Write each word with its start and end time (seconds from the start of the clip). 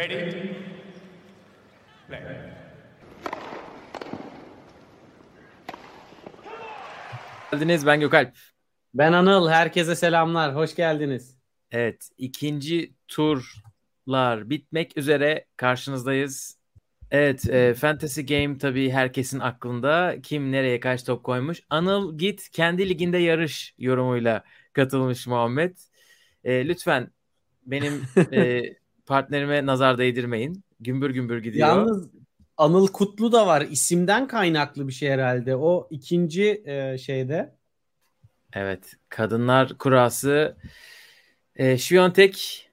Ready? 0.00 0.32
Play. 2.08 2.20
geldiniz. 7.52 7.86
Ben 7.86 8.00
Gökalp. 8.00 8.36
Ben 8.94 9.12
Anıl. 9.12 9.48
Herkese 9.48 9.96
selamlar. 9.96 10.54
Hoş 10.54 10.74
geldiniz. 10.74 11.36
Evet, 11.70 12.08
ikinci 12.18 12.94
turlar 13.08 14.50
bitmek 14.50 14.96
üzere 14.96 15.44
karşınızdayız. 15.56 16.58
Evet, 17.10 17.50
e, 17.50 17.74
Fantasy 17.74 18.20
Game 18.20 18.58
tabii 18.58 18.90
herkesin 18.90 19.40
aklında. 19.40 20.16
Kim 20.22 20.52
nereye 20.52 20.80
kaç 20.80 21.04
top 21.04 21.24
koymuş. 21.24 21.62
Anıl 21.70 22.18
git 22.18 22.50
kendi 22.50 22.88
liginde 22.88 23.18
yarış 23.18 23.74
yorumuyla 23.78 24.44
katılmış 24.72 25.26
Muhammed. 25.26 25.76
E, 26.44 26.68
lütfen 26.68 27.10
benim 27.66 28.02
e, 28.32 28.62
partnerime 29.10 29.66
nazar 29.66 29.98
değdirmeyin. 29.98 30.64
Gümbür 30.80 31.10
gümbür 31.10 31.42
gidiyor. 31.42 31.68
Yalnız 31.68 32.10
Anıl 32.56 32.86
Kutlu 32.86 33.32
da 33.32 33.46
var. 33.46 33.66
İsimden 33.70 34.28
kaynaklı 34.28 34.88
bir 34.88 34.92
şey 34.92 35.10
herhalde. 35.10 35.56
O 35.56 35.88
ikinci 35.90 36.62
e, 36.66 36.98
şeyde. 36.98 37.54
Evet, 38.52 38.96
kadınlar 39.08 39.78
kurası. 39.78 40.56
E, 41.56 41.78
Şiyontek 41.78 42.68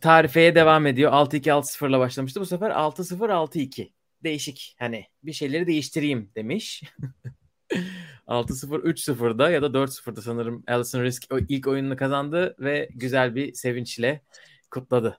tarifeye 0.00 0.54
devam 0.54 0.86
ediyor. 0.86 1.12
6-2-6-0'la 1.12 1.98
başlamıştı. 1.98 2.40
Bu 2.40 2.46
sefer 2.46 2.70
6-0-6-2. 2.70 3.92
Değişik. 4.24 4.76
Hani 4.78 5.04
bir 5.22 5.32
şeyleri 5.32 5.66
değiştireyim 5.66 6.30
demiş. 6.36 6.82
6-0-3-0'da 8.26 9.50
ya 9.50 9.62
da 9.62 9.66
4-0'da 9.66 10.22
sanırım 10.22 10.64
Alison 10.68 11.02
Risk 11.02 11.24
o 11.32 11.38
ilk 11.38 11.66
oyununu 11.66 11.96
kazandı 11.96 12.56
ve 12.58 12.88
güzel 12.94 13.34
bir 13.34 13.54
sevinçle 13.54 14.22
kutladı. 14.70 15.18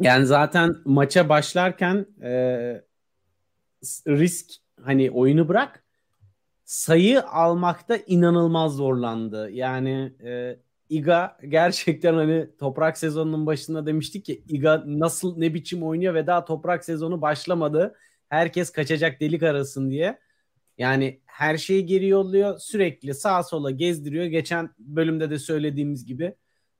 Yani 0.00 0.26
zaten 0.26 0.76
maça 0.84 1.28
başlarken 1.28 2.06
e, 2.22 2.30
risk 4.06 4.50
hani 4.82 5.10
oyunu 5.10 5.48
bırak 5.48 5.84
sayı 6.64 7.22
almakta 7.22 7.96
inanılmaz 7.96 8.72
zorlandı. 8.72 9.50
Yani 9.50 10.12
e, 10.24 10.56
Iga 10.88 11.38
gerçekten 11.48 12.14
hani 12.14 12.46
toprak 12.58 12.98
sezonunun 12.98 13.46
başında 13.46 13.86
demiştik 13.86 14.24
ki 14.24 14.44
Iga 14.48 14.82
nasıl 14.86 15.38
ne 15.38 15.54
biçim 15.54 15.82
oynuyor 15.82 16.14
ve 16.14 16.26
daha 16.26 16.44
toprak 16.44 16.84
sezonu 16.84 17.22
başlamadı. 17.22 17.94
Herkes 18.28 18.70
kaçacak 18.70 19.20
delik 19.20 19.42
arasın 19.42 19.90
diye. 19.90 20.18
Yani 20.78 21.20
her 21.26 21.56
şeyi 21.56 21.86
geri 21.86 22.08
yolluyor. 22.08 22.58
Sürekli 22.58 23.14
sağa 23.14 23.42
sola 23.42 23.70
gezdiriyor. 23.70 24.24
Geçen 24.24 24.70
bölümde 24.78 25.30
de 25.30 25.38
söylediğimiz 25.38 26.06
gibi 26.06 26.34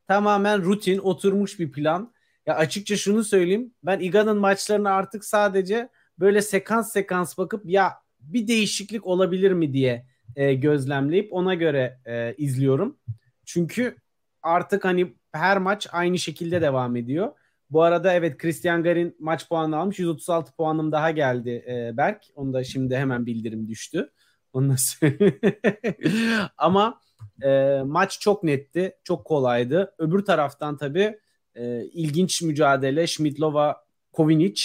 tamamen 0.08 0.62
rutin 0.64 0.98
oturmuş 0.98 1.58
bir 1.58 1.72
plan. 1.72 2.12
Ya 2.46 2.56
açıkça 2.56 2.96
şunu 2.96 3.24
söyleyeyim. 3.24 3.74
Ben 3.82 4.00
Iga'nın 4.00 4.36
maçlarına 4.36 4.90
artık 4.90 5.24
sadece 5.24 5.88
böyle 6.18 6.42
sekans 6.42 6.92
sekans 6.92 7.38
bakıp 7.38 7.70
ya 7.70 7.92
bir 8.20 8.48
değişiklik 8.48 9.06
olabilir 9.06 9.52
mi 9.52 9.72
diye 9.72 10.06
e, 10.36 10.54
gözlemleyip 10.54 11.32
ona 11.32 11.54
göre 11.54 12.00
e, 12.06 12.34
izliyorum. 12.34 12.98
Çünkü 13.44 13.96
artık 14.42 14.84
hani 14.84 15.14
her 15.32 15.58
maç 15.58 15.86
aynı 15.92 16.18
şekilde 16.18 16.62
devam 16.62 16.96
ediyor. 16.96 17.32
Bu 17.70 17.82
arada 17.82 18.12
evet 18.12 18.38
Christian 18.38 18.82
Garin 18.82 19.16
maç 19.20 19.48
puanı 19.48 19.76
almış. 19.76 19.98
136 19.98 20.52
puanım 20.52 20.92
daha 20.92 21.10
geldi 21.10 21.64
e, 21.68 21.96
Berk. 21.96 22.24
Onu 22.34 22.52
da 22.52 22.64
şimdi 22.64 22.96
hemen 22.96 23.26
bildirim 23.26 23.68
düştü. 23.68 24.10
Onu 24.52 24.72
da 24.72 24.76
Ama 26.58 27.00
e, 27.42 27.80
maç 27.86 28.20
çok 28.20 28.44
netti. 28.44 28.96
Çok 29.04 29.24
kolaydı. 29.24 29.94
Öbür 29.98 30.24
taraftan 30.24 30.76
tabii 30.76 31.18
e, 31.54 31.84
ilginç 31.84 32.42
mücadele. 32.42 33.06
Schmidlova 33.06 33.84
Kovinic. 34.12 34.62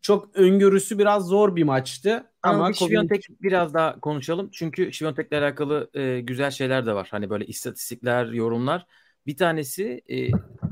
Çok 0.00 0.36
öngörüsü 0.36 0.98
biraz 0.98 1.26
zor 1.26 1.56
bir 1.56 1.62
maçtı. 1.62 2.30
Ama, 2.42 2.58
Ama 2.58 2.68
bir 2.68 2.74
Şiviyontek 2.74 3.26
biraz 3.42 3.74
daha 3.74 4.00
konuşalım. 4.00 4.48
Çünkü 4.52 4.92
Şiviyontek'le 4.92 5.32
alakalı 5.32 5.90
e, 5.94 6.20
güzel 6.20 6.50
şeyler 6.50 6.86
de 6.86 6.94
var. 6.94 7.08
Hani 7.10 7.30
böyle 7.30 7.46
istatistikler, 7.46 8.26
yorumlar. 8.26 8.86
Bir 9.26 9.36
tanesi 9.36 10.02
e, 10.10 10.28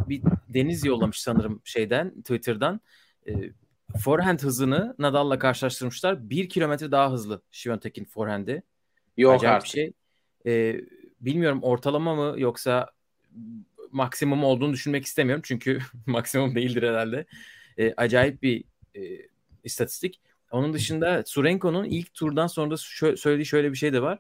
bir 0.08 0.22
Deniz 0.48 0.84
yollamış 0.84 1.20
sanırım 1.20 1.60
şeyden, 1.64 2.10
Twitter'dan. 2.10 2.80
E, 3.28 3.32
forehand 3.98 4.40
hızını 4.40 4.94
Nadal'la 4.98 5.38
karşılaştırmışlar. 5.38 6.30
Bir 6.30 6.48
kilometre 6.48 6.90
daha 6.90 7.12
hızlı 7.12 7.42
Şiviyontek'in 7.50 8.04
forehand'i. 8.04 8.62
Yok 9.16 9.34
Acayip 9.34 9.56
artık. 9.56 9.64
bir 9.64 9.70
şey. 9.70 9.92
E, 10.46 10.80
bilmiyorum 11.20 11.58
ortalama 11.62 12.14
mı 12.14 12.40
yoksa 12.40 12.90
maksimum 13.92 14.44
olduğunu 14.44 14.72
düşünmek 14.72 15.04
istemiyorum. 15.04 15.42
Çünkü 15.46 15.78
maksimum 16.06 16.54
değildir 16.54 16.82
herhalde. 16.82 17.26
E, 17.78 17.94
acayip 17.96 18.42
bir 18.42 18.64
e, 18.96 19.00
istatistik. 19.64 20.20
Onun 20.50 20.72
dışında 20.72 21.22
Surenko'nun 21.26 21.84
ilk 21.84 22.14
turdan 22.14 22.46
sonra 22.46 22.70
da 22.70 22.74
şö- 22.74 23.16
söylediği 23.16 23.46
şöyle 23.46 23.72
bir 23.72 23.76
şey 23.76 23.92
de 23.92 24.02
var. 24.02 24.18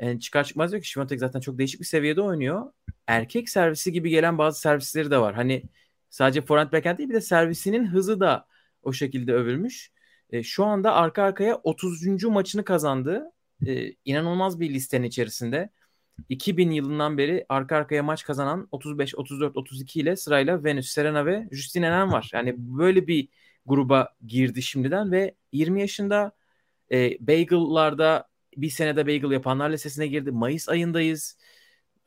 Yani 0.00 0.20
çıkar 0.20 0.44
çıkmaz 0.44 0.70
diyor 0.72 0.82
ki 0.82 0.88
Şivantek 0.88 1.20
zaten 1.20 1.40
çok 1.40 1.58
değişik 1.58 1.80
bir 1.80 1.86
seviyede 1.86 2.20
oynuyor. 2.20 2.72
Erkek 3.06 3.48
servisi 3.48 3.92
gibi 3.92 4.10
gelen 4.10 4.38
bazı 4.38 4.60
servisleri 4.60 5.10
de 5.10 5.18
var. 5.18 5.34
Hani 5.34 5.62
sadece 6.10 6.42
forehand 6.42 6.72
backhand 6.72 6.98
değil 6.98 7.08
bir 7.08 7.14
de 7.14 7.20
servisinin 7.20 7.86
hızı 7.86 8.20
da 8.20 8.46
o 8.82 8.92
şekilde 8.92 9.32
övülmüş. 9.34 9.92
E, 10.30 10.42
şu 10.42 10.64
anda 10.64 10.94
arka 10.94 11.22
arkaya 11.22 11.56
30. 11.56 12.28
maçını 12.28 12.64
kazandı. 12.64 13.32
E, 13.66 13.92
inanılmaz 14.04 14.60
bir 14.60 14.70
listenin 14.70 15.06
içerisinde. 15.06 15.70
2000 16.28 16.70
yılından 16.70 17.18
beri 17.18 17.46
arka 17.48 17.76
arkaya 17.76 18.02
maç 18.02 18.24
kazanan 18.24 18.68
35, 18.72 19.14
34, 19.14 19.56
32 19.56 20.00
ile 20.00 20.16
sırayla 20.16 20.64
Venus, 20.64 20.88
Serena 20.88 21.26
ve 21.26 21.48
Justine 21.52 21.86
Henin 21.86 22.12
var. 22.12 22.30
Yani 22.32 22.54
böyle 22.56 23.06
bir 23.06 23.28
gruba 23.66 24.14
girdi 24.26 24.62
şimdiden 24.62 25.12
ve 25.12 25.34
20 25.52 25.80
yaşında 25.80 26.32
e, 26.92 27.26
Bagel'larda 27.26 28.28
bir 28.56 28.70
senede 28.70 29.06
Bagel 29.06 29.30
yapanlar 29.30 29.70
listesine 29.70 30.06
girdi. 30.06 30.30
Mayıs 30.30 30.68
ayındayız. 30.68 31.38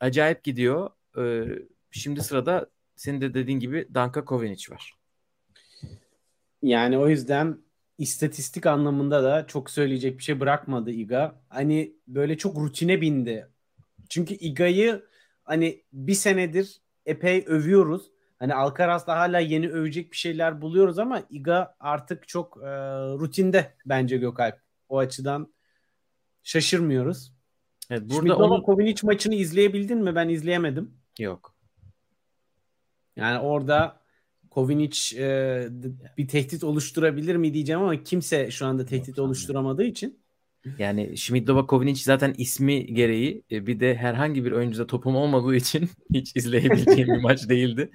Acayip 0.00 0.44
gidiyor. 0.44 0.90
E, 1.18 1.44
şimdi 1.90 2.22
sırada 2.22 2.70
senin 2.96 3.20
de 3.20 3.34
dediğin 3.34 3.58
gibi 3.58 3.88
Danka 3.94 4.24
Kovinic 4.24 4.72
var. 4.74 4.94
Yani 6.62 6.98
o 6.98 7.08
yüzden 7.08 7.58
istatistik 7.98 8.66
anlamında 8.66 9.22
da 9.22 9.46
çok 9.46 9.70
söyleyecek 9.70 10.18
bir 10.18 10.22
şey 10.22 10.40
bırakmadı 10.40 10.90
Iga. 10.90 11.40
Hani 11.48 11.96
böyle 12.08 12.38
çok 12.38 12.56
rutine 12.56 13.00
bindi. 13.00 13.48
Çünkü 14.08 14.34
Iga'yı 14.34 15.04
hani 15.44 15.82
bir 15.92 16.14
senedir 16.14 16.80
epey 17.06 17.44
övüyoruz. 17.46 18.10
Hani 18.38 18.54
Alcaraz'da 18.54 19.16
hala 19.16 19.38
yeni 19.38 19.68
övecek 19.70 20.12
bir 20.12 20.16
şeyler 20.16 20.62
buluyoruz 20.62 20.98
ama 20.98 21.22
Iga 21.30 21.76
artık 21.80 22.28
çok 22.28 22.56
e, 22.62 22.68
rutinde 23.18 23.74
bence 23.86 24.16
Gökalp. 24.16 24.60
O 24.88 24.98
açıdan 24.98 25.54
şaşırmıyoruz. 26.42 27.32
Evet, 27.90 28.02
Burada 28.10 28.36
onu 28.36 28.62
Kovinic 28.62 29.06
maçını 29.06 29.34
izleyebildin 29.34 29.98
mi? 29.98 30.14
Ben 30.14 30.28
izleyemedim. 30.28 30.94
yok. 31.18 31.54
Yani 33.16 33.38
orada 33.38 34.00
Kovinic 34.50 35.16
e, 35.18 35.68
bir 36.18 36.28
tehdit 36.28 36.64
oluşturabilir 36.64 37.36
mi 37.36 37.54
diyeceğim 37.54 37.80
ama 37.82 38.02
kimse 38.02 38.50
şu 38.50 38.66
anda 38.66 38.84
tehdit 38.84 39.04
sanmıyorum. 39.06 39.26
oluşturamadığı 39.26 39.84
için. 39.84 40.23
Yani 40.78 41.16
Schmidlova 41.16 41.66
Kovinic 41.66 42.02
zaten 42.02 42.34
ismi 42.38 42.86
gereği 42.86 43.42
e, 43.50 43.66
bir 43.66 43.80
de 43.80 43.94
herhangi 43.94 44.44
bir 44.44 44.52
oyuncuda 44.52 44.86
topum 44.86 45.16
olmadığı 45.16 45.56
için 45.56 45.90
hiç 46.14 46.36
izleyebileceğim 46.36 47.08
bir 47.08 47.22
maç 47.22 47.48
değildi. 47.48 47.90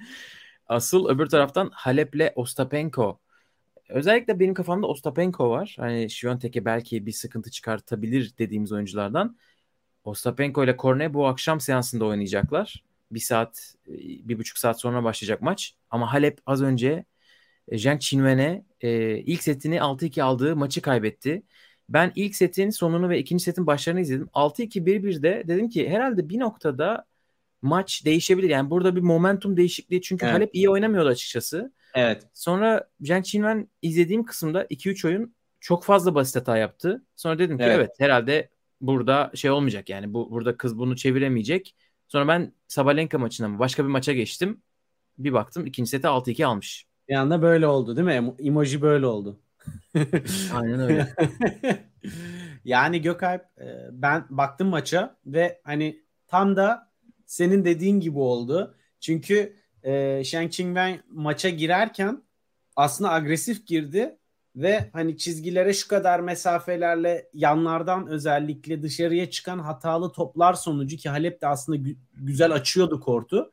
Asıl 0.66 1.08
öbür 1.08 1.26
taraftan 1.26 1.70
Halep'le 1.72 2.32
Ostapenko. 2.34 3.20
Özellikle 3.88 4.40
benim 4.40 4.54
kafamda 4.54 4.86
Ostapenko 4.86 5.50
var. 5.50 5.76
Hani 5.78 6.10
Şiyontek'e 6.10 6.64
belki 6.64 7.06
bir 7.06 7.12
sıkıntı 7.12 7.50
çıkartabilir 7.50 8.32
dediğimiz 8.38 8.72
oyunculardan. 8.72 9.36
Ostapenko 10.04 10.64
ile 10.64 10.76
Korne 10.76 11.14
bu 11.14 11.26
akşam 11.26 11.60
seansında 11.60 12.04
oynayacaklar. 12.04 12.84
Bir 13.10 13.20
saat, 13.20 13.74
e, 13.88 13.92
bir 14.28 14.38
buçuk 14.38 14.58
saat 14.58 14.80
sonra 14.80 15.04
başlayacak 15.04 15.42
maç. 15.42 15.74
Ama 15.90 16.12
Halep 16.12 16.40
az 16.46 16.62
önce 16.62 17.04
e, 17.68 17.78
Zhang 17.78 18.00
Qinwen'e 18.00 18.64
e, 18.80 19.18
ilk 19.18 19.42
setini 19.42 19.76
6-2 19.80 20.22
aldığı 20.22 20.56
maçı 20.56 20.82
kaybetti. 20.82 21.42
Ben 21.90 22.12
ilk 22.14 22.36
setin 22.36 22.70
sonunu 22.70 23.08
ve 23.08 23.18
ikinci 23.18 23.44
setin 23.44 23.66
başlarını 23.66 24.00
izledim. 24.00 24.28
6-2-1-1'de 24.34 25.44
dedim 25.48 25.68
ki 25.68 25.88
herhalde 25.88 26.28
bir 26.28 26.38
noktada 26.38 27.04
maç 27.62 28.04
değişebilir. 28.04 28.48
Yani 28.50 28.70
burada 28.70 28.96
bir 28.96 29.00
momentum 29.00 29.56
değişikliği 29.56 30.02
çünkü 30.02 30.24
Evet. 30.24 30.34
Halep 30.34 30.54
iyi 30.54 30.70
oynamıyordu 30.70 31.08
açıkçası. 31.08 31.72
Evet. 31.94 32.22
Sonra 32.34 32.88
Zhang 33.00 33.24
Qinwen 33.24 33.68
izlediğim 33.82 34.24
kısımda 34.24 34.64
2-3 34.64 35.04
oyun 35.08 35.34
çok 35.60 35.84
fazla 35.84 36.14
basit 36.14 36.36
hata 36.36 36.56
yaptı. 36.56 37.02
Sonra 37.16 37.38
dedim 37.38 37.58
ki 37.58 37.64
Evet. 37.64 37.76
evet, 37.76 37.90
herhalde 37.98 38.48
burada 38.80 39.30
şey 39.34 39.50
olmayacak 39.50 39.88
yani 39.88 40.14
bu 40.14 40.30
burada 40.30 40.56
kız 40.56 40.78
bunu 40.78 40.96
çeviremeyecek. 40.96 41.76
Sonra 42.08 42.28
ben 42.28 42.52
Sabalenka 42.68 43.18
maçına 43.18 43.48
mı 43.48 43.58
başka 43.58 43.84
bir 43.84 43.88
maça 43.88 44.12
geçtim. 44.12 44.62
Bir 45.18 45.32
baktım 45.32 45.66
ikinci 45.66 45.90
seti 45.90 46.06
6-2 46.06 46.46
almış. 46.46 46.86
Bir 47.08 47.14
anda 47.14 47.42
böyle 47.42 47.66
oldu 47.66 47.96
değil 47.96 48.06
mi? 48.06 48.12
Emo- 48.12 48.46
Emoji 48.48 48.82
böyle 48.82 49.06
oldu. 49.06 49.40
Aynen 50.54 50.80
öyle. 50.80 51.14
yani 52.64 53.02
Gökalp 53.02 53.42
e, 53.60 53.88
ben 53.92 54.24
baktım 54.30 54.68
maça 54.68 55.16
ve 55.26 55.60
hani 55.64 56.02
tam 56.26 56.56
da 56.56 56.90
senin 57.26 57.64
dediğin 57.64 58.00
gibi 58.00 58.18
oldu. 58.18 58.74
Çünkü 59.00 59.56
e, 59.82 60.24
Shang 60.24 60.52
Qingwen 60.52 61.00
maça 61.10 61.48
girerken 61.48 62.22
aslında 62.76 63.12
agresif 63.12 63.66
girdi 63.66 64.16
ve 64.56 64.90
hani 64.92 65.18
çizgilere 65.18 65.72
şu 65.72 65.88
kadar 65.88 66.20
mesafelerle 66.20 67.28
yanlardan 67.34 68.06
özellikle 68.06 68.82
dışarıya 68.82 69.30
çıkan 69.30 69.58
hatalı 69.58 70.12
toplar 70.12 70.54
sonucu 70.54 70.96
ki 70.96 71.08
Halep 71.08 71.40
de 71.40 71.46
aslında 71.46 71.78
gü- 71.78 71.96
güzel 72.14 72.52
açıyordu 72.52 73.00
kortu. 73.00 73.52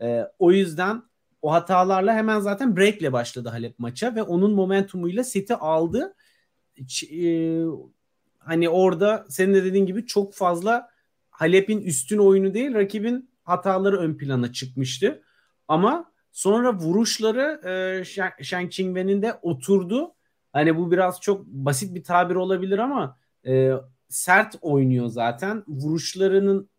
Ee, 0.00 0.22
o 0.38 0.52
yüzden 0.52 1.02
o 1.46 1.52
hatalarla 1.52 2.14
hemen 2.14 2.40
zaten 2.40 2.76
breakle 2.76 3.12
başladı 3.12 3.48
Halep 3.48 3.78
maça 3.78 4.14
ve 4.14 4.22
onun 4.22 4.54
momentumuyla 4.54 5.24
seti 5.24 5.54
aldı. 5.54 6.14
Ç- 6.78 7.06
e, 7.06 7.28
hani 8.38 8.68
orada 8.68 9.26
senin 9.28 9.54
de 9.54 9.64
dediğin 9.64 9.86
gibi 9.86 10.06
çok 10.06 10.34
fazla 10.34 10.88
Halep'in 11.30 11.80
üstün 11.80 12.18
oyunu 12.18 12.54
değil 12.54 12.74
rakibin 12.74 13.30
hataları 13.42 13.98
ön 13.98 14.14
plana 14.14 14.52
çıkmıştı. 14.52 15.22
Ama 15.68 16.12
sonra 16.32 16.74
vuruşları 16.74 17.68
e, 17.68 18.04
Shang 18.44 18.72
Qingwen'in 18.72 19.22
de 19.22 19.38
oturdu. 19.42 20.14
Hani 20.52 20.76
bu 20.76 20.90
biraz 20.90 21.20
çok 21.20 21.46
basit 21.46 21.94
bir 21.94 22.04
tabir 22.04 22.34
olabilir 22.34 22.78
ama 22.78 23.18
e, 23.46 23.72
sert 24.08 24.56
oynuyor 24.60 25.06
zaten. 25.06 25.64
Vuruşlarının 25.68 26.70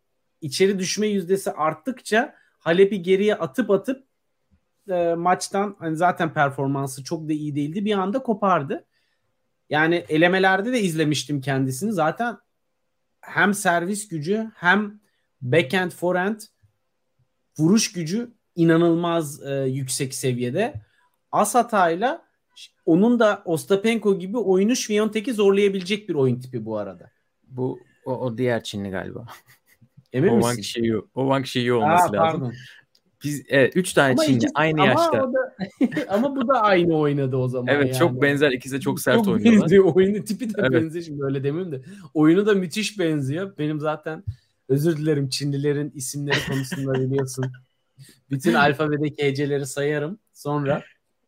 içeri 0.42 0.80
düşme 0.80 1.08
yüzdesi 1.08 1.52
arttıkça 1.52 2.36
Halep'i 2.60 3.02
geriye 3.02 3.36
atıp 3.36 3.72
atıp 3.72 4.07
e, 4.90 5.16
maçtan 5.16 5.76
hani 5.80 5.96
zaten 5.96 6.34
performansı 6.34 7.04
çok 7.04 7.30
da 7.30 7.34
iyi 7.34 7.56
değildi. 7.56 7.86
Bir 7.86 7.94
anda 7.94 8.24
kopardı. 8.24 8.86
Yani 9.70 10.06
elemelerde 10.10 10.74
de 10.74 10.82
izlemiştim 10.82 11.42
kendisini. 11.42 11.92
Zaten 11.92 12.38
hem 13.22 13.54
servis 13.54 14.08
gücü 14.08 14.52
hem 14.56 15.00
backhand 15.42 15.92
forehand 15.92 16.40
vuruş 17.58 17.92
gücü 17.92 18.32
inanılmaz 18.56 19.44
e, 19.44 19.54
yüksek 19.54 20.14
seviyede. 20.14 20.74
Az 21.32 21.56
hatayla 21.56 22.28
onun 22.86 23.20
da 23.20 23.42
Ostapenko 23.46 24.20
gibi 24.20 24.38
oyunu 24.38 24.76
Şviyontek'i 24.76 25.34
zorlayabilecek 25.34 26.10
bir 26.10 26.16
oyun 26.16 26.40
tipi 26.40 26.66
bu 26.66 26.78
arada. 26.78 27.12
Bu 27.44 27.80
o, 28.06 28.12
o 28.12 28.38
diğer 28.38 28.64
Çinli 28.64 28.90
galiba. 28.90 29.26
Emin 30.14 30.30
o 30.30 30.36
misin? 30.38 30.50
Wang 30.50 30.64
Shiyu. 30.64 31.10
O 31.16 31.22
Wang 31.22 31.46
Shiyu 31.46 31.76
olması 31.76 32.10
Aa, 32.10 32.14
lazım. 32.14 32.40
pardon. 32.40 32.54
Biz 33.24 33.44
evet 33.50 33.76
3 33.76 33.94
tane 33.94 34.12
Ama 34.14 34.24
Çinli 34.26 34.38
ikisi- 34.38 34.52
aynı 34.56 34.82
ama 34.82 34.92
yaşta. 34.92 35.24
o 35.26 35.34
da- 35.34 35.56
ama 36.14 36.36
bu 36.36 36.48
da 36.48 36.62
aynı 36.62 36.98
oynadı 36.98 37.38
o 37.38 37.48
zaman. 37.48 37.68
Evet 37.76 37.86
yani. 37.88 37.98
çok 38.00 38.22
benzer 38.22 38.52
ikisi 38.52 38.76
de 38.76 38.80
çok 38.80 39.00
sert 39.02 39.16
çok 39.18 39.28
oynuyorlar. 39.28 39.62
benziyor. 39.62 39.96
Oyunu 39.96 40.24
tipi 40.24 40.50
de 40.50 40.54
Evet. 40.58 40.72
benziyor 40.72 41.06
şimdi 41.06 41.24
öyle 41.24 41.44
demeyeyim 41.44 41.72
de. 41.72 41.82
Oyunu 42.14 42.46
da 42.46 42.54
müthiş 42.54 43.00
benziyor. 43.00 43.58
Benim 43.58 43.80
zaten 43.80 44.24
özür 44.70 44.98
dilerim 44.98 45.30
Çinlilerin 45.30 45.92
isimleri 45.96 46.38
konusunda 46.50 46.94
biliyorsun. 46.94 47.46
Bütün 48.32 48.54
alfabedeki 48.54 49.24
heceleri 49.24 49.66
sayarım. 49.66 50.20
Sonra 50.34 50.84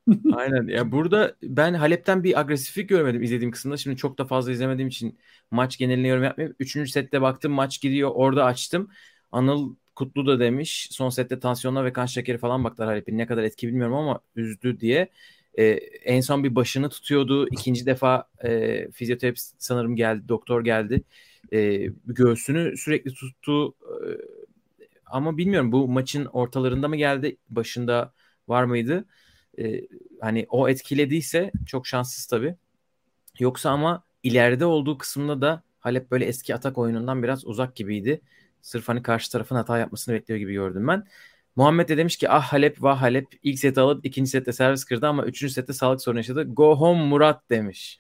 Aynen. 0.34 0.68
Ya 0.68 0.92
burada 0.92 1.36
ben 1.44 1.74
Halep'ten 1.74 2.24
bir 2.24 2.40
agresiflik 2.40 2.90
görmedim 2.90 3.24
izlediğim 3.24 3.52
kısımda. 3.52 3.78
Şimdi 3.78 3.98
çok 3.98 4.18
da 4.18 4.26
fazla 4.26 4.52
izlemediğim 4.52 4.88
için 4.88 5.18
maç 5.52 5.78
geneline 5.78 6.08
yorum 6.08 6.24
yapmayayım. 6.24 6.56
Üçüncü 6.60 6.92
sette 6.92 7.22
baktım 7.22 7.52
maç 7.52 7.82
gidiyor. 7.82 8.12
Orada 8.14 8.46
açtım. 8.46 8.90
Anıl 9.32 9.76
Kutlu 10.00 10.28
da 10.28 10.40
demiş. 10.40 10.88
Son 10.92 11.10
sette 11.10 11.40
tansiyonuna 11.40 11.86
ve 11.86 11.94
kan 11.94 12.06
şekeri 12.06 12.38
falan 12.38 12.64
baktılar 12.64 12.90
Halep'in. 12.90 13.18
Ne 13.18 13.26
kadar 13.26 13.44
etki 13.44 13.68
bilmiyorum 13.68 13.96
ama 13.96 14.20
üzdü 14.36 14.80
diye. 14.80 15.10
Ee, 15.58 15.64
en 16.06 16.22
son 16.22 16.44
bir 16.44 16.56
başını 16.56 16.90
tutuyordu. 16.90 17.48
İkinci 17.48 17.86
defa 17.86 18.30
e, 18.44 18.92
fizyoterapist 18.92 19.56
sanırım 19.58 19.96
geldi. 19.96 20.28
Doktor 20.28 20.64
geldi. 20.64 21.04
E, 21.54 21.88
göğsünü 22.06 22.78
sürekli 22.78 23.14
tuttu. 23.14 23.70
E, 23.70 24.08
ama 25.06 25.38
bilmiyorum 25.38 25.72
bu 25.72 25.88
maçın 25.88 26.26
ortalarında 26.26 26.88
mı 26.88 26.96
geldi? 26.96 27.38
Başında 27.50 28.14
var 28.48 28.64
mıydı? 28.64 29.06
E, 29.60 29.82
hani 30.22 30.46
o 30.50 30.70
etkilediyse 30.70 31.52
çok 31.68 31.88
şanssız 31.88 32.26
tabii. 32.26 32.56
Yoksa 33.40 33.70
ama 33.70 34.04
ileride 34.24 34.66
olduğu 34.66 34.98
kısımda 34.98 35.42
da 35.42 35.64
Halep 35.80 36.12
böyle 36.12 36.26
eski 36.26 36.56
atak 36.56 36.78
oyunundan 36.78 37.24
biraz 37.24 37.46
uzak 37.46 37.76
gibiydi. 37.76 38.22
Sırf 38.62 38.90
hani 38.90 39.04
karşı 39.04 39.32
tarafın 39.32 39.56
hata 39.56 39.78
yapmasını 39.78 40.16
bekliyor 40.16 40.40
gibi 40.40 40.54
gördüm 40.54 40.88
ben. 40.88 41.06
Muhammed 41.56 41.90
de 41.90 41.98
demiş 41.98 42.18
ki 42.18 42.30
ah 42.30 42.54
Halep 42.54 42.84
vah 42.84 43.02
Halep 43.02 43.28
ilk 43.44 43.60
seti 43.60 43.80
alıp 43.80 44.06
ikinci 44.06 44.30
sette 44.30 44.54
servis 44.54 44.84
kırdı 44.84 45.08
ama 45.08 45.26
üçüncü 45.26 45.54
sette 45.54 45.74
sağlık 45.74 46.02
sorunu 46.02 46.20
yaşadı. 46.20 46.44
Go 46.44 46.76
home 46.76 47.06
Murat 47.06 47.50
demiş. 47.50 48.00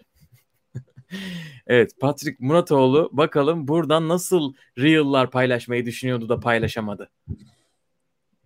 evet 1.67 1.91
Patrick 1.99 2.37
Muratoğlu 2.39 3.09
bakalım 3.13 3.67
buradan 3.67 4.07
nasıl 4.07 4.53
Reel'lar 4.77 5.31
paylaşmayı 5.31 5.85
düşünüyordu 5.85 6.29
da 6.29 6.39
paylaşamadı. 6.39 7.09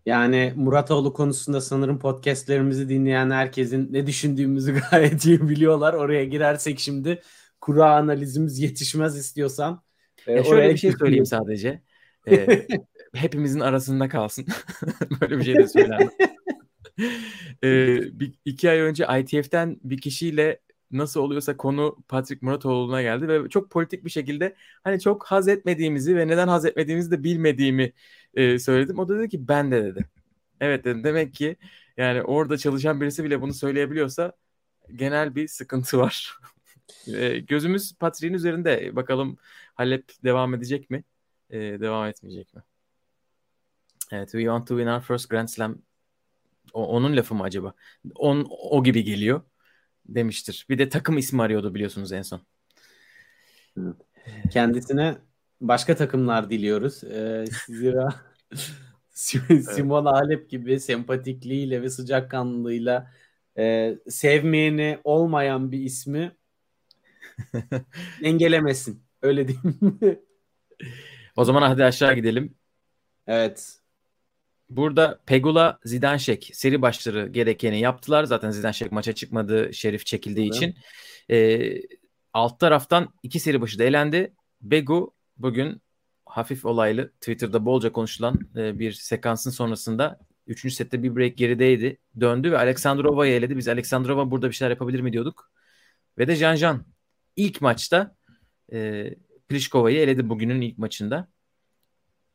yani 0.05 0.53
Muratoğlu 0.55 1.13
konusunda 1.13 1.61
sanırım 1.61 1.99
podcastlerimizi 1.99 2.89
dinleyen 2.89 3.31
herkesin 3.31 3.93
ne 3.93 4.07
düşündüğümüzü 4.07 4.81
gayet 4.91 5.25
iyi 5.25 5.49
biliyorlar. 5.49 5.93
Oraya 5.93 6.25
girersek 6.25 6.79
şimdi 6.79 7.21
kura 7.61 7.95
analizimiz 7.95 8.59
yetişmez 8.59 9.17
istiyorsan. 9.17 9.81
e, 10.27 10.31
oraya 10.31 10.43
şöyle 10.43 10.73
bir 10.73 10.77
şey 10.77 10.91
söyleyeyim 10.91 11.25
sadece. 11.25 11.81
Ee, 12.27 12.67
hepimizin 13.13 13.59
arasında 13.59 14.09
kalsın. 14.09 14.45
Böyle 15.21 15.37
bir 15.37 15.43
şey 15.43 15.55
de 15.55 15.67
söylenmez. 15.67 16.09
Ee, 17.63 18.19
bir, 18.19 18.33
iki 18.45 18.69
ay 18.69 18.79
önce 18.79 19.07
ITF'den 19.19 19.79
bir 19.83 20.01
kişiyle 20.01 20.59
nasıl 20.91 21.19
oluyorsa 21.19 21.57
konu 21.57 21.97
Patrick 22.07 22.45
Muratoğlu'na 22.45 23.01
geldi 23.01 23.27
ve 23.27 23.49
çok 23.49 23.71
politik 23.71 24.05
bir 24.05 24.09
şekilde 24.09 24.55
hani 24.83 24.99
çok 24.99 25.25
haz 25.25 25.47
etmediğimizi 25.47 26.15
ve 26.15 26.27
neden 26.27 26.47
haz 26.47 26.65
etmediğimizi 26.65 27.11
de 27.11 27.23
bilmediğimi 27.23 27.93
e, 28.33 28.59
söyledim. 28.59 28.99
O 28.99 29.09
da 29.09 29.19
dedi 29.19 29.29
ki 29.29 29.47
ben 29.47 29.71
de 29.71 29.83
dedi. 29.83 30.05
Evet 30.61 30.85
dedim. 30.85 31.03
Demek 31.03 31.33
ki 31.33 31.55
yani 31.97 32.23
orada 32.23 32.57
çalışan 32.57 33.01
birisi 33.01 33.23
bile 33.23 33.41
bunu 33.41 33.53
söyleyebiliyorsa 33.53 34.33
genel 34.95 35.35
bir 35.35 35.47
sıkıntı 35.47 35.97
var. 35.97 36.37
E, 37.07 37.39
gözümüz 37.39 37.93
Patrick'in 37.99 38.33
üzerinde. 38.33 38.95
Bakalım 38.95 39.37
Halep 39.75 40.11
devam 40.23 40.53
edecek 40.53 40.89
mi? 40.89 41.03
E, 41.49 41.59
devam 41.59 42.07
etmeyecek 42.07 42.53
mi? 42.53 42.61
Evet, 44.11 44.31
we 44.31 44.41
want 44.41 44.67
to 44.67 44.77
win 44.77 44.87
our 44.87 45.01
first 45.01 45.29
Grand 45.29 45.47
Slam. 45.47 45.77
O, 46.73 46.87
onun 46.87 47.17
lafı 47.17 47.35
mı 47.35 47.43
acaba? 47.43 47.73
On, 48.15 48.47
o 48.49 48.83
gibi 48.83 49.03
geliyor 49.03 49.41
demiştir. 50.05 50.65
Bir 50.69 50.77
de 50.77 50.89
takım 50.89 51.17
ismi 51.17 51.41
arıyordu 51.41 51.75
biliyorsunuz 51.75 52.11
en 52.11 52.21
son. 52.21 52.41
Kendisine 54.51 55.17
başka 55.61 55.95
takımlar 55.95 56.49
diliyoruz. 56.49 57.03
Ee, 57.03 57.45
zira 57.67 58.15
Simona 59.09 60.11
Halep 60.11 60.49
gibi 60.49 60.79
sempatikliğiyle 60.79 61.81
ve 61.81 61.89
sıcakkanlılığıyla 61.89 63.11
e, 63.57 63.95
sevmeyeni 64.09 64.99
olmayan 65.03 65.71
bir 65.71 65.79
ismi 65.79 66.31
engelemesin. 68.23 69.03
Öyle 69.21 69.47
diyeyim. 69.47 69.99
O 71.35 71.45
zaman 71.45 71.61
hadi 71.61 71.83
aşağı 71.83 72.15
gidelim. 72.15 72.55
evet. 73.27 73.79
Burada 74.69 75.19
Pegula 75.25 75.79
Zidanşek 75.85 76.49
seri 76.53 76.81
başları 76.81 77.27
gerekeni 77.27 77.79
yaptılar. 77.79 78.23
Zaten 78.23 78.51
Zidanşek 78.51 78.91
maça 78.91 79.13
çıkmadı. 79.13 79.73
Şerif 79.73 80.05
çekildiği 80.05 80.45
Evet. 80.45 80.55
için. 80.55 80.75
Ee, 81.31 81.81
alt 82.33 82.59
taraftan 82.59 83.13
iki 83.23 83.39
seri 83.39 83.61
başı 83.61 83.79
da 83.79 83.83
elendi. 83.83 84.33
Begu 84.61 85.13
bugün 85.37 85.81
hafif 86.25 86.65
olaylı 86.65 87.11
Twitter'da 87.11 87.65
bolca 87.65 87.91
konuşulan 87.91 88.39
e, 88.55 88.79
bir 88.79 88.91
sekansın 88.91 89.51
sonrasında 89.51 90.19
3. 90.47 90.73
sette 90.73 91.03
bir 91.03 91.15
break 91.15 91.37
gerideydi. 91.37 91.97
Döndü 92.19 92.51
ve 92.51 92.57
Aleksandrova'yı 92.57 93.33
eledi. 93.33 93.57
Biz 93.57 93.67
Aleksandrova 93.67 94.31
burada 94.31 94.49
bir 94.49 94.53
şeyler 94.55 94.69
yapabilir 94.71 94.99
mi 95.01 95.13
diyorduk. 95.13 95.51
Ve 96.17 96.27
de 96.27 96.35
Can 96.35 96.55
Can 96.55 96.85
ilk 97.35 97.61
maçta 97.61 98.15
e, 98.73 99.09
Pliškova'yı 99.53 99.99
eledi 99.99 100.29
bugünün 100.29 100.61
ilk 100.61 100.77
maçında. 100.77 101.27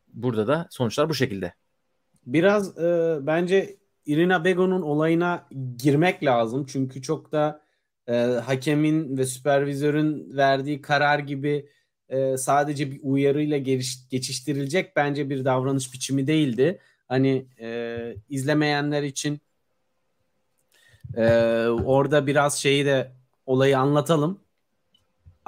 Burada 0.08 0.46
da 0.46 0.68
sonuçlar 0.70 1.08
bu 1.08 1.14
şekilde. 1.14 1.54
Biraz 2.26 2.78
e, 2.78 3.18
bence 3.22 3.76
Irina 4.06 4.44
Bego'nun 4.44 4.82
olayına 4.82 5.48
girmek 5.78 6.24
lazım. 6.24 6.66
Çünkü 6.66 7.02
çok 7.02 7.32
da 7.32 7.62
e, 8.06 8.12
hakemin 8.22 9.18
ve 9.18 9.26
süpervizörün 9.26 10.36
verdiği 10.36 10.82
karar 10.82 11.18
gibi 11.18 11.68
e, 12.08 12.36
sadece 12.36 12.90
bir 12.90 13.00
uyarıyla 13.02 13.58
geliş, 13.58 14.08
geçiştirilecek 14.08 14.96
bence 14.96 15.30
bir 15.30 15.44
davranış 15.44 15.92
biçimi 15.92 16.26
değildi. 16.26 16.78
Hani 17.08 17.46
e, 17.60 17.98
izlemeyenler 18.28 19.02
için 19.02 19.40
e, 21.16 21.24
orada 21.68 22.26
biraz 22.26 22.58
şeyi 22.58 22.86
de 22.86 23.12
olayı 23.46 23.78
anlatalım. 23.78 24.47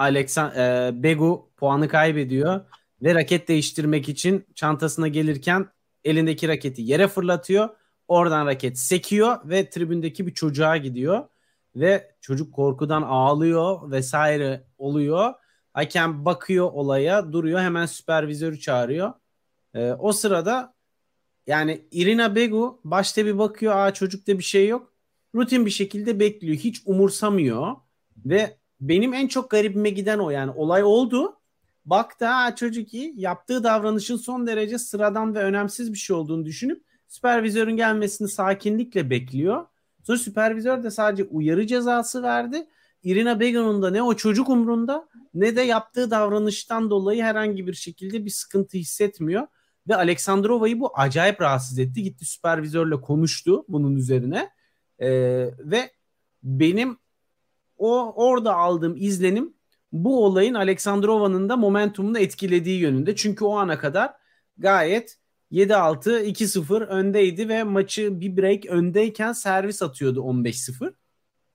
Alexan 0.00 0.54
e, 0.56 0.90
Begu 1.02 1.50
puanı 1.56 1.88
kaybediyor 1.88 2.60
ve 3.02 3.14
raket 3.14 3.48
değiştirmek 3.48 4.08
için 4.08 4.46
çantasına 4.54 5.08
gelirken 5.08 5.66
elindeki 6.04 6.48
raketi 6.48 6.82
yere 6.82 7.08
fırlatıyor. 7.08 7.68
Oradan 8.08 8.46
raket 8.46 8.78
sekiyor 8.78 9.38
ve 9.44 9.70
tribündeki 9.70 10.26
bir 10.26 10.34
çocuğa 10.34 10.76
gidiyor 10.76 11.28
ve 11.76 12.14
çocuk 12.20 12.54
korkudan 12.54 13.02
ağlıyor 13.02 13.90
vesaire 13.90 14.64
oluyor. 14.78 15.34
Hakem 15.74 16.24
bakıyor 16.24 16.70
olaya, 16.72 17.32
duruyor, 17.32 17.60
hemen 17.60 17.86
süpervizörü 17.86 18.60
çağırıyor. 18.60 19.12
Ee, 19.74 19.92
o 19.92 20.12
sırada 20.12 20.74
yani 21.46 21.88
Irina 21.90 22.34
Begu 22.34 22.80
başta 22.84 23.26
bir 23.26 23.38
bakıyor, 23.38 23.76
aa 23.76 23.94
çocukta 23.94 24.38
bir 24.38 24.44
şey 24.44 24.68
yok. 24.68 24.92
rutin 25.34 25.66
bir 25.66 25.70
şekilde 25.70 26.20
bekliyor. 26.20 26.56
Hiç 26.56 26.82
umursamıyor 26.86 27.76
ve 28.16 28.59
benim 28.80 29.14
en 29.14 29.26
çok 29.26 29.50
garibime 29.50 29.90
giden 29.90 30.18
o 30.18 30.30
yani 30.30 30.50
olay 30.50 30.82
oldu. 30.82 31.36
Baktı 31.84 32.24
ha 32.24 32.54
çocuk 32.54 32.94
iyi 32.94 33.12
yaptığı 33.16 33.64
davranışın 33.64 34.16
son 34.16 34.46
derece 34.46 34.78
sıradan 34.78 35.34
ve 35.34 35.38
önemsiz 35.38 35.92
bir 35.92 35.98
şey 35.98 36.16
olduğunu 36.16 36.44
düşünüp 36.44 36.84
süpervizörün 37.08 37.76
gelmesini 37.76 38.28
sakinlikle 38.28 39.10
bekliyor. 39.10 39.66
Sonra 40.02 40.18
süpervizör 40.18 40.82
de 40.82 40.90
sadece 40.90 41.24
uyarı 41.24 41.66
cezası 41.66 42.22
verdi. 42.22 42.66
Irina 43.02 43.40
Begon'un 43.40 43.82
da 43.82 43.90
ne 43.90 44.02
o 44.02 44.14
çocuk 44.14 44.48
umrunda 44.48 45.08
ne 45.34 45.56
de 45.56 45.62
yaptığı 45.62 46.10
davranıştan 46.10 46.90
dolayı 46.90 47.22
herhangi 47.22 47.66
bir 47.66 47.74
şekilde 47.74 48.24
bir 48.24 48.30
sıkıntı 48.30 48.78
hissetmiyor. 48.78 49.46
Ve 49.88 49.96
Aleksandrova'yı 49.96 50.80
bu 50.80 50.98
acayip 50.98 51.40
rahatsız 51.40 51.78
etti. 51.78 52.02
Gitti 52.02 52.24
süpervizörle 52.24 53.00
konuştu 53.00 53.64
bunun 53.68 53.96
üzerine. 53.96 54.50
Ee, 54.98 55.08
ve 55.58 55.90
benim 56.42 56.98
o 57.80 58.12
orada 58.26 58.56
aldığım 58.56 58.96
izlenim 58.96 59.54
bu 59.92 60.24
olayın 60.24 60.54
Aleksandrova'nın 60.54 61.48
da 61.48 61.56
momentumunu 61.56 62.18
etkilediği 62.18 62.80
yönünde. 62.80 63.16
Çünkü 63.16 63.44
o 63.44 63.56
ana 63.56 63.78
kadar 63.78 64.12
gayet 64.58 65.18
7-6 65.52 66.24
2-0 66.24 66.86
öndeydi 66.86 67.48
ve 67.48 67.62
maçı 67.62 68.20
bir 68.20 68.36
break 68.36 68.66
öndeyken 68.66 69.32
servis 69.32 69.82
atıyordu 69.82 70.20
15-0. 70.20 70.92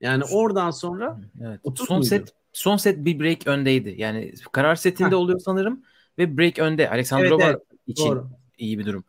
Yani 0.02 0.24
oradan 0.24 0.72
sonra 0.72 1.22
evet. 1.42 1.60
son 1.76 1.98
muydu? 1.98 2.06
set 2.06 2.34
son 2.54 2.78
set 2.78 3.06
bir 3.06 3.20
break 3.20 3.48
öndeydi. 3.48 3.96
Yani 3.98 4.34
karar 4.52 4.76
setinde 4.76 5.10
Heh. 5.10 5.18
oluyor 5.18 5.40
sanırım 5.40 5.84
ve 6.18 6.38
break 6.38 6.60
önde. 6.60 6.90
Aleksandrova 6.90 7.44
evet, 7.44 7.56
evet. 7.70 7.82
için 7.88 8.06
Doğru. 8.06 8.30
iyi 8.58 8.80
bir 8.80 8.86
durum. 8.86 9.04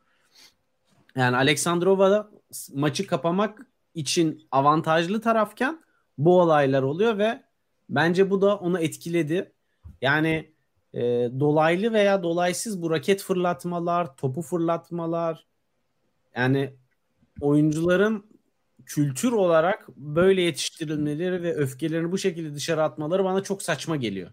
Yani 1.17 1.37
Aleksandrova 1.37 2.31
maçı 2.75 3.07
kapamak 3.07 3.67
için 3.95 4.47
avantajlı 4.51 5.21
tarafken 5.21 5.86
bu 6.19 6.41
olaylar 6.41 6.83
oluyor 6.83 7.19
ve 7.19 7.43
bence 7.89 8.31
bu 8.31 8.41
da 8.41 8.57
onu 8.57 8.81
etkiledi. 8.81 9.53
Yani 10.03 10.53
e, 10.95 11.01
dolaylı 11.41 11.93
veya 11.93 12.23
dolaysız 12.23 12.83
bu 12.83 12.91
raket 12.91 13.23
fırlatmalar, 13.23 14.17
topu 14.17 14.43
fırlatmalar 14.43 15.47
yani 16.37 16.77
oyuncuların 17.41 18.27
kültür 18.87 19.33
olarak 19.33 19.89
böyle 19.97 20.43
yetiştirilmeleri 20.43 21.43
ve 21.43 21.55
öfkelerini 21.55 22.13
bu 22.13 22.19
şekilde 22.19 22.55
dışarı 22.55 22.83
atmaları 22.83 23.25
bana 23.25 23.43
çok 23.43 23.63
saçma 23.63 23.97
geliyor. 23.97 24.31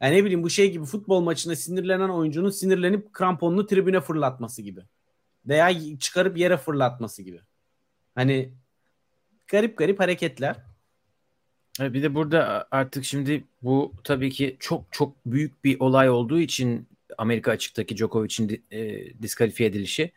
Yani 0.00 0.16
ne 0.16 0.24
bileyim 0.24 0.42
bu 0.42 0.50
şey 0.50 0.72
gibi 0.72 0.84
futbol 0.84 1.20
maçında 1.20 1.56
sinirlenen 1.56 2.08
oyuncunun 2.08 2.50
sinirlenip 2.50 3.12
kramponunu 3.12 3.66
tribüne 3.66 4.00
fırlatması 4.00 4.62
gibi. 4.62 4.80
Veya 5.46 5.98
çıkarıp 5.98 6.38
yere 6.38 6.56
fırlatması 6.56 7.22
gibi. 7.22 7.40
Hani 8.14 8.54
garip 9.48 9.78
garip 9.78 10.00
hareketler. 10.00 10.56
Bir 11.80 12.02
de 12.02 12.14
burada 12.14 12.68
artık 12.70 13.04
şimdi 13.04 13.44
bu 13.62 13.92
tabii 14.04 14.30
ki 14.30 14.56
çok 14.60 14.84
çok 14.90 15.12
büyük 15.26 15.64
bir 15.64 15.80
olay 15.80 16.10
olduğu 16.10 16.40
için 16.40 16.86
Amerika 17.18 17.50
açıktaki 17.50 17.96
Djokovic'in 17.96 18.64
e, 18.70 19.12
diskalifiye 19.22 19.68
edilişi. 19.68 20.12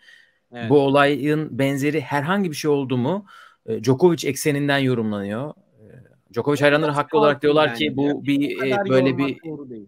Evet. 0.52 0.70
Bu 0.70 0.80
olayın 0.80 1.60
benzeri 1.60 2.02
herhangi 2.02 2.52
bir 2.52 2.56
şey 2.56 2.72
oldu 2.72 2.98
mu 2.98 3.26
e, 3.66 3.84
Djokovic 3.84 4.28
ekseninden 4.28 4.78
yorumlanıyor. 4.78 5.50
E, 5.50 6.34
Djokovic 6.34 6.62
hayranları 6.62 6.92
haklı 6.92 7.20
olarak 7.20 7.42
diyorlar 7.42 7.68
yani. 7.68 7.78
ki 7.78 7.98
bu 7.98 8.26
bir 8.26 8.64
e, 8.64 8.90
böyle 8.90 9.18
bir 9.18 9.38
doğru 9.46 9.70
değil. 9.70 9.88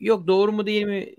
Yok 0.00 0.26
doğru 0.26 0.52
mu 0.52 0.66
değil 0.66 0.84
mi 0.84 1.14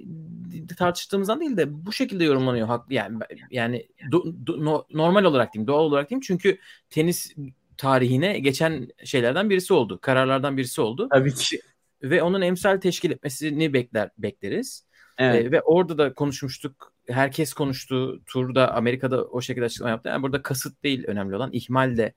tartıştığımızdan 0.78 1.40
değil 1.40 1.58
de 1.58 1.86
bu 1.86 1.92
şekilde 1.92 2.24
yorumlanıyor 2.24 2.68
haklı 2.68 2.94
yani 2.94 3.20
yani 3.52 3.88
do, 4.12 4.24
do, 4.48 4.66
no, 4.66 4.86
normal 4.94 5.24
olarak 5.24 5.54
diyeyim 5.54 5.68
doğal 5.68 5.84
olarak 5.84 6.10
diyeyim 6.10 6.22
çünkü 6.22 6.58
tenis 6.90 7.36
tarihine 7.78 8.40
geçen 8.40 8.88
şeylerden 9.04 9.50
birisi 9.50 9.74
oldu. 9.74 10.00
Kararlardan 10.02 10.58
birisi 10.58 10.82
oldu. 10.82 11.10
Tabii 11.12 11.34
ki. 11.34 11.62
Ve 12.04 12.24
onun 12.24 12.42
emsal 12.42 12.78
teşkil 12.78 13.12
etmesini 13.12 13.74
bekler 13.74 14.10
bekleriz. 14.18 14.88
Evet. 15.18 15.46
E, 15.46 15.52
ve 15.52 15.62
orada 15.62 15.98
da 15.98 16.14
konuşmuştuk. 16.14 16.94
Herkes 17.08 17.54
konuştu. 17.54 18.22
Turda 18.26 18.76
Amerika'da 18.76 19.26
o 19.26 19.42
şekilde 19.42 19.66
açıklama 19.66 19.90
yaptı. 19.90 20.10
Yani 20.10 20.24
burada 20.24 20.42
kasıt 20.42 20.84
değil 20.84 21.04
önemli 21.08 21.36
olan. 21.36 21.50
ihmal 21.54 21.98
de 21.98 22.14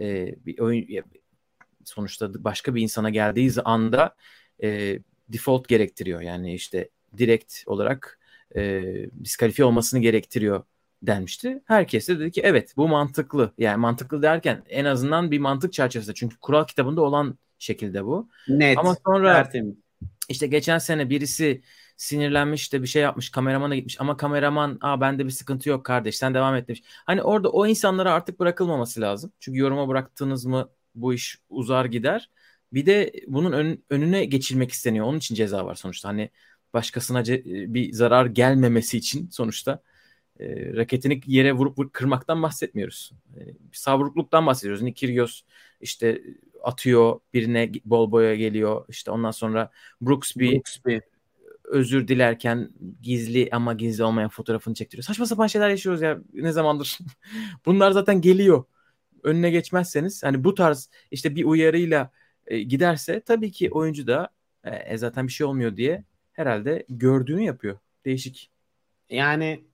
e, 0.00 0.34
bir 0.46 0.58
oyun 0.58 0.86
sonuçta 1.84 2.44
başka 2.44 2.74
bir 2.74 2.82
insana 2.82 3.10
geldiği 3.10 3.52
anda 3.64 4.16
e, 4.62 4.98
default 5.28 5.68
gerektiriyor. 5.68 6.20
Yani 6.20 6.54
işte 6.54 6.88
direkt 7.18 7.62
olarak 7.66 8.18
e, 8.56 8.82
diskalifiye 9.24 9.66
olmasını 9.66 10.00
gerektiriyor 10.00 10.64
denmişti. 11.06 11.62
Herkes 11.66 12.08
de 12.08 12.20
dedi 12.20 12.30
ki 12.30 12.40
evet 12.44 12.74
bu 12.76 12.88
mantıklı. 12.88 13.52
Yani 13.58 13.76
mantıklı 13.76 14.22
derken 14.22 14.62
en 14.68 14.84
azından 14.84 15.30
bir 15.30 15.38
mantık 15.38 15.72
çerçevesinde. 15.72 16.14
Çünkü 16.14 16.36
kural 16.38 16.64
kitabında 16.64 17.00
olan 17.00 17.38
şekilde 17.58 18.04
bu. 18.04 18.28
Net. 18.48 18.78
Ama 18.78 18.96
sonra 19.06 19.34
tertemiz. 19.34 19.74
işte 20.28 20.46
geçen 20.46 20.78
sene 20.78 21.10
birisi 21.10 21.62
sinirlenmiş 21.96 22.72
de 22.72 22.82
bir 22.82 22.86
şey 22.86 23.02
yapmış 23.02 23.30
kameramana 23.30 23.74
gitmiş 23.74 24.00
ama 24.00 24.16
kameraman 24.16 24.78
aa 24.80 25.00
bende 25.00 25.24
bir 25.24 25.30
sıkıntı 25.30 25.68
yok 25.68 25.84
kardeş 25.84 26.16
sen 26.16 26.34
devam 26.34 26.54
et 26.54 26.68
demiş. 26.68 26.82
Hani 26.86 27.22
orada 27.22 27.50
o 27.50 27.66
insanlara 27.66 28.12
artık 28.12 28.40
bırakılmaması 28.40 29.00
lazım. 29.00 29.32
Çünkü 29.40 29.58
yoruma 29.58 29.88
bıraktığınız 29.88 30.44
mı 30.44 30.68
bu 30.94 31.14
iş 31.14 31.38
uzar 31.48 31.84
gider. 31.84 32.30
Bir 32.72 32.86
de 32.86 33.12
bunun 33.26 33.52
ön, 33.52 33.84
önüne 33.90 34.24
geçilmek 34.24 34.72
isteniyor. 34.72 35.06
Onun 35.06 35.18
için 35.18 35.34
ceza 35.34 35.66
var 35.66 35.74
sonuçta. 35.74 36.08
Hani 36.08 36.30
başkasına 36.74 37.20
ce- 37.20 37.74
bir 37.74 37.92
zarar 37.92 38.26
gelmemesi 38.26 38.98
için 38.98 39.28
sonuçta 39.30 39.82
e, 40.40 40.76
raketini 40.76 41.20
yere 41.26 41.52
vurup, 41.52 41.78
vurup 41.78 41.92
kırmaktan 41.92 42.42
bahsetmiyoruz. 42.42 43.12
E, 43.36 43.40
savrukluktan 43.72 44.46
bahsediyoruz. 44.46 44.82
Nikirios 44.82 45.42
işte 45.80 46.22
atıyor 46.62 47.20
birine 47.34 47.72
bol 47.84 48.12
boya 48.12 48.34
geliyor. 48.34 48.84
İşte 48.88 49.10
ondan 49.10 49.30
sonra 49.30 49.70
Brooksby, 50.02 50.52
Brooksby 50.52 50.98
özür 51.64 52.08
dilerken 52.08 52.70
gizli 53.02 53.48
ama 53.52 53.72
gizli 53.72 54.04
olmayan 54.04 54.28
fotoğrafını 54.28 54.74
çektiriyor. 54.74 55.04
Saçma 55.04 55.26
sapan 55.26 55.46
şeyler 55.46 55.70
yaşıyoruz 55.70 56.02
ya 56.02 56.18
ne 56.34 56.52
zamandır. 56.52 56.98
Bunlar 57.66 57.90
zaten 57.90 58.20
geliyor. 58.20 58.64
Önüne 59.22 59.50
geçmezseniz 59.50 60.22
hani 60.22 60.44
bu 60.44 60.54
tarz 60.54 60.90
işte 61.10 61.36
bir 61.36 61.44
uyarıyla 61.44 62.10
e, 62.46 62.62
giderse 62.62 63.20
tabii 63.20 63.52
ki 63.52 63.70
oyuncu 63.70 64.06
da 64.06 64.28
e, 64.64 64.70
e, 64.70 64.98
zaten 64.98 65.26
bir 65.26 65.32
şey 65.32 65.46
olmuyor 65.46 65.76
diye 65.76 66.04
herhalde 66.32 66.86
gördüğünü 66.88 67.42
yapıyor. 67.42 67.78
Değişik. 68.04 68.50
Yani 69.10 69.64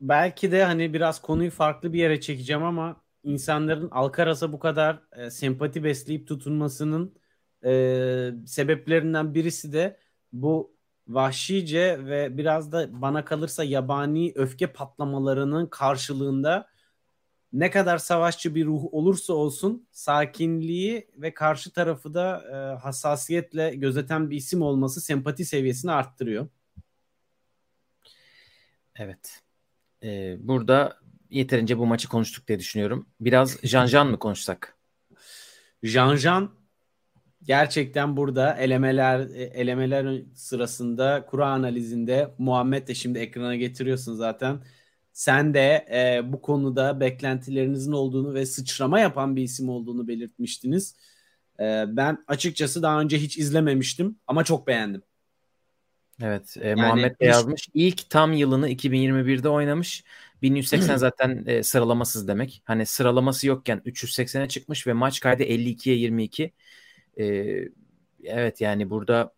belki 0.00 0.52
de 0.52 0.64
hani 0.64 0.94
biraz 0.94 1.22
konuyu 1.22 1.50
farklı 1.50 1.92
bir 1.92 1.98
yere 1.98 2.20
çekeceğim 2.20 2.62
ama 2.64 3.02
insanların 3.24 3.88
Alcaraz'a 3.90 4.52
bu 4.52 4.58
kadar 4.58 5.02
e, 5.16 5.30
sempati 5.30 5.84
besleyip 5.84 6.28
tutunmasının 6.28 7.14
e, 7.64 8.30
sebeplerinden 8.46 9.34
birisi 9.34 9.72
de 9.72 10.00
bu 10.32 10.76
vahşice 11.08 12.04
ve 12.06 12.38
biraz 12.38 12.72
da 12.72 13.02
bana 13.02 13.24
kalırsa 13.24 13.64
yabani 13.64 14.32
öfke 14.36 14.72
patlamalarının 14.72 15.66
karşılığında 15.66 16.68
ne 17.52 17.70
kadar 17.70 17.98
savaşçı 17.98 18.54
bir 18.54 18.66
ruh 18.66 18.84
olursa 18.94 19.32
olsun 19.32 19.88
sakinliği 19.92 21.10
ve 21.16 21.34
karşı 21.34 21.72
tarafı 21.72 22.14
da 22.14 22.42
e, 22.52 22.78
hassasiyetle 22.80 23.74
gözeten 23.74 24.30
bir 24.30 24.36
isim 24.36 24.62
olması 24.62 25.00
sempati 25.00 25.44
seviyesini 25.44 25.92
arttırıyor. 25.92 26.48
Evet. 28.96 29.45
Ee, 30.02 30.36
burada 30.40 30.98
yeterince 31.30 31.78
bu 31.78 31.86
maçı 31.86 32.08
konuştuk 32.08 32.48
diye 32.48 32.58
düşünüyorum. 32.58 33.06
Biraz 33.20 33.58
Janjan 33.62 34.06
mı 34.10 34.18
konuşsak? 34.18 34.76
Janjan 35.82 36.50
gerçekten 37.42 38.16
burada 38.16 38.54
elemeler 38.56 39.20
elemeler 39.54 40.22
sırasında 40.34 41.26
kura 41.26 41.46
analizinde 41.46 42.34
Muhammed 42.38 42.88
de 42.88 42.94
şimdi 42.94 43.18
ekrana 43.18 43.56
getiriyorsun 43.56 44.14
zaten. 44.14 44.60
Sen 45.12 45.54
de 45.54 45.86
e, 45.92 46.32
bu 46.32 46.42
konuda 46.42 47.00
beklentilerinizin 47.00 47.92
olduğunu 47.92 48.34
ve 48.34 48.46
sıçrama 48.46 49.00
yapan 49.00 49.36
bir 49.36 49.42
isim 49.42 49.68
olduğunu 49.68 50.08
belirtmiştiniz. 50.08 50.96
E, 51.60 51.84
ben 51.88 52.24
açıkçası 52.28 52.82
daha 52.82 53.00
önce 53.00 53.18
hiç 53.18 53.38
izlememiştim 53.38 54.18
ama 54.26 54.44
çok 54.44 54.66
beğendim. 54.66 55.02
Evet, 56.22 56.56
e, 56.60 56.68
yani 56.68 56.80
Muhammed 56.80 57.20
de 57.20 57.24
yazmış. 57.24 57.68
İlk 57.74 58.10
tam 58.10 58.32
yılını 58.32 58.70
2021'de 58.70 59.48
oynamış. 59.48 60.04
1180 60.42 60.96
zaten 60.96 61.44
e, 61.46 61.62
sıralamasız 61.62 62.28
demek. 62.28 62.62
Hani 62.64 62.86
sıralaması 62.86 63.46
yokken 63.46 63.78
380'e 63.86 64.48
çıkmış 64.48 64.86
ve 64.86 64.92
maç 64.92 65.20
kaydı 65.20 65.42
52'ye 65.42 65.96
22. 65.96 66.52
E, 67.18 67.24
evet 68.24 68.60
yani 68.60 68.90
burada 68.90 69.34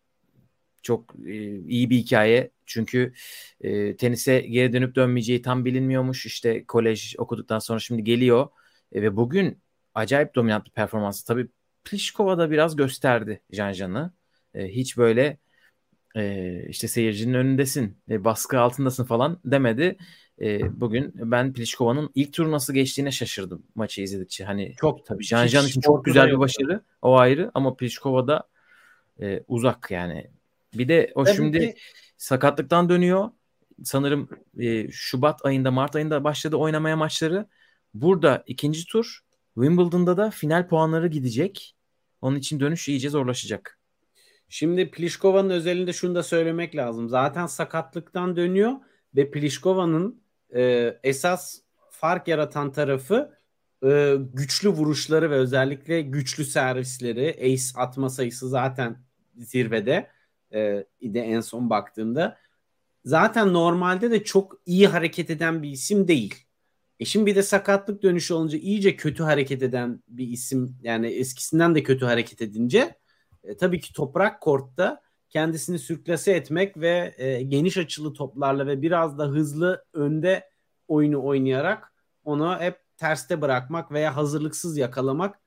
çok 0.83 1.15
e, 1.27 1.59
iyi 1.59 1.91
bir 1.91 1.97
hikaye. 1.97 2.51
Çünkü 2.67 3.13
e, 3.61 3.97
tenise 3.97 4.41
geri 4.41 4.73
dönüp 4.73 4.95
dönmeyeceği 4.95 5.43
tam 5.43 5.65
bilinmiyormuş. 5.65 6.27
İşte 6.27 6.65
kolej 6.65 7.15
okuduktan 7.19 7.59
sonra 7.59 7.79
şimdi 7.79 8.05
geliyor. 8.05 8.49
E, 8.93 9.03
ve 9.03 9.17
bugün 9.17 9.59
acayip 9.95 10.35
dominant 10.35 10.67
bir 10.67 10.71
performansı. 10.71 11.27
Tabii 11.27 11.49
Pliskova 11.85 12.39
da 12.39 12.51
biraz 12.51 12.77
gösterdi 12.77 13.41
Janjan'ı. 13.51 14.13
E, 14.55 14.69
hiç 14.69 14.97
böyle 14.97 15.39
e, 16.17 16.63
işte 16.69 16.89
seyircinin 16.89 17.35
önündesin, 17.35 17.97
e, 18.11 18.25
baskı 18.25 18.61
altındasın 18.61 19.05
falan 19.05 19.41
demedi. 19.45 19.97
e, 20.41 20.81
bugün 20.81 21.13
ben 21.15 21.53
Pliškova'nın 21.53 22.11
ilk 22.15 22.33
turu 22.33 22.51
nasıl 22.51 22.75
geçtiğine 22.75 23.11
şaşırdım 23.11 23.63
maçı 23.75 24.03
izledikçe. 24.03 24.45
Hani 24.45 24.75
Çok 24.81 25.07
tabii 25.07 25.25
Can 25.25 25.47
Can 25.47 25.67
için 25.67 25.81
çok 25.81 26.05
güzel 26.05 26.29
bir 26.29 26.39
başarı 26.39 26.81
o 27.03 27.17
ayrı 27.17 27.51
ama 27.55 27.77
Pliškova'da 27.77 28.49
e, 29.21 29.43
uzak 29.49 29.91
yani. 29.91 30.31
Bir 30.75 30.89
de 30.89 31.13
o 31.15 31.25
Tabii 31.25 31.37
şimdi 31.37 31.61
ki- 31.61 31.75
sakatlıktan 32.17 32.89
dönüyor. 32.89 33.31
Sanırım 33.85 34.29
e, 34.59 34.91
Şubat 34.91 35.47
ayında 35.47 35.71
Mart 35.71 35.97
ayında 35.97 36.25
başladı 36.25 36.57
oynamaya 36.57 36.97
maçları. 36.97 37.47
Burada 37.95 38.45
ikinci 38.47 38.87
tur 38.87 39.21
Wimbledon'da 39.55 40.17
da 40.17 40.31
final 40.31 40.69
puanları 40.69 41.09
gidecek. 41.09 41.75
Onun 42.23 42.37
için 42.37 42.61
dönüş 42.61 42.89
iyice 42.89 43.11
zorlaşacak. 43.11 43.78
Şimdi 44.49 44.91
Pliškova'nın 44.91 45.51
özelinde 45.51 45.93
şunu 45.93 46.15
da 46.15 46.23
söylemek 46.23 46.77
lazım. 46.77 47.09
Zaten 47.09 47.47
sakatlıktan 47.47 48.37
dönüyor 48.37 48.73
ve 49.17 49.31
Pliškova'nın 49.31 50.23
e, 50.55 50.95
esas 51.03 51.61
fark 51.91 52.29
yaratan 52.29 52.73
tarafı 52.73 53.39
e, 53.85 54.15
güçlü 54.35 54.69
vuruşları 54.69 55.31
ve 55.31 55.35
özellikle 55.35 56.03
güçlü 56.03 56.45
servisleri. 56.45 57.37
Ace 57.41 57.81
atma 57.81 58.11
sayısı 58.11 58.49
zaten 58.49 58.97
zirvede. 59.37 60.11
E, 60.53 60.85
de 61.03 61.21
en 61.21 61.41
son 61.41 61.71
baktığımda. 61.71 62.39
Zaten 63.05 63.53
normalde 63.53 64.11
de 64.11 64.25
çok 64.25 64.61
iyi 64.67 64.87
hareket 64.87 65.31
eden 65.31 65.63
bir 65.63 65.71
isim 65.71 66.09
değil. 66.09 66.35
E 67.01 67.05
şimdi 67.05 67.27
bir 67.27 67.37
de 67.37 67.43
sakatlık 67.43 68.03
dönüşü 68.03 68.35
olunca 68.35 68.59
iyice 68.59 68.97
kötü 68.97 69.23
hareket 69.23 69.63
eden 69.63 70.03
bir 70.09 70.29
isim 70.29 70.77
yani 70.83 71.07
eskisinden 71.07 71.75
de 71.75 71.83
kötü 71.83 72.05
hareket 72.05 72.43
edince 72.43 72.95
e, 73.45 73.57
tabii 73.57 73.81
ki 73.81 73.93
toprak 73.93 74.41
kortta 74.41 75.03
kendisini 75.29 75.79
sürklase 75.79 76.33
etmek 76.33 76.77
ve 76.77 77.15
e, 77.19 77.43
geniş 77.43 77.79
açılı 77.79 78.13
toplarla 78.13 78.67
ve 78.67 78.83
biraz 78.83 79.19
da 79.19 79.25
hızlı 79.25 79.85
önde 79.93 80.51
oyunu 80.89 81.25
oynayarak 81.25 81.93
onu 82.25 82.61
hep 82.61 82.81
terste 82.97 83.41
bırakmak 83.41 83.93
veya 83.93 84.17
hazırlıksız 84.17 84.77
yakalamak 84.77 85.39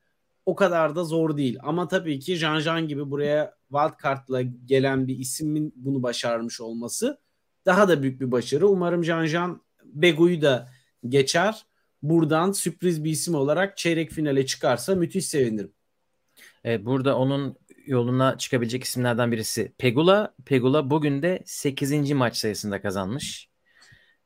o 0.46 0.54
kadar 0.54 0.96
da 0.96 1.04
zor 1.04 1.36
değil. 1.36 1.58
Ama 1.62 1.88
tabii 1.88 2.20
ki 2.20 2.36
Jean 2.36 2.60
Jean 2.60 2.88
gibi 2.88 3.10
buraya 3.10 3.54
wildcard'la 3.68 4.42
gelen 4.42 5.08
bir 5.08 5.18
ismin 5.18 5.72
bunu 5.76 6.02
başarmış 6.02 6.60
olması 6.60 7.18
daha 7.66 7.88
da 7.88 8.02
büyük 8.02 8.20
bir 8.20 8.32
başarı. 8.32 8.68
Umarım 8.68 9.04
Jean 9.04 9.26
Jean 9.26 9.62
Bego'yu 9.84 10.42
da 10.42 10.68
geçer. 11.08 11.66
Buradan 12.02 12.52
sürpriz 12.52 13.04
bir 13.04 13.10
isim 13.10 13.34
olarak 13.34 13.76
çeyrek 13.76 14.10
finale 14.10 14.46
çıkarsa 14.46 14.94
müthiş 14.94 15.26
sevinirim. 15.26 15.72
E, 16.64 16.84
burada 16.84 17.18
onun 17.18 17.56
yoluna 17.86 18.38
çıkabilecek 18.38 18.84
isimlerden 18.84 19.32
birisi 19.32 19.72
Pegula. 19.78 20.34
Pegula 20.44 20.90
bugün 20.90 21.22
de 21.22 21.42
8. 21.46 22.12
maç 22.12 22.36
sayısında 22.36 22.82
kazanmış. 22.82 23.48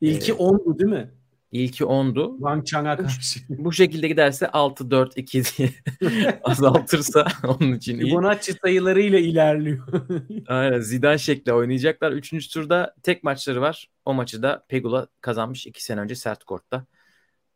İlki 0.01 0.33
Evet. 0.33 0.41
10'du 0.41 0.79
değil 0.79 0.91
mi? 0.91 1.11
İlki 1.53 1.85
10'du. 1.85 2.37
Wang 2.39 2.67
Chang'a 2.67 2.97
karşı. 2.97 3.41
Bu 3.49 3.73
şekilde 3.73 4.09
giderse 4.09 4.47
6-4-2 4.47 5.59
diye 5.59 6.41
azaltırsa 6.45 7.27
onun 7.45 7.73
için 7.73 7.99
iyi. 7.99 8.05
Fibonacci 8.05 8.53
sayılarıyla 8.53 9.19
ilerliyor. 9.19 9.87
Aynen 10.47 10.81
Zidane 10.81 11.19
şekli 11.19 11.53
oynayacaklar. 11.53 12.13
Üçüncü 12.13 12.49
turda 12.49 12.95
tek 13.03 13.25
maçları 13.25 13.61
var. 13.61 13.89
O 14.05 14.15
maçı 14.15 14.43
da 14.43 14.65
Pegula 14.69 15.07
kazanmış 15.21 15.67
iki 15.67 15.85
sene 15.85 16.01
önce 16.01 16.15
sert 16.15 16.45
kortta. 16.45 16.87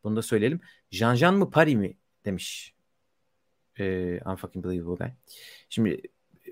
Bunu 0.05 0.17
da 0.17 0.23
söyleyelim. 0.23 0.61
Jean 0.91 1.35
mı 1.35 1.51
Paris 1.51 1.75
mi 1.75 1.97
demiş. 2.25 2.75
Ee, 3.79 4.21
unfucking 4.27 4.65
believable 4.65 5.05
guy. 5.05 5.13
Şimdi 5.69 6.03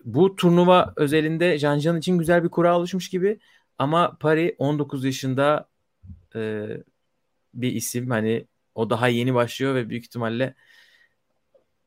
bu 0.05 0.37
turnuva 0.37 0.93
özelinde 0.97 1.59
Jean 1.59 1.99
için 1.99 2.19
güzel 2.19 2.45
bir 2.45 2.49
kura 2.49 2.79
oluşmuş 2.79 3.09
gibi 3.11 3.41
ama 3.79 4.17
Paris 4.21 4.55
19 4.59 5.05
yaşında 5.05 5.69
e, 6.35 6.69
bir 7.55 7.73
isim. 7.73 8.11
Hani 8.11 8.47
o 8.75 8.91
daha 8.91 9.09
yeni 9.09 9.35
başlıyor 9.35 9.75
ve 9.75 9.89
büyük 9.89 10.05
ihtimalle 10.05 10.55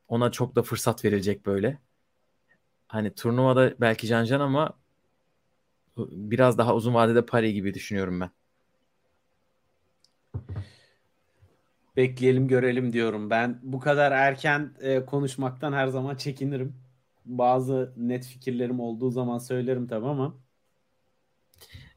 ona 0.08 0.32
çok 0.32 0.56
da 0.56 0.62
fırsat 0.62 1.04
verilecek 1.04 1.46
böyle. 1.46 1.78
Hani 2.88 3.14
turnuvada 3.14 3.74
belki 3.80 4.06
Can 4.06 4.40
ama 4.40 4.78
biraz 5.96 6.58
daha 6.58 6.74
uzun 6.74 6.94
vadede 6.94 7.26
Paris 7.26 7.52
gibi 7.52 7.74
düşünüyorum 7.74 8.20
ben. 8.20 8.30
Bekleyelim 11.96 12.48
görelim 12.48 12.92
diyorum. 12.92 13.30
Ben 13.30 13.60
bu 13.62 13.80
kadar 13.80 14.12
erken 14.12 14.74
e, 14.80 15.04
konuşmaktan 15.04 15.72
her 15.72 15.86
zaman 15.86 16.16
çekinirim. 16.16 16.76
Bazı 17.24 17.92
net 17.96 18.26
fikirlerim 18.26 18.80
olduğu 18.80 19.10
zaman 19.10 19.38
söylerim 19.38 19.86
tabii 19.88 20.06
ama 20.06 20.42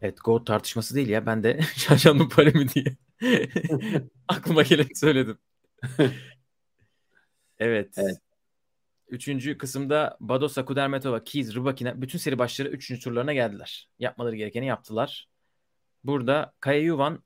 Evet 0.01 0.17
GOAT 0.23 0.47
tartışması 0.47 0.95
değil 0.95 1.10
ya. 1.10 1.25
Ben 1.25 1.43
de 1.43 1.60
Can 1.77 1.97
Can 1.97 2.17
mı 2.17 2.29
Paris 2.29 2.55
mi 2.55 2.67
diye 2.69 2.97
aklıma 4.27 4.62
geleni 4.62 4.95
söyledim. 4.95 5.38
evet. 7.60 7.93
Evet. 7.97 8.17
Üçüncü 9.08 9.58
kısımda 9.58 10.17
Badosa, 10.19 10.65
Kudermetova, 10.65 11.23
Keys, 11.23 11.55
Rybakina 11.55 12.01
bütün 12.01 12.19
seri 12.19 12.39
başları 12.39 12.69
üçüncü 12.69 13.01
turlarına 13.01 13.34
geldiler. 13.34 13.89
Yapmaları 13.99 14.36
gerekeni 14.36 14.65
yaptılar. 14.65 15.29
Burada 16.03 16.53
Kaya 16.60 16.79
Yuvan 16.79 17.23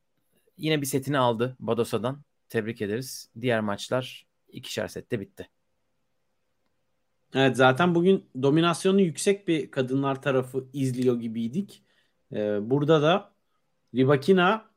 yine 0.57 0.81
bir 0.81 0.85
setini 0.85 1.17
aldı 1.17 1.55
Badosa'dan. 1.59 2.23
Tebrik 2.49 2.81
ederiz. 2.81 3.29
Diğer 3.41 3.59
maçlar 3.59 4.27
ikişer 4.47 4.87
sette 4.87 5.19
bitti. 5.19 5.49
Evet 7.33 7.57
zaten 7.57 7.95
bugün 7.95 8.25
dominasyonu 8.41 9.01
yüksek 9.01 9.47
bir 9.47 9.71
kadınlar 9.71 10.21
tarafı 10.21 10.65
izliyor 10.73 11.19
gibiydik. 11.19 11.83
Ee, 12.33 12.69
burada 12.69 13.01
da 13.01 13.33
Rybakina 13.95 14.69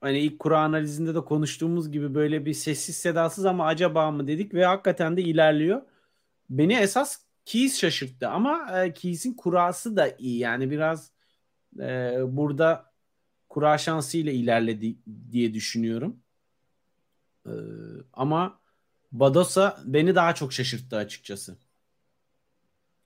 hani 0.00 0.18
ilk 0.18 0.38
kura 0.38 0.60
analizinde 0.60 1.14
de 1.14 1.20
konuştuğumuz 1.20 1.92
gibi 1.92 2.14
böyle 2.14 2.46
bir 2.46 2.54
sessiz 2.54 2.96
sedasız 2.96 3.46
ama 3.46 3.66
acaba 3.66 4.10
mı 4.10 4.26
dedik 4.26 4.54
ve 4.54 4.64
hakikaten 4.64 5.16
de 5.16 5.22
ilerliyor. 5.22 5.82
Beni 6.50 6.74
esas 6.74 7.20
Keys 7.44 7.80
şaşırttı 7.80 8.28
ama 8.28 8.80
e, 8.82 8.92
Keys'in 8.92 9.34
kurası 9.34 9.96
da 9.96 10.08
iyi. 10.18 10.38
Yani 10.38 10.70
biraz 10.70 11.12
e, 11.80 12.14
burada 12.26 12.92
kura 13.48 13.78
şansıyla 13.78 14.32
ilerledi 14.32 14.96
diye 15.32 15.54
düşünüyorum. 15.54 16.20
E, 17.46 17.52
ama 18.12 18.60
Badosa 19.12 19.80
beni 19.84 20.14
daha 20.14 20.34
çok 20.34 20.52
şaşırttı 20.52 20.96
açıkçası. 20.96 21.56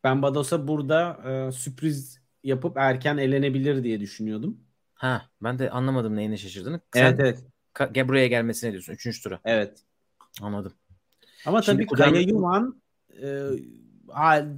Ben 0.05 0.23
Badosa 0.23 0.69
burada 0.69 1.21
e, 1.31 1.53
sürpriz 1.53 2.21
yapıp 2.45 2.77
erken 2.77 3.17
elenebilir 3.17 3.85
diye 3.85 4.01
düşünüyordum. 4.01 4.61
Ha, 4.95 5.31
ben 5.43 5.59
de 5.59 5.71
anlamadım 5.71 6.17
neyine 6.17 6.37
şaşırdığını. 6.37 6.81
Sen 6.93 7.05
Evet 7.05 7.21
evet. 7.21 7.39
Ka- 7.75 8.09
buraya 8.09 8.27
gelmesine 8.27 8.73
diyorsun. 8.73 8.93
Üçüncü 8.93 9.23
tura. 9.23 9.41
Evet. 9.45 9.79
Anladım. 10.43 10.73
Ama 11.47 11.63
Şimdi 11.63 11.87
tabii 11.87 11.97
Kaya 11.97 12.21
Yuvan 12.21 12.83
e, 13.23 13.51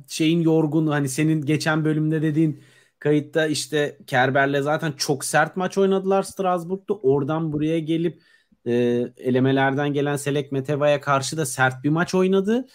şeyin 0.09 0.41
yorgunu 0.41 0.93
hani 0.95 1.09
senin 1.09 1.43
geçen 1.43 1.85
bölümde 1.85 2.23
dediğin 2.23 2.62
kayıtta 2.99 3.47
işte 3.47 3.99
Kerber'le 4.07 4.62
zaten 4.62 4.93
çok 4.93 5.25
sert 5.25 5.57
maç 5.57 5.79
oynadılar 5.79 6.23
Strasbourg'da. 6.23 6.95
Oradan 6.95 7.53
buraya 7.53 7.79
gelip 7.79 8.23
e, 8.66 8.72
elemelerden 9.16 9.92
gelen 9.92 10.16
Selek 10.16 10.52
Meteva'ya 10.52 11.00
karşı 11.00 11.37
da 11.37 11.46
sert 11.46 11.85
bir 11.85 11.88
maç 11.88 12.14
oynadı. 12.14 12.66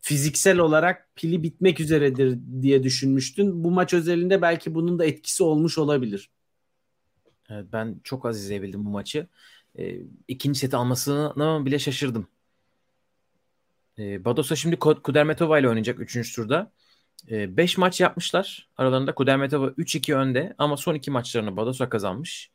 Fiziksel 0.00 0.58
olarak 0.58 1.08
pili 1.16 1.42
bitmek 1.42 1.80
üzeredir 1.80 2.38
diye 2.62 2.82
düşünmüştün. 2.82 3.64
Bu 3.64 3.70
maç 3.70 3.94
özelinde 3.94 4.42
belki 4.42 4.74
bunun 4.74 4.98
da 4.98 5.04
etkisi 5.04 5.42
olmuş 5.42 5.78
olabilir. 5.78 6.30
Evet, 7.50 7.66
ben 7.72 8.00
çok 8.04 8.26
az 8.26 8.38
izleyebildim 8.38 8.84
bu 8.84 8.90
maçı. 8.90 9.26
E, 9.78 9.96
ikinci 10.28 10.58
seti 10.58 10.76
almasına 10.76 11.66
bile 11.66 11.78
şaşırdım. 11.78 12.28
E, 13.98 14.24
Badosa 14.24 14.56
şimdi 14.56 14.76
Kudermetova 14.78 15.58
ile 15.58 15.68
oynayacak 15.68 16.00
3. 16.00 16.34
turda. 16.34 16.72
5 17.30 17.78
maç 17.78 18.00
yapmışlar. 18.00 18.68
Aralarında 18.76 19.14
Kudermetova 19.14 19.66
3-2 19.66 20.14
önde 20.14 20.54
ama 20.58 20.76
son 20.76 20.94
iki 20.94 21.10
maçlarını 21.10 21.56
Badosa 21.56 21.88
kazanmış. 21.88 22.50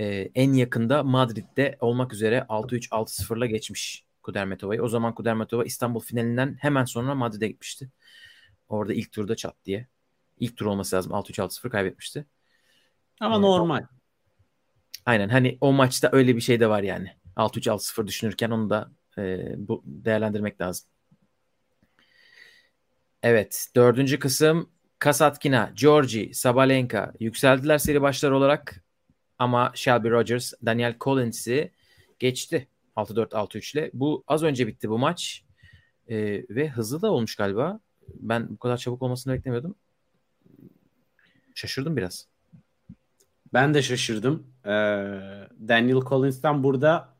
E, 0.00 0.30
en 0.34 0.52
yakında 0.52 1.02
Madrid'de 1.02 1.76
olmak 1.80 2.12
üzere 2.12 2.46
6-3 2.48 2.88
6-0'la 2.88 3.46
geçmiş 3.46 4.04
Kudermetova'yı. 4.22 4.82
O 4.82 4.88
zaman 4.88 5.14
Kudermetova 5.14 5.64
İstanbul 5.64 6.00
finalinden 6.00 6.56
hemen 6.60 6.84
sonra 6.84 7.14
Madrid'e 7.14 7.48
gitmişti. 7.48 7.90
Orada 8.68 8.94
ilk 8.94 9.12
turda 9.12 9.36
çat 9.36 9.56
diye. 9.64 9.86
İlk 10.40 10.56
tur 10.56 10.66
olması 10.66 10.96
lazım. 10.96 11.12
6-3 11.12 11.38
6-0 11.38 11.70
kaybetmişti. 11.70 12.26
Ama 13.20 13.34
Evet. 13.34 13.42
normal. 13.42 13.86
Aynen 15.06 15.28
hani 15.28 15.58
o 15.60 15.72
maçta 15.72 16.08
öyle 16.12 16.36
bir 16.36 16.40
şey 16.40 16.60
de 16.60 16.68
var 16.68 16.82
yani. 16.82 17.12
6-3 17.36 17.68
6-0 17.68 18.06
düşünürken 18.06 18.50
onu 18.50 18.70
da 18.70 18.90
e, 19.18 19.54
bu 19.56 19.82
değerlendirmek 19.86 20.60
lazım. 20.60 20.88
Evet, 23.22 23.66
dördüncü 23.76 24.18
kısım 24.18 24.70
Kasatkina, 24.98 25.72
Georgi, 25.74 26.34
Sabalenka 26.34 27.12
yükseldiler 27.20 27.78
seri 27.78 28.02
başlar 28.02 28.30
olarak 28.30 28.84
ama 29.38 29.72
Shelby 29.74 30.08
Rogers, 30.08 30.52
Daniel 30.66 30.96
Collins'i 31.00 31.72
geçti 32.18 32.68
6-4 32.96 33.28
6-3 33.28 33.78
ile. 33.78 33.90
Bu 33.92 34.24
az 34.26 34.42
önce 34.42 34.66
bitti 34.66 34.90
bu 34.90 34.98
maç. 34.98 35.44
E, 36.08 36.16
ve 36.50 36.68
hızlı 36.68 37.02
da 37.02 37.12
olmuş 37.12 37.36
galiba. 37.36 37.80
Ben 38.08 38.48
bu 38.48 38.56
kadar 38.58 38.76
çabuk 38.76 39.02
olmasını 39.02 39.34
beklemiyordum. 39.34 39.74
Şaşırdım 41.54 41.96
biraz. 41.96 42.28
Ben 43.52 43.74
de 43.74 43.82
şaşırdım. 43.82 44.46
Ee, 44.64 44.68
Daniel 45.68 46.00
Collins'ten 46.00 46.62
burada 46.62 47.16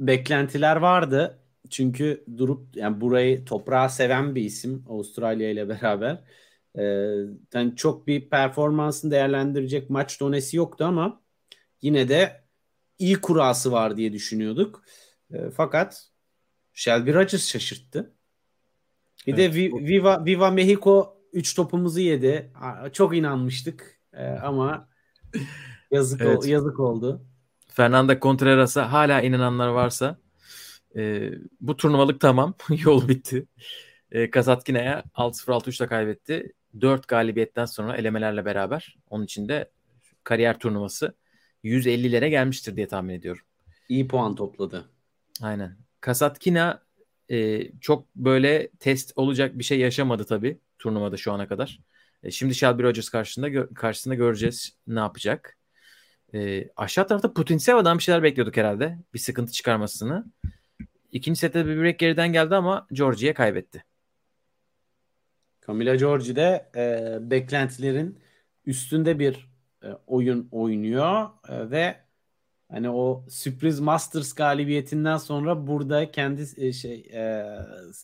beklentiler 0.00 0.76
vardı. 0.76 1.38
Çünkü 1.70 2.24
durup 2.36 2.76
yani 2.76 3.00
burayı 3.00 3.44
toprağa 3.44 3.88
seven 3.88 4.34
bir 4.34 4.42
isim 4.42 4.84
Avustralya 4.88 5.50
ile 5.50 5.68
beraber. 5.68 6.18
Ee, 6.78 6.82
yani 7.54 7.76
çok 7.76 8.06
bir 8.06 8.30
performansını 8.30 9.10
değerlendirecek 9.10 9.90
maç 9.90 10.20
donesi 10.20 10.56
yoktu 10.56 10.84
ama 10.84 11.22
yine 11.82 12.08
de 12.08 12.42
iyi 12.98 13.20
kurası 13.20 13.72
var 13.72 13.96
diye 13.96 14.12
düşünüyorduk. 14.12 14.82
Ee, 15.32 15.50
fakat 15.50 16.08
Shelby 16.72 17.12
Rogers 17.12 17.48
şaşırttı. 17.48 18.14
Bir 19.26 19.34
evet, 19.38 19.54
de 19.54 19.70
Viva, 19.70 20.24
Viva 20.24 20.50
Mexico 20.50 21.22
3 21.32 21.54
topumuzu 21.54 22.00
yedi. 22.00 22.52
Çok 22.92 23.16
inanmıştık 23.16 24.00
ee, 24.12 24.26
ama 24.26 24.88
yazık 25.90 26.20
evet. 26.20 26.44
o, 26.44 26.48
yazık 26.48 26.80
oldu. 26.80 27.22
Fernando 27.68 28.18
Contreras'a 28.18 28.92
hala 28.92 29.20
inananlar 29.20 29.68
varsa 29.68 30.18
e, 30.96 31.30
bu 31.60 31.76
turnuvalık 31.76 32.20
tamam. 32.20 32.54
Yol 32.84 33.08
bitti. 33.08 33.46
E, 34.10 34.30
Kazatkina'ya 34.30 35.04
6-0-6-3'le 35.14 35.86
kaybetti. 35.86 36.52
4 36.80 37.08
galibiyetten 37.08 37.64
sonra 37.64 37.96
elemelerle 37.96 38.44
beraber 38.44 38.96
onun 39.10 39.24
için 39.24 39.48
de 39.48 39.70
kariyer 40.24 40.58
turnuvası 40.58 41.14
150'lere 41.64 42.28
gelmiştir 42.28 42.76
diye 42.76 42.88
tahmin 42.88 43.14
ediyorum. 43.14 43.42
İyi 43.88 44.08
puan 44.08 44.34
topladı. 44.34 44.90
Aynen. 45.42 45.76
Kasatkina 46.00 46.82
e, 47.28 47.68
çok 47.80 48.14
böyle 48.16 48.68
test 48.68 49.12
olacak 49.16 49.58
bir 49.58 49.64
şey 49.64 49.78
yaşamadı 49.78 50.24
tabii 50.24 50.58
turnuvada 50.78 51.16
şu 51.16 51.32
ana 51.32 51.48
kadar. 51.48 51.80
E, 52.22 52.30
şimdi 52.30 52.54
Shelby 52.54 52.82
Rogers 52.82 53.08
karşısında 53.08 53.48
gö- 53.48 53.74
karşısında 53.74 54.14
göreceğiz 54.14 54.76
ne 54.86 55.00
yapacak. 55.00 55.58
E, 56.34 56.68
aşağı 56.76 57.06
tarafta 57.06 57.32
Putinseva'dan 57.32 57.98
bir 57.98 58.02
şeyler 58.02 58.22
bekliyorduk 58.22 58.56
herhalde. 58.56 58.98
Bir 59.14 59.18
sıkıntı 59.18 59.52
çıkarmasını. 59.52 60.24
İkinci 61.12 61.40
sette 61.40 61.66
bir 61.66 61.80
break 61.80 61.98
geriden 61.98 62.32
geldi 62.32 62.54
ama 62.54 62.86
Georgie'ye 62.92 63.34
kaybetti. 63.34 63.84
Camila 65.66 65.96
Giorgi 65.96 66.36
de 66.36 66.70
e, 66.76 67.18
beklentilerin 67.30 68.18
üstünde 68.66 69.18
bir 69.18 69.50
e, 69.82 69.88
oyun 70.06 70.48
oynuyor 70.50 71.28
e, 71.48 71.70
ve 71.70 71.96
hani 72.70 72.90
o 72.90 73.24
sürpriz 73.28 73.80
Masters 73.80 74.32
galibiyetinden 74.32 75.16
sonra 75.16 75.66
burada 75.66 76.10
kendi 76.10 76.46
e, 76.56 76.72
şey 76.72 77.10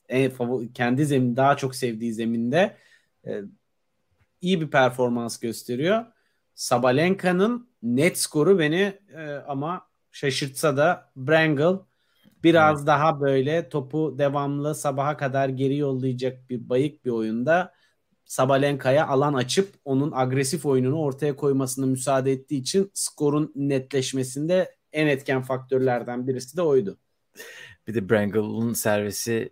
e, 0.09 0.33
kendi 0.75 1.07
zemin 1.07 1.37
daha 1.37 1.57
çok 1.57 1.75
sevdiği 1.75 2.13
zeminde 2.13 2.77
e, 3.27 3.43
iyi 4.41 4.61
bir 4.61 4.71
performans 4.71 5.39
gösteriyor. 5.39 6.07
Sabalenka'nın 6.55 7.69
net 7.83 8.19
skoru 8.19 8.59
beni 8.59 8.99
e, 9.15 9.31
ama 9.49 9.89
şaşırtsa 10.13 10.77
da 10.77 11.13
Brangle 11.17 11.79
biraz 12.45 12.79
evet. 12.79 12.87
daha 12.87 13.21
böyle 13.21 13.69
topu 13.69 14.15
devamlı 14.19 14.75
sabaha 14.75 15.17
kadar 15.17 15.49
geri 15.49 15.77
yollayacak 15.77 16.51
bir 16.51 16.69
bayık 16.69 17.05
bir 17.05 17.11
oyunda 17.11 17.73
Sabalenka'ya 18.25 19.07
alan 19.07 19.35
açıp 19.35 19.75
onun 19.85 20.13
agresif 20.15 20.67
oyununu 20.67 21.01
ortaya 21.01 21.37
koymasına 21.37 21.87
müsaade 21.87 22.33
ettiği 22.33 22.61
için 22.61 22.91
skorun 22.95 23.53
netleşmesinde 23.55 24.77
en 24.93 25.07
etken 25.07 25.43
faktörlerden 25.43 26.27
birisi 26.27 26.57
de 26.57 26.63
oydu. 26.63 26.99
Bir 27.87 27.95
de 27.95 28.09
Brangle'ın 28.11 28.73
servisi 28.73 29.51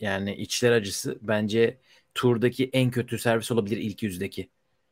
yani 0.00 0.34
içler 0.34 0.72
acısı 0.72 1.18
bence 1.22 1.78
turdaki 2.14 2.70
en 2.72 2.90
kötü 2.90 3.18
servis 3.18 3.52
olabilir 3.52 3.76
ilk 3.76 4.02
yüzdeki. 4.02 4.50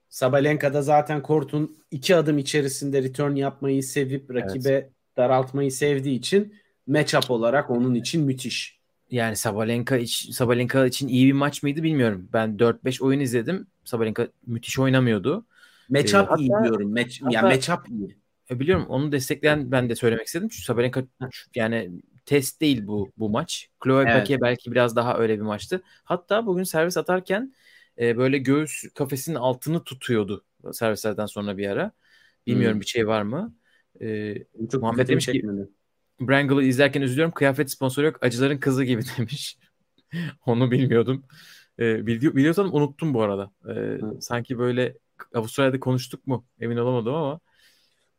Sabalenka'da 0.08 0.82
zaten 0.82 1.22
kortun 1.22 1.76
iki 1.90 2.16
adım 2.16 2.38
içerisinde 2.38 3.02
return 3.02 3.34
yapmayı 3.34 3.82
sevip 3.82 4.34
rakibe 4.34 4.68
evet. 4.68 4.90
daraltmayı 5.16 5.72
sevdiği 5.72 6.18
için 6.18 6.54
matchup 6.86 7.30
olarak 7.30 7.70
onun 7.70 7.94
için 7.94 8.24
müthiş. 8.24 8.78
Yani 9.10 9.36
Sabalenka, 9.36 9.96
iç, 9.96 10.28
Sabalenka 10.32 10.86
için 10.86 11.08
iyi 11.08 11.26
bir 11.26 11.32
maç 11.32 11.62
mıydı 11.62 11.82
bilmiyorum. 11.82 12.28
Ben 12.32 12.56
4-5 12.58 13.02
oyun 13.02 13.20
izledim. 13.20 13.66
Sabalenka 13.84 14.28
müthiş 14.46 14.78
oynamıyordu. 14.78 15.46
Matchup 15.88 16.30
ee, 16.30 16.42
iyi 16.42 16.50
hatta, 16.50 16.64
diyorum. 16.64 16.92
Match, 16.92 17.22
hatta, 17.22 17.34
yani 17.34 17.54
matchup 17.54 17.88
iyi. 17.88 18.16
E, 18.50 18.60
biliyorum 18.60 18.86
onu 18.88 19.12
destekleyen 19.12 19.72
ben 19.72 19.88
de 19.88 19.96
söylemek 19.96 20.26
istedim. 20.26 20.48
Çünkü 20.48 20.64
Sabalenka 20.64 21.04
yani 21.54 21.90
test 22.26 22.60
değil 22.60 22.86
bu 22.86 23.12
bu 23.16 23.30
maç. 23.30 23.68
Chloe 23.84 24.02
evet. 24.02 24.14
Paquet 24.14 24.40
belki 24.40 24.72
biraz 24.72 24.96
daha 24.96 25.18
öyle 25.18 25.36
bir 25.36 25.42
maçtı. 25.42 25.82
Hatta 26.04 26.46
bugün 26.46 26.62
servis 26.62 26.96
atarken 26.96 27.54
e, 27.98 28.16
böyle 28.16 28.38
göğüs 28.38 28.84
kafesinin 28.94 29.36
altını 29.36 29.84
tutuyordu 29.84 30.44
servislerden 30.72 31.26
sonra 31.26 31.56
bir 31.56 31.68
ara. 31.68 31.92
Bilmiyorum 32.46 32.74
hmm. 32.74 32.80
bir 32.80 32.86
şey 32.86 33.06
var 33.06 33.22
mı? 33.22 33.54
E, 34.00 34.34
Çok 34.72 34.82
Muhammed 34.82 35.08
demiş 35.08 35.26
ki 35.26 35.42
Brangle'ı 36.28 36.62
izlerken 36.62 37.02
üzülüyorum. 37.02 37.32
Kıyafet 37.32 37.70
sponsoru 37.70 38.06
yok. 38.06 38.18
Acıların 38.22 38.58
kızı 38.58 38.84
gibi 38.84 39.02
demiş. 39.18 39.58
Onu 40.46 40.70
bilmiyordum. 40.70 41.24
E, 41.78 42.06
biliyor, 42.06 42.34
biliyorsam 42.34 42.74
unuttum 42.74 43.14
bu 43.14 43.22
arada. 43.22 43.50
E, 43.68 43.98
sanki 44.20 44.58
böyle 44.58 44.94
Avustralya'da 45.34 45.80
konuştuk 45.80 46.26
mu 46.26 46.46
emin 46.60 46.76
olamadım 46.76 47.14
ama. 47.14 47.40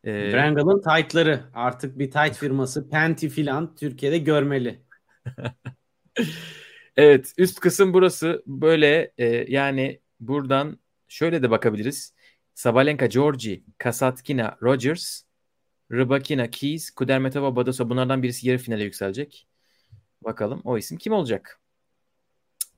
E, 0.04 0.32
Brangle'ın 0.32 0.82
tight'ları 0.82 1.44
artık 1.54 1.98
bir 1.98 2.10
tight 2.10 2.36
firması 2.36 2.88
Penti 2.90 3.28
filan 3.28 3.74
Türkiye'de 3.74 4.18
görmeli. 4.18 4.82
evet 6.96 7.32
üst 7.38 7.60
kısım 7.60 7.92
burası 7.94 8.42
böyle 8.46 9.12
e, 9.18 9.26
yani 9.52 10.00
buradan 10.20 10.78
şöyle 11.08 11.42
de 11.42 11.50
bakabiliriz. 11.50 12.14
Sabalenka, 12.54 13.06
Georgi, 13.06 13.64
Kasatkina, 13.78 14.56
Rogers, 14.62 15.22
Rybakina, 15.92 16.50
Keys, 16.50 16.90
Kudermetova, 16.90 17.56
Badosa 17.56 17.90
bunlardan 17.90 18.22
birisi 18.22 18.48
yarı 18.48 18.58
finale 18.58 18.84
yükselecek. 18.84 19.46
Bakalım 20.24 20.60
o 20.64 20.78
isim 20.78 20.98
kim 20.98 21.12
olacak? 21.12 21.60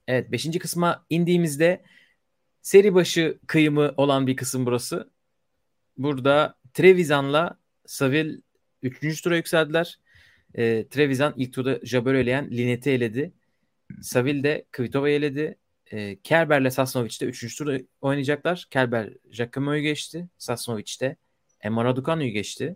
Evet 0.07 0.31
5. 0.31 0.59
kısma 0.59 1.05
indiğimizde 1.09 1.83
seri 2.61 2.93
başı 2.93 3.39
kıyımı 3.47 3.93
olan 3.97 4.27
bir 4.27 4.35
kısım 4.35 4.65
burası. 4.65 5.09
Burada 5.97 6.57
Trevisan'la 6.73 7.59
Savil 7.85 8.41
3. 8.83 9.21
tura 9.21 9.35
yükseldiler. 9.35 9.99
E, 10.55 10.87
Trevisan 10.87 11.33
ilk 11.37 11.53
turda 11.53 11.79
Jabeur 11.83 12.13
eleyen 12.13 12.51
Linet'i 12.51 12.89
eledi. 12.89 13.33
Savil 14.01 14.43
de 14.43 14.65
Kvitova'yı 14.71 15.15
eledi. 15.15 15.57
E, 15.91 16.19
Kerber'le 16.21 16.69
Sasnovic 16.69 17.21
de 17.21 17.25
3. 17.25 17.57
turda 17.57 17.79
oynayacaklar. 18.01 18.67
Kerber 18.71 19.13
Jacomo'yu 19.31 19.81
geçti. 19.81 20.27
Sasnovic 20.37 20.97
de 21.01 21.15
Emma 21.61 21.85
Raducanu'yu 21.85 22.31
geçti. 22.31 22.75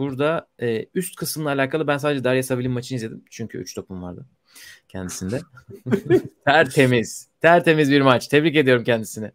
Burada 0.00 0.48
e, 0.62 0.86
üst 0.94 1.16
kısımla 1.16 1.48
alakalı 1.48 1.86
ben 1.86 1.98
sadece 1.98 2.24
Darya 2.24 2.42
Savil'in 2.42 2.70
maçını 2.70 2.96
izledim. 2.96 3.24
Çünkü 3.30 3.58
3 3.58 3.74
topum 3.74 4.02
vardı 4.02 4.26
kendisinde. 4.88 5.40
tertemiz. 6.44 7.28
Tertemiz 7.40 7.90
bir 7.90 8.00
maç. 8.00 8.28
Tebrik 8.28 8.56
ediyorum 8.56 8.84
kendisini. 8.84 9.30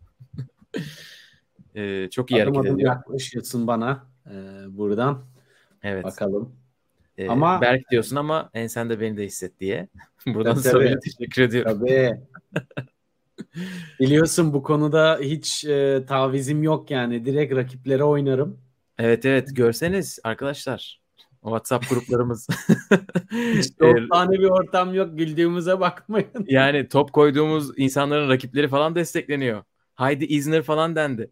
e, 1.75 2.09
çok 2.09 2.31
iyi 2.31 2.43
adım 2.43 2.55
hareket 2.55 2.73
ediyor. 2.73 2.95
yaklaşıyorsun 2.95 3.67
bana 3.67 4.05
e, 4.25 4.33
buradan. 4.69 5.25
Evet. 5.83 6.03
Bakalım. 6.03 6.55
E, 7.17 7.27
ama 7.27 7.61
Berk 7.61 7.91
diyorsun 7.91 8.15
ama 8.15 8.49
en 8.53 8.67
sen 8.67 8.89
de 8.89 8.99
beni 8.99 9.17
de 9.17 9.25
hisset 9.25 9.59
diye. 9.59 9.87
Buradan 10.27 10.55
Savil'e 10.55 10.99
teşekkür 10.99 11.41
ediyorum. 11.41 11.79
Tabii. 11.79 12.19
Biliyorsun 13.99 14.53
bu 14.53 14.63
konuda 14.63 15.19
hiç 15.21 15.65
e, 15.65 16.05
tavizim 16.07 16.63
yok 16.63 16.91
yani. 16.91 17.25
Direkt 17.25 17.55
rakiplere 17.55 18.03
oynarım. 18.03 18.64
Evet 18.97 19.25
evet 19.25 19.55
görseniz 19.55 20.19
arkadaşlar 20.23 21.01
o 21.41 21.47
WhatsApp 21.47 21.89
gruplarımız. 21.89 22.47
Hiç 23.31 23.71
tane 24.11 24.39
bir 24.39 24.49
ortam 24.49 24.93
yok 24.93 25.17
güldüğümüze 25.17 25.79
bakmayın. 25.79 26.29
Yani 26.47 26.87
top 26.87 27.13
koyduğumuz 27.13 27.79
insanların 27.79 28.29
rakipleri 28.29 28.67
falan 28.67 28.95
destekleniyor. 28.95 29.63
Haydi 29.95 30.25
İzner 30.25 30.61
falan 30.63 30.95
dendi. 30.95 31.31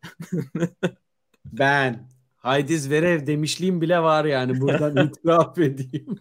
ben 1.46 2.08
Haydi 2.36 2.80
Zverev 2.80 3.28
demişliğim 3.28 3.82
bile 3.82 4.00
var 4.00 4.26
yani 4.26 4.62
buradan 4.62 5.08
itiraf 5.08 5.58
edeyim. 5.58 6.20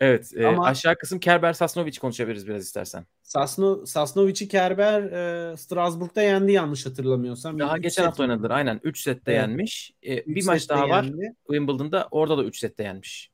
Evet. 0.00 0.32
E, 0.36 0.46
Ama 0.46 0.64
aşağı 0.64 0.96
kısım 0.98 1.20
Kerber 1.20 1.52
Sasnovic 1.52 1.98
konuşabiliriz 1.98 2.48
biraz 2.48 2.62
istersen. 2.62 3.06
Sasno 3.22 3.86
Sasnovic'i 3.86 4.48
Kerber 4.48 5.02
e, 5.02 5.56
Strasbourg'da 5.56 6.22
yendi 6.22 6.52
yanlış 6.52 6.86
hatırlamıyorsam. 6.86 7.58
Daha 7.58 7.78
geçen 7.78 8.04
hafta 8.04 8.22
oynadılar 8.22 8.50
aynen. 8.50 8.80
3 8.82 9.00
sette 9.00 9.32
evet. 9.32 9.40
yenmiş. 9.40 9.92
E, 10.06 10.26
bir 10.26 10.46
maç 10.46 10.68
daha 10.68 10.88
var 10.88 11.04
yendi. 11.04 11.34
Wimbledon'da 11.46 12.08
orada 12.10 12.38
da 12.38 12.44
3 12.44 12.58
sette 12.58 12.82
yenmiş. 12.82 13.30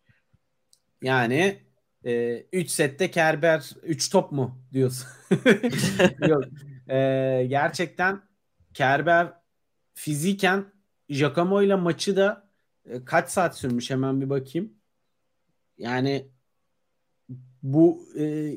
Yani 1.02 1.58
3 2.04 2.66
e, 2.66 2.68
sette 2.68 3.10
Kerber 3.10 3.70
3 3.82 4.10
top 4.10 4.32
mu 4.32 4.58
diyorsun? 4.72 5.08
Yok. 6.28 6.44
E, 6.88 7.46
gerçekten 7.48 8.22
Kerber 8.74 9.32
fiziken 9.94 10.64
Giacomo 11.08 11.62
ile 11.62 11.74
maçı 11.74 12.16
da 12.16 12.50
e, 12.86 13.04
kaç 13.04 13.28
saat 13.30 13.58
sürmüş 13.58 13.90
hemen 13.90 14.20
bir 14.20 14.30
bakayım. 14.30 14.72
Yani 15.78 16.33
bu 17.64 18.08
e, 18.18 18.54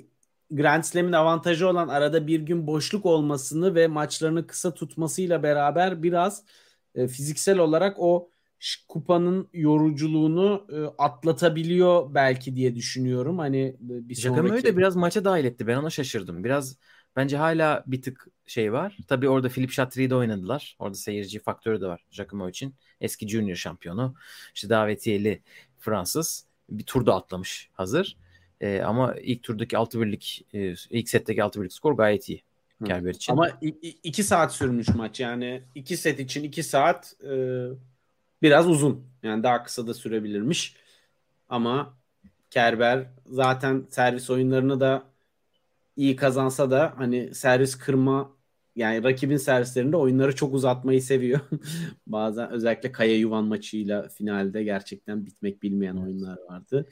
Grand 0.52 0.84
Slam'in 0.84 1.12
avantajı 1.12 1.68
olan 1.68 1.88
arada 1.88 2.28
bir 2.28 2.40
gün 2.40 2.68
boşluk 2.68 3.06
olmasını 3.06 3.76
ve 3.76 3.88
maçlarını 3.88 4.48
kısa 4.48 4.74
tutmasıyla 4.74 5.44
beraber 5.44 6.04
biraz 6.04 6.44
e, 6.96 7.08
fiziksel 7.08 7.58
olarak 7.58 7.96
o 8.00 8.30
kupanın 8.88 9.50
yoruculuğunu 9.54 10.68
e, 10.72 11.04
atlatabiliyor 11.04 12.14
belki 12.14 12.56
diye 12.56 12.76
düşünüyorum. 12.76 13.38
Hani 13.40 13.76
bir 13.80 14.16
sonraki... 14.16 14.48
Jacques 14.48 14.64
de 14.64 14.78
biraz 14.78 14.96
maça 14.96 15.26
dahil 15.26 15.46
etti. 15.46 15.68
Ben 15.68 15.78
ona 15.78 15.90
şaşırdım. 15.90 16.44
Biraz 16.44 16.78
bence 17.16 17.38
hala 17.38 17.84
bir 17.88 18.02
tık 18.02 18.28
şey 18.46 18.74
var. 18.74 18.98
Tabii 19.08 19.30
orada 19.30 19.50
Philip 19.50 19.72
Chatri'yi 19.72 20.10
de 20.10 20.16
oynadılar. 20.16 20.76
Orada 20.80 20.96
seyirci 20.96 21.40
faktörü 21.40 21.82
de 21.82 21.88
var 21.88 22.06
Jacques 22.12 22.50
için. 22.50 22.76
Eski 23.02 23.28
junior 23.28 23.56
şampiyonu. 23.56 24.16
İşte 24.56 24.70
davetiyeli 24.70 25.42
Fransız. 25.80 26.48
Bir 26.70 26.84
turda 26.84 27.16
atlamış 27.16 27.70
hazır. 27.74 28.18
E, 28.62 28.82
ama 28.82 29.16
ilk 29.16 29.44
turdaki 29.44 29.76
6-1'lik 29.76 30.46
e, 30.54 30.74
ilk 30.90 31.10
setteki 31.10 31.42
6-1'lik 31.42 31.74
skor 31.74 31.94
gayet 31.94 32.30
iyi. 32.30 32.44
Kerber 32.86 33.14
için. 33.14 33.34
Ama 33.34 33.50
2 33.62 34.24
saat 34.24 34.54
sürmüş 34.54 34.88
maç. 34.88 35.20
Yani 35.20 35.64
2 35.76 35.98
set 35.98 36.20
için 36.20 36.44
2 36.44 36.64
saat 36.64 37.16
e, 37.24 37.32
biraz 38.42 38.68
uzun. 38.70 39.06
Yani 39.24 39.44
daha 39.44 39.64
kısa 39.64 39.88
da 39.88 39.94
sürebilirmiş. 39.94 40.76
Ama 41.50 41.98
Kerber 42.50 43.08
zaten 43.26 43.88
servis 43.90 44.30
oyunlarını 44.30 44.80
da 44.80 45.04
iyi 45.96 46.16
kazansa 46.16 46.72
da 46.72 46.94
hani 46.98 47.36
servis 47.36 47.76
kırma 47.78 48.37
yani 48.78 49.04
rakibin 49.04 49.38
servislerinde 49.38 49.98
oyunları 49.98 50.36
çok 50.36 50.54
uzatmayı 50.54 51.02
seviyor. 51.02 51.40
Bazen 52.08 52.50
özellikle 52.50 52.92
Kaya 52.92 53.18
Yuvan 53.18 53.46
maçıyla 53.46 54.10
finalde 54.10 54.64
gerçekten 54.64 55.26
bitmek 55.26 55.64
bilmeyen 55.64 55.96
oyunlar 55.96 56.38
vardı. 56.50 56.86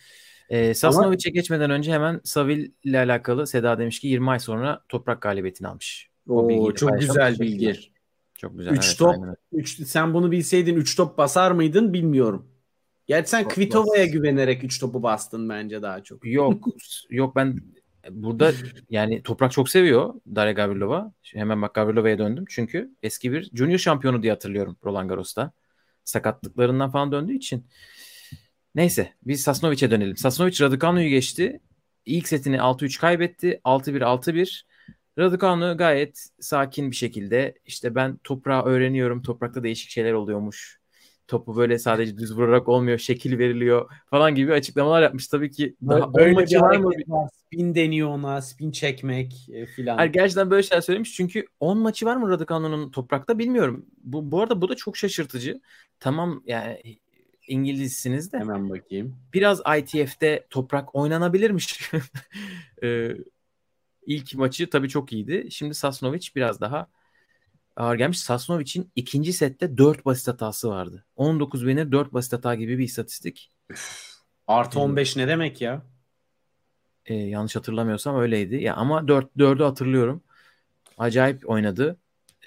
E, 0.49 0.73
Sasnovic'e 0.73 1.29
Ama... 1.29 1.33
geçmeden 1.33 1.69
önce 1.69 1.91
hemen 1.91 2.21
Savil 2.23 2.71
ile 2.83 2.99
alakalı 2.99 3.47
Seda 3.47 3.79
demiş 3.79 3.99
ki 3.99 4.07
20 4.07 4.29
ay 4.29 4.39
sonra 4.39 4.81
toprak 4.89 5.21
galibiyetini 5.21 5.67
almış. 5.67 6.09
Oo, 6.27 6.73
çok 6.73 6.99
güzel 6.99 7.39
bilgi. 7.39 7.75
Çok 8.37 8.57
güzel. 8.57 8.71
3 8.71 8.85
evet, 8.85 8.95
top. 8.99 9.15
Üç, 9.51 9.87
sen 9.87 10.13
bunu 10.13 10.31
bilseydin 10.31 10.75
3 10.75 10.95
top 10.95 11.17
basar 11.17 11.51
mıydın 11.51 11.93
bilmiyorum. 11.93 12.47
Gerçi 13.07 13.29
sen 13.29 13.47
Kvitova'ya 13.47 14.05
güvenerek 14.05 14.63
3 14.63 14.79
topu 14.79 15.03
bastın 15.03 15.49
bence 15.49 15.81
daha 15.81 16.03
çok. 16.03 16.25
Yok. 16.25 16.67
yok 17.09 17.35
ben 17.35 17.59
burada 18.11 18.51
yani 18.89 19.23
Toprak 19.23 19.51
çok 19.51 19.69
seviyor 19.69 20.13
Darya 20.35 20.53
Gavrilova. 20.53 21.13
Hemen 21.23 21.61
bak 21.61 21.73
Gavrilova'ya 21.73 22.17
döndüm. 22.17 22.45
Çünkü 22.49 22.91
eski 23.03 23.31
bir 23.31 23.51
junior 23.53 23.77
şampiyonu 23.77 24.23
diye 24.23 24.31
hatırlıyorum 24.33 24.77
Roland 24.83 25.09
Garros'ta. 25.09 25.51
Sakatlıklarından 26.03 26.91
falan 26.91 27.11
döndüğü 27.11 27.33
için. 27.33 27.65
Neyse 28.75 29.13
biz 29.23 29.41
Sasnovic'e 29.41 29.91
dönelim. 29.91 30.17
Sasnovic 30.17 30.61
Raducanu'yu 30.61 31.09
geçti. 31.09 31.59
İlk 32.05 32.27
setini 32.27 32.57
6-3 32.57 32.99
kaybetti. 32.99 33.61
6-1 33.63 34.03
6-1. 34.03 34.65
Raducanu 35.17 35.77
gayet 35.77 36.27
sakin 36.39 36.91
bir 36.91 36.95
şekilde 36.95 37.55
işte 37.65 37.95
ben 37.95 38.17
toprağı 38.17 38.63
öğreniyorum. 38.63 39.21
Toprakta 39.21 39.63
değişik 39.63 39.89
şeyler 39.89 40.13
oluyormuş. 40.13 40.79
Topu 41.27 41.55
böyle 41.55 41.79
sadece 41.79 42.17
düz 42.17 42.37
vurarak 42.37 42.69
olmuyor. 42.69 42.97
Şekil 42.97 43.37
veriliyor 43.39 43.91
falan 44.09 44.35
gibi 44.35 44.53
açıklamalar 44.53 45.01
yapmış. 45.01 45.27
Tabii 45.27 45.51
ki 45.51 45.75
daha 45.87 46.13
böyle 46.13 46.37
bir 46.37 46.61
var 46.61 46.77
mı? 46.77 46.89
Var. 47.07 47.29
Spin 47.45 47.75
deniyor 47.75 48.09
ona. 48.09 48.41
Spin 48.41 48.71
çekmek 48.71 49.49
e, 49.49 49.65
filan. 49.65 50.11
Gerçekten 50.11 50.51
böyle 50.51 50.63
şeyler 50.63 50.81
söylemiş. 50.81 51.13
Çünkü 51.13 51.45
10 51.59 51.77
maçı 51.77 52.05
var 52.05 52.15
mı 52.15 52.29
Raducanu'nun 52.29 52.91
toprakta 52.91 53.39
bilmiyorum. 53.39 53.85
Bu, 54.03 54.31
bu 54.31 54.41
arada 54.41 54.61
bu 54.61 54.69
da 54.69 54.75
çok 54.75 54.97
şaşırtıcı. 54.97 55.61
Tamam 55.99 56.43
yani 56.45 56.99
İngilizsiniz 57.47 58.33
de. 58.33 58.39
Hemen 58.39 58.69
bakayım. 58.69 59.15
Biraz 59.33 59.61
ITF'de 59.77 60.47
toprak 60.49 60.95
oynanabilirmiş. 60.95 61.91
ee, 62.83 63.11
ilk 64.05 64.35
maçı 64.35 64.69
tabii 64.69 64.89
çok 64.89 65.13
iyiydi. 65.13 65.47
Şimdi 65.51 65.75
Sasnovic 65.75 66.27
biraz 66.35 66.61
daha 66.61 66.87
ağır 67.75 67.95
gelmiş. 67.95 68.19
Sasnovic'in 68.19 68.91
ikinci 68.95 69.33
sette 69.33 69.77
4 69.77 70.05
basit 70.05 70.27
hatası 70.27 70.69
vardı. 70.69 71.05
19 71.15 71.59
winner 71.59 71.91
4 71.91 72.13
basit 72.13 72.33
hata 72.33 72.55
gibi 72.55 72.77
bir 72.77 72.83
istatistik. 72.83 73.51
Artı 74.47 74.79
15 74.79 75.15
ne 75.15 75.27
demek 75.27 75.61
ya? 75.61 75.81
Ee, 77.05 77.13
yanlış 77.13 77.55
hatırlamıyorsam 77.55 78.19
öyleydi. 78.19 78.55
Ya 78.55 78.75
ama 78.75 79.07
4 79.07 79.35
4'ü 79.37 79.63
hatırlıyorum. 79.63 80.23
Acayip 80.97 81.49
oynadı. 81.49 81.97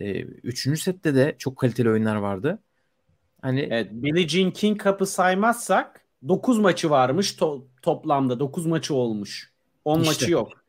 Ee, 0.01 0.21
üçüncü 0.21 0.81
sette 0.81 1.15
de 1.15 1.35
çok 1.39 1.57
kaliteli 1.57 1.91
oyunlar 1.91 2.17
vardı. 2.17 2.59
Hani 3.43 3.61
evet, 3.61 3.89
Billie 3.93 4.29
Jean 4.29 4.51
King 4.51 4.83
Cup'ı 4.83 5.07
saymazsak 5.07 6.01
9 6.29 6.59
maçı 6.59 6.91
varmış 6.91 7.33
to- 7.35 7.65
toplamda 7.83 8.41
9 8.41 8.67
maçı 8.67 8.95
olmuş. 8.95 9.53
10 9.85 10.01
işte. 10.01 10.11
maçı 10.11 10.33
yok. 10.33 10.65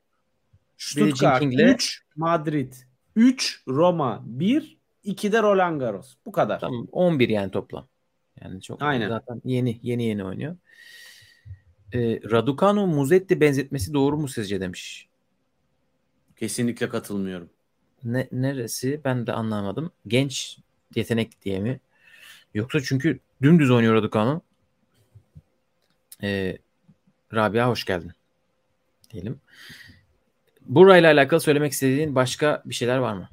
Stuttgart 0.77 1.43
3, 1.43 2.03
Madrid 2.15 2.73
3, 3.19 3.63
Roma 3.67 4.23
1, 4.25 4.77
2 5.03 5.31
de 5.31 5.41
Roland 5.41 5.79
Garros. 5.79 6.15
Bu 6.25 6.31
kadar. 6.31 6.59
Tamam 6.59 6.87
11 6.91 7.29
yani 7.29 7.51
toplam. 7.51 7.87
Yani 8.41 8.61
çok 8.61 8.81
Aynen. 8.81 9.09
zaten 9.09 9.41
yeni 9.45 9.79
yeni 9.83 10.03
yeni 10.03 10.23
oynuyor. 10.23 10.55
Ee, 11.93 12.21
Raducanu 12.31 12.87
Muzetti 12.87 13.41
benzetmesi 13.41 13.93
doğru 13.93 14.17
mu 14.17 14.27
sizce 14.27 14.61
demiş. 14.61 15.07
Kesinlikle 16.35 16.89
katılmıyorum. 16.89 17.49
Ne, 18.03 18.27
neresi 18.31 19.01
ben 19.05 19.27
de 19.27 19.33
anlamadım. 19.33 19.91
Genç 20.07 20.57
yetenek 20.95 21.41
diye 21.41 21.59
mi? 21.59 21.79
Yoksa 22.53 22.81
çünkü 22.81 23.19
dümdüz 23.41 23.71
oynuyor 23.71 23.95
Raducanu. 23.95 24.41
Ee, 26.23 26.57
Rabia 27.33 27.69
hoş 27.69 27.85
geldin. 27.85 28.11
Diyelim. 29.11 29.41
Burayla 30.69 31.11
alakalı 31.11 31.39
söylemek 31.39 31.71
istediğin 31.71 32.15
başka 32.15 32.61
bir 32.65 32.73
şeyler 32.73 32.97
var 32.97 33.13
mı? 33.13 33.29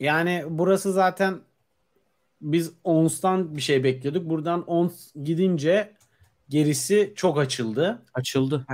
Yani 0.00 0.44
burası 0.48 0.92
zaten 0.92 1.40
biz 2.40 2.72
Ons'tan 2.84 3.56
bir 3.56 3.60
şey 3.60 3.84
bekliyorduk. 3.84 4.30
Buradan 4.30 4.64
Ons 4.64 5.12
gidince 5.24 5.92
gerisi 6.48 7.12
çok 7.16 7.38
açıldı. 7.38 8.02
Açıldı. 8.14 8.66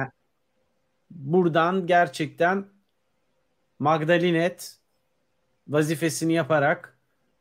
Buradan 1.10 1.86
gerçekten 1.86 2.66
Magdalinet 3.78 4.76
vazifesini 5.68 6.32
yaparak 6.32 6.98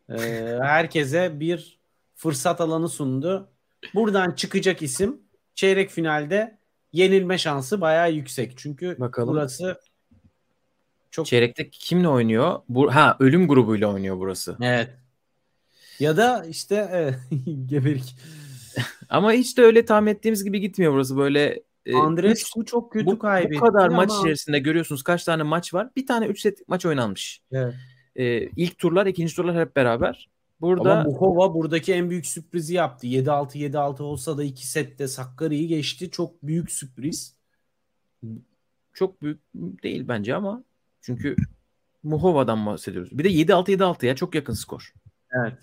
e, 0.09 0.15
herkese 0.61 1.39
bir 1.39 1.79
fırsat 2.15 2.61
alanı 2.61 2.89
sundu. 2.89 3.49
Buradan 3.95 4.31
çıkacak 4.31 4.81
isim 4.81 5.21
çeyrek 5.55 5.89
finalde 5.89 6.56
yenilme 6.97 7.37
şansı 7.37 7.81
bayağı 7.81 8.11
yüksek. 8.11 8.57
Çünkü 8.57 8.95
Bakalım. 8.99 9.29
burası 9.29 9.79
çok 11.11 11.25
çeyrekte 11.25 11.69
kimle 11.69 12.07
oynuyor? 12.07 12.59
Bu 12.69 12.95
ha 12.95 13.17
ölüm 13.19 13.47
grubuyla 13.47 13.93
oynuyor 13.93 14.17
burası. 14.17 14.57
Evet. 14.61 14.89
Ya 15.99 16.17
da 16.17 16.45
işte 16.45 16.87
evet, 16.91 17.15
geberik. 17.65 18.15
ama 19.09 19.31
hiç 19.31 19.57
de 19.57 19.61
öyle 19.61 19.85
tahmin 19.85 20.11
ettiğimiz 20.11 20.43
gibi 20.43 20.59
gitmiyor 20.59 20.93
burası. 20.93 21.17
Böyle 21.17 21.63
e, 21.85 21.95
Andrescu 21.95 22.65
çok 22.65 22.91
kötü 22.91 23.05
bu, 23.05 23.19
kaybetti. 23.19 23.55
Bu 23.55 23.59
kadar 23.59 23.87
ama... 23.87 23.95
maç 23.95 24.11
içerisinde 24.19 24.59
görüyorsunuz 24.59 25.03
kaç 25.03 25.23
tane 25.23 25.43
maç 25.43 25.73
var. 25.73 25.89
Bir 25.95 26.05
tane 26.05 26.25
3 26.25 26.41
set 26.41 26.67
maç 26.67 26.85
oynanmış. 26.85 27.41
Evet. 27.51 27.73
Ee, 28.15 28.49
ilk 28.57 28.77
turlar, 28.77 29.05
ikinci 29.05 29.35
turlar 29.35 29.59
hep 29.59 29.75
beraber. 29.75 30.29
Burada 30.61 30.99
Ama 30.99 31.03
Muhova 31.03 31.53
buradaki 31.53 31.93
en 31.93 32.09
büyük 32.09 32.25
sürprizi 32.25 32.73
yaptı. 32.73 33.07
7-6 33.07 33.57
7-6 33.57 34.03
olsa 34.03 34.37
da 34.37 34.43
2 34.43 34.67
sette 34.67 35.07
Sakkari'yi 35.07 35.67
geçti. 35.67 36.11
Çok 36.11 36.43
büyük 36.43 36.71
sürpriz. 36.71 37.35
Çok 38.93 39.21
büyük 39.21 39.39
değil 39.83 40.07
bence 40.07 40.35
ama 40.35 40.63
çünkü 41.01 41.35
Muhova'dan 42.03 42.65
bahsediyoruz. 42.65 43.17
Bir 43.17 43.23
de 43.23 43.29
7-6 43.29 43.71
7-6 43.71 44.05
ya 44.05 44.15
çok 44.15 44.35
yakın 44.35 44.53
skor. 44.53 44.93
Evet. 45.31 45.57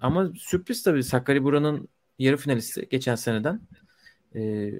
Ama 0.00 0.32
sürpriz 0.38 0.82
tabii 0.82 1.04
Sakkari 1.04 1.44
buranın 1.44 1.88
yarı 2.18 2.36
finalisti 2.36 2.88
geçen 2.90 3.14
seneden. 3.14 3.60
Ee, 4.34 4.72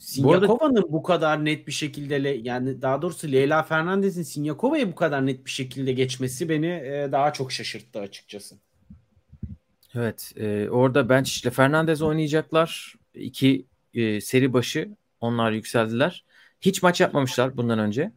Sinyakova'nın 0.00 0.82
bu, 0.82 0.92
bu 0.92 1.02
kadar 1.02 1.44
net 1.44 1.66
bir 1.66 1.72
şekilde 1.72 2.28
yani 2.42 2.82
daha 2.82 3.02
doğrusu 3.02 3.32
Leyla 3.32 3.62
Fernandez'in 3.62 4.22
Sinyakova'yı 4.22 4.92
bu 4.92 4.94
kadar 4.94 5.26
net 5.26 5.44
bir 5.46 5.50
şekilde 5.50 5.92
geçmesi 5.92 6.48
beni 6.48 6.66
e, 6.66 7.08
daha 7.12 7.32
çok 7.32 7.52
şaşırttı 7.52 8.00
açıkçası. 8.00 8.56
Evet, 9.94 10.32
e, 10.36 10.68
orada 10.70 11.08
Bench 11.08 11.42
ile 11.42 11.50
Fernandez 11.50 12.02
oynayacaklar. 12.02 12.94
İki 13.14 13.66
e, 13.94 14.20
seri 14.20 14.52
başı 14.52 14.88
onlar 15.20 15.52
yükseldiler. 15.52 16.24
Hiç 16.60 16.82
maç 16.82 17.00
yapmamışlar 17.00 17.56
bundan 17.56 17.78
önce. 17.78 18.12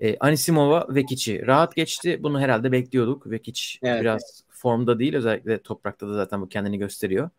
E, 0.00 0.16
Anisimova 0.18 0.86
Vekic'i 0.88 1.46
rahat 1.46 1.76
geçti. 1.76 2.20
Bunu 2.22 2.40
herhalde 2.40 2.72
bekliyorduk. 2.72 3.30
Vekic 3.30 3.62
evet. 3.82 4.00
biraz 4.00 4.44
formda 4.48 4.98
değil. 4.98 5.14
Özellikle 5.14 5.62
toprakta 5.62 6.08
da 6.08 6.14
zaten 6.14 6.40
bu 6.40 6.48
kendini 6.48 6.78
gösteriyor. 6.78 7.30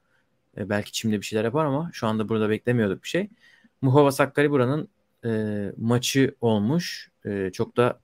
E, 0.57 0.69
belki 0.69 0.91
çimde 0.91 1.17
bir 1.21 1.25
şeyler 1.25 1.43
yapar 1.43 1.65
ama 1.65 1.89
şu 1.93 2.07
anda 2.07 2.29
burada 2.29 2.49
beklemiyorduk 2.49 3.03
bir 3.03 3.07
şey. 3.09 3.29
Muhova 3.81 4.11
Sakkari 4.11 4.51
buranın 4.51 4.89
e, 5.25 5.29
maçı 5.77 6.35
olmuş. 6.41 7.11
E, 7.25 7.49
çok 7.53 7.77
da 7.77 7.99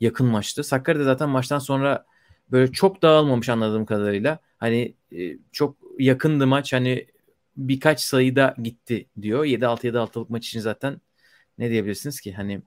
yakın 0.00 0.26
maçtı. 0.26 0.64
Sakkari 0.64 0.98
de 0.98 1.04
zaten 1.04 1.28
maçtan 1.28 1.58
sonra 1.58 2.06
böyle 2.50 2.72
çok 2.72 3.02
dağılmamış 3.02 3.48
anladığım 3.48 3.86
kadarıyla. 3.86 4.38
Hani 4.58 4.94
e, 5.18 5.38
çok 5.52 5.76
yakındı 5.98 6.46
maç. 6.46 6.72
Hani 6.72 7.06
birkaç 7.56 8.00
sayıda 8.00 8.54
gitti 8.62 9.06
diyor. 9.22 9.44
7-6 9.44 9.86
7-6'lık 9.86 10.30
maç 10.30 10.48
için 10.48 10.60
zaten 10.60 11.00
ne 11.58 11.70
diyebilirsiniz 11.70 12.20
ki? 12.20 12.32
Hani 12.32 12.62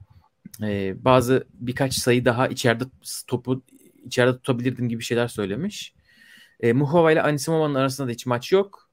e, 0.63 0.95
bazı 1.05 1.47
birkaç 1.53 1.93
sayı 1.93 2.25
daha 2.25 2.47
içeride 2.47 2.83
topu 3.27 3.63
içeride 4.05 4.37
tutabilirdim 4.37 4.89
gibi 4.89 5.03
şeyler 5.03 5.27
söylemiş. 5.27 5.93
E, 6.59 6.73
Muhova 6.73 7.11
ile 7.11 7.21
Anisimova'nın 7.21 7.75
arasında 7.75 8.07
da 8.07 8.11
hiç 8.11 8.25
maç 8.25 8.51
yok. 8.51 8.89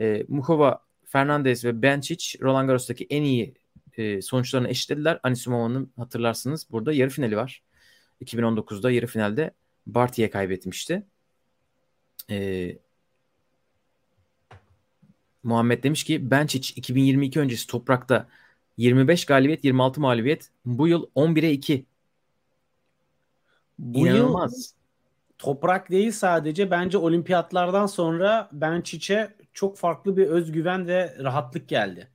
E, 0.00 0.24
Muhova, 0.28 0.84
Fernandez 1.14 1.64
ve 1.64 1.70
Benčić 1.70 2.42
Roland 2.42 2.66
Garros'taki 2.66 3.06
en 3.10 3.22
iyi 3.22 3.54
e, 3.96 4.22
sonuçlarını 4.22 4.68
eşitlediler. 4.68 5.20
Anisimova'nın 5.22 5.92
hatırlarsınız 5.96 6.66
burada 6.70 6.92
yarı 6.92 7.10
finali 7.10 7.36
var. 7.36 7.62
2019'da 8.24 8.90
yarı 8.90 9.06
finalde 9.06 9.50
Barty'ye 9.86 10.30
kaybetmişti. 10.30 11.06
E, 12.30 12.78
Muhammed 15.42 15.84
demiş 15.84 16.04
ki 16.04 16.20
Benčić 16.30 16.78
2022 16.78 17.40
öncesi 17.40 17.66
toprakta 17.66 18.28
25 18.76 19.24
galibiyet 19.24 19.64
26 19.64 20.00
mağlubiyet. 20.00 20.50
Bu 20.64 20.88
yıl 20.88 21.06
11'e 21.16 21.50
2. 21.50 21.86
Bu 23.78 23.98
İnanılmaz. 23.98 24.52
yıl 24.52 24.62
toprak 25.38 25.90
değil 25.90 26.12
sadece 26.12 26.70
bence 26.70 26.98
olimpiyatlardan 26.98 27.86
sonra 27.86 28.50
Benčić'e 28.52 29.43
çok 29.54 29.78
farklı 29.78 30.16
bir 30.16 30.26
özgüven 30.26 30.86
ve 30.86 31.16
rahatlık 31.18 31.68
geldi. 31.68 32.10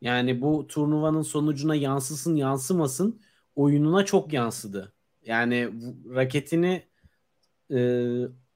Yani 0.00 0.40
bu 0.40 0.66
turnuvanın 0.66 1.22
sonucuna 1.22 1.74
yansısın 1.74 2.36
yansımasın 2.36 3.20
oyununa 3.56 4.04
çok 4.04 4.32
yansıdı. 4.32 4.92
Yani 5.24 5.70
raketini 6.14 6.82
e, 7.70 7.78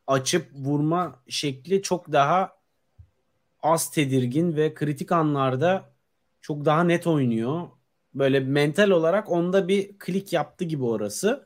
açıp 0.07 0.53
vurma 0.55 1.23
şekli 1.29 1.83
çok 1.83 2.13
daha 2.13 2.57
az 3.63 3.91
tedirgin 3.91 4.57
ve 4.57 4.75
kritik 4.75 5.13
anlarda 5.13 5.93
çok 6.41 6.65
daha 6.65 6.85
net 6.85 7.07
oynuyor. 7.07 7.69
Böyle 8.15 8.41
mental 8.41 8.91
olarak 8.91 9.31
onda 9.31 9.69
bir 9.69 9.99
klik 9.99 10.33
yaptı 10.33 10.65
gibi 10.65 10.85
orası. 10.85 11.45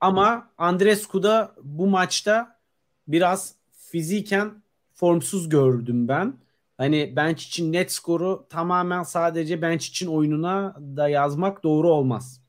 Ama 0.00 0.50
Andrescu 0.58 1.22
da 1.22 1.54
bu 1.62 1.86
maçta 1.86 2.60
biraz 3.08 3.59
fiziken 3.90 4.62
formsuz 4.92 5.48
gördüm 5.48 6.08
ben. 6.08 6.34
Hani 6.76 7.12
bench 7.16 7.42
için 7.42 7.72
net 7.72 7.92
skoru 7.92 8.46
tamamen 8.48 9.02
sadece 9.02 9.62
bench 9.62 9.86
için 9.86 10.06
oyununa 10.06 10.76
da 10.96 11.08
yazmak 11.08 11.62
doğru 11.64 11.88
olmaz. 11.88 12.40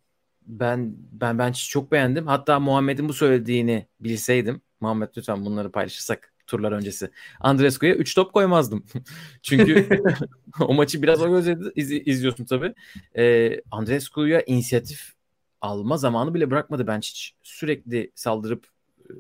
Ben 0.48 0.96
ben 1.12 1.40
bench'i 1.40 1.70
çok 1.70 1.92
beğendim. 1.92 2.28
Hatta 2.28 2.60
Muhammed'in 2.60 3.10
bu 3.10 3.14
söylediğini 3.14 3.88
bilseydim. 4.00 4.62
Muhammed 4.80 5.10
lütfen 5.18 5.46
bunları 5.46 5.72
paylaşırsak 5.72 6.34
turlar 6.48 6.72
öncesi. 6.72 7.12
Andrescu'ya 7.40 7.96
3 7.96 8.16
top 8.16 8.34
koymazdım. 8.34 8.86
Çünkü 9.42 9.90
o 10.60 10.74
maçı 10.74 11.02
biraz 11.02 11.22
o 11.22 11.30
gözle 11.30 11.58
iz, 11.76 11.92
izliyorsun 11.92 12.46
tabii. 12.46 12.74
Ee, 13.18 13.62
Andrescu'ya 13.72 14.42
inisiyatif 14.42 15.14
alma 15.62 15.98
zamanı 15.98 16.34
bile 16.34 16.52
bırakmadı 16.52 16.88
ben 16.88 16.98
hiç 16.98 17.36
sürekli 17.44 18.12
saldırıp 18.16 18.68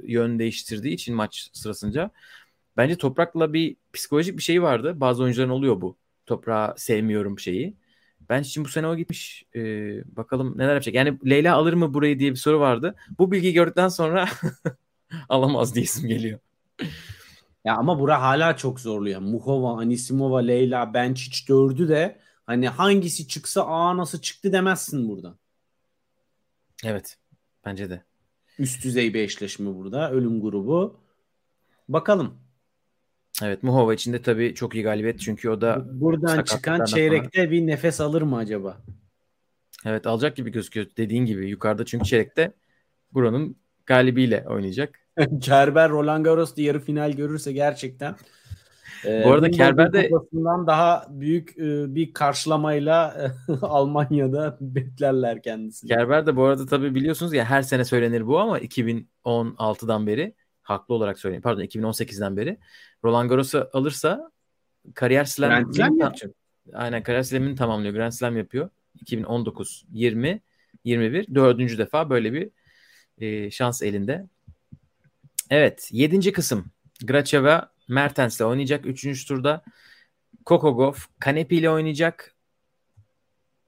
yön 0.03 0.39
değiştirdiği 0.39 0.93
için 0.93 1.15
maç 1.15 1.49
sırasınca. 1.53 2.11
Bence 2.77 2.95
Toprak'la 2.97 3.53
bir 3.53 3.75
psikolojik 3.93 4.37
bir 4.37 4.43
şey 4.43 4.63
vardı. 4.63 4.99
Bazı 4.99 5.23
oyuncuların 5.23 5.49
oluyor 5.49 5.81
bu. 5.81 5.97
Toprağı 6.25 6.73
sevmiyorum 6.77 7.39
şeyi. 7.39 7.75
Ben 8.29 8.41
için 8.41 8.65
bu 8.65 8.69
sene 8.69 8.87
o 8.87 8.95
gitmiş. 8.95 9.45
Ee, 9.55 9.59
bakalım 10.17 10.57
neler 10.57 10.73
yapacak. 10.73 10.95
Yani 10.95 11.17
Leyla 11.29 11.55
alır 11.55 11.73
mı 11.73 11.93
burayı 11.93 12.19
diye 12.19 12.31
bir 12.31 12.35
soru 12.35 12.59
vardı. 12.59 12.95
Bu 13.19 13.31
bilgiyi 13.31 13.53
gördükten 13.53 13.87
sonra 13.87 14.29
alamaz 15.29 15.75
diyesim 15.75 16.09
geliyor. 16.09 16.39
Ya 17.65 17.75
ama 17.75 17.99
bura 17.99 18.21
hala 18.21 18.57
çok 18.57 18.79
zorluyor. 18.79 19.21
Muhova, 19.21 19.81
Anisimova, 19.81 20.39
Leyla, 20.39 20.83
Benčić 20.83 21.47
dördü 21.49 21.89
de 21.89 22.19
hani 22.45 22.69
hangisi 22.69 23.27
çıksa 23.27 23.65
aa 23.65 23.97
nasıl 23.97 24.21
çıktı 24.21 24.51
demezsin 24.53 25.09
burada. 25.09 25.37
Evet. 26.83 27.17
Bence 27.65 27.89
de. 27.89 28.03
Üst 28.59 28.83
düzey 28.83 29.13
bir 29.13 29.19
eşleşme 29.19 29.75
burada. 29.75 30.11
Ölüm 30.11 30.41
grubu. 30.41 30.99
Bakalım. 31.89 32.33
Evet 33.43 33.63
Muhova 33.63 33.93
için 33.93 34.13
de 34.13 34.21
tabii 34.21 34.55
çok 34.55 34.75
iyi 34.75 34.83
galibiyet 34.83 35.19
çünkü 35.19 35.49
o 35.49 35.61
da 35.61 36.01
buradan 36.01 36.43
çıkan 36.43 36.85
çeyrekte 36.85 37.51
bir 37.51 37.67
nefes 37.67 38.01
alır 38.01 38.21
mı 38.21 38.37
acaba? 38.37 38.77
Evet 39.85 40.07
alacak 40.07 40.35
gibi 40.35 40.51
gözüküyor 40.51 40.85
dediğin 40.97 41.25
gibi 41.25 41.49
yukarıda 41.49 41.85
çünkü 41.85 42.05
çeyrekte 42.05 42.53
buranın 43.13 43.55
galibiyle 43.85 44.45
oynayacak. 44.47 44.99
Kerber 45.41 45.89
Roland 45.89 46.25
Garros'ta 46.25 46.61
yarı 46.61 46.79
final 46.79 47.11
görürse 47.11 47.53
gerçekten 47.53 48.15
e, 49.05 49.23
Bu 49.25 49.31
arada 49.31 49.51
Kerber 49.51 49.93
de 49.93 50.11
daha 50.67 51.07
büyük 51.09 51.57
e, 51.57 51.95
bir 51.95 52.13
karşılamayla 52.13 53.31
Almanya'da 53.61 54.57
beklerler 54.61 55.41
kendisini. 55.41 55.87
Kerber 55.87 56.25
de 56.25 56.35
bu 56.35 56.43
arada 56.43 56.65
tabii 56.65 56.95
biliyorsunuz 56.95 57.33
ya 57.33 57.45
her 57.45 57.61
sene 57.61 57.85
söylenir 57.85 58.27
bu 58.27 58.39
ama 58.39 58.59
2016'dan 58.59 60.07
beri 60.07 60.35
haklı 60.61 60.95
olarak 60.95 61.19
söyleyeyim. 61.19 61.41
Pardon 61.41 61.61
2018'den 61.63 62.37
beri 62.37 62.57
Roland 63.03 63.29
Garros'u 63.29 63.69
alırsa 63.73 64.31
kariyer 64.93 65.25
slam 65.25 65.49
Grand 65.49 65.73
Slam 65.73 65.97
yapacak. 65.97 66.31
Aynen 66.73 67.03
kariyer 67.03 67.23
slam'ini 67.23 67.55
tamamlıyor. 67.55 67.93
Grand 67.93 68.11
Slam 68.11 68.37
yapıyor. 68.37 68.69
2019, 69.01 69.85
20, 69.91 70.41
21 70.83 71.35
dördüncü 71.35 71.77
defa 71.77 72.09
böyle 72.09 72.33
bir 72.33 72.49
e, 73.17 73.51
şans 73.51 73.81
elinde. 73.81 74.27
Evet. 75.49 75.89
Yedinci 75.91 76.31
kısım. 76.31 76.65
Gracheva 77.03 77.71
Mertens'le 77.91 78.41
oynayacak. 78.41 78.85
Üçüncü 78.85 79.27
turda 79.27 79.63
Kokogov 80.45 80.93
Kanepi 81.19 81.55
ile 81.55 81.69
oynayacak. 81.69 82.35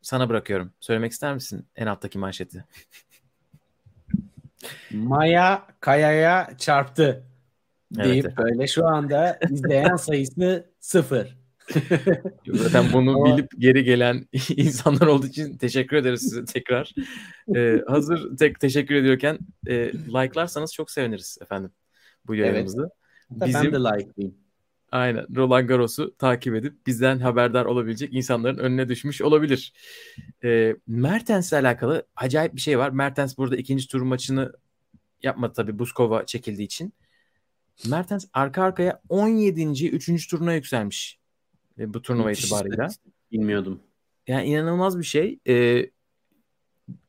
Sana 0.02 0.30
bırakıyorum. 0.30 0.74
Söylemek 0.80 1.12
ister 1.12 1.34
misin 1.34 1.68
en 1.76 1.88
alttaki 1.88 2.18
manşeti? 2.18 2.66
Maya 4.92 5.68
Kaya'ya 5.80 6.50
çarptı 6.58 7.24
deyip 7.92 8.26
evet. 8.26 8.38
böyle 8.38 8.68
şu 8.68 8.88
anda 8.88 9.40
izleyen 9.50 9.96
sayısı 9.96 10.70
sıfır. 10.80 11.38
Zaten 12.54 12.86
bunu 12.94 13.26
bilip 13.26 13.52
geri 13.58 13.84
gelen 13.84 14.28
insanlar 14.56 15.08
olduğu 15.08 15.28
için 15.28 15.58
teşekkür 15.58 15.98
ederiz 15.98 16.22
size 16.22 16.46
tekrar. 16.46 16.94
Ee, 17.56 17.82
hazır 17.88 18.38
tek 18.38 18.60
teşekkür 18.60 18.96
ediyorken 18.96 19.40
e, 19.68 19.94
like'larsanız 19.94 20.74
çok 20.74 20.92
seviniriz 20.92 21.38
efendim 21.42 21.72
bu 22.28 22.36
yayınımızı. 22.36 22.82
Evet. 22.82 23.03
Bizim, 23.32 23.64
ben 23.64 23.74
de 23.74 23.78
like'layım. 23.78 24.36
Aynen. 24.92 25.36
Roland 25.36 25.68
Garros'u 25.68 26.16
takip 26.18 26.56
edip 26.56 26.88
bizden 26.88 27.20
haberdar 27.20 27.66
olabilecek 27.66 28.14
insanların 28.14 28.58
önüne 28.58 28.90
düşmüş 28.90 29.22
olabilir. 29.22 29.74
E, 30.44 30.76
Mertens'le 30.88 31.54
alakalı 31.54 32.08
acayip 32.16 32.56
bir 32.56 32.62
şey 32.62 32.80
var. 32.80 32.90
Mertens 32.90 33.38
burada 33.38 33.56
ikinci 33.56 33.88
tur 33.88 34.02
maçını 34.02 34.54
yapmadı 35.24 35.54
tabii 35.56 35.80
Buskova 35.80 36.26
çekildiği 36.26 36.66
için. 36.66 36.94
Mertens 37.88 38.26
arka 38.34 38.64
arkaya 38.64 39.02
17. 39.10 39.88
3. 39.88 40.28
turuna 40.28 40.54
yükselmiş. 40.54 41.20
E, 41.80 41.94
bu 41.94 42.02
turnuva 42.02 42.28
Müthiş 42.28 42.46
itibarıyla. 42.46 42.90
Bilmiyordum. 43.32 43.80
Yani 44.28 44.46
inanılmaz 44.46 45.00
bir 45.00 45.04
şey. 45.04 45.40
E, 45.48 45.86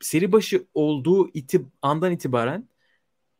seri 0.00 0.32
başı 0.32 0.66
olduğu 0.74 1.30
iti, 1.34 1.62
andan 1.82 2.12
itibaren 2.12 2.68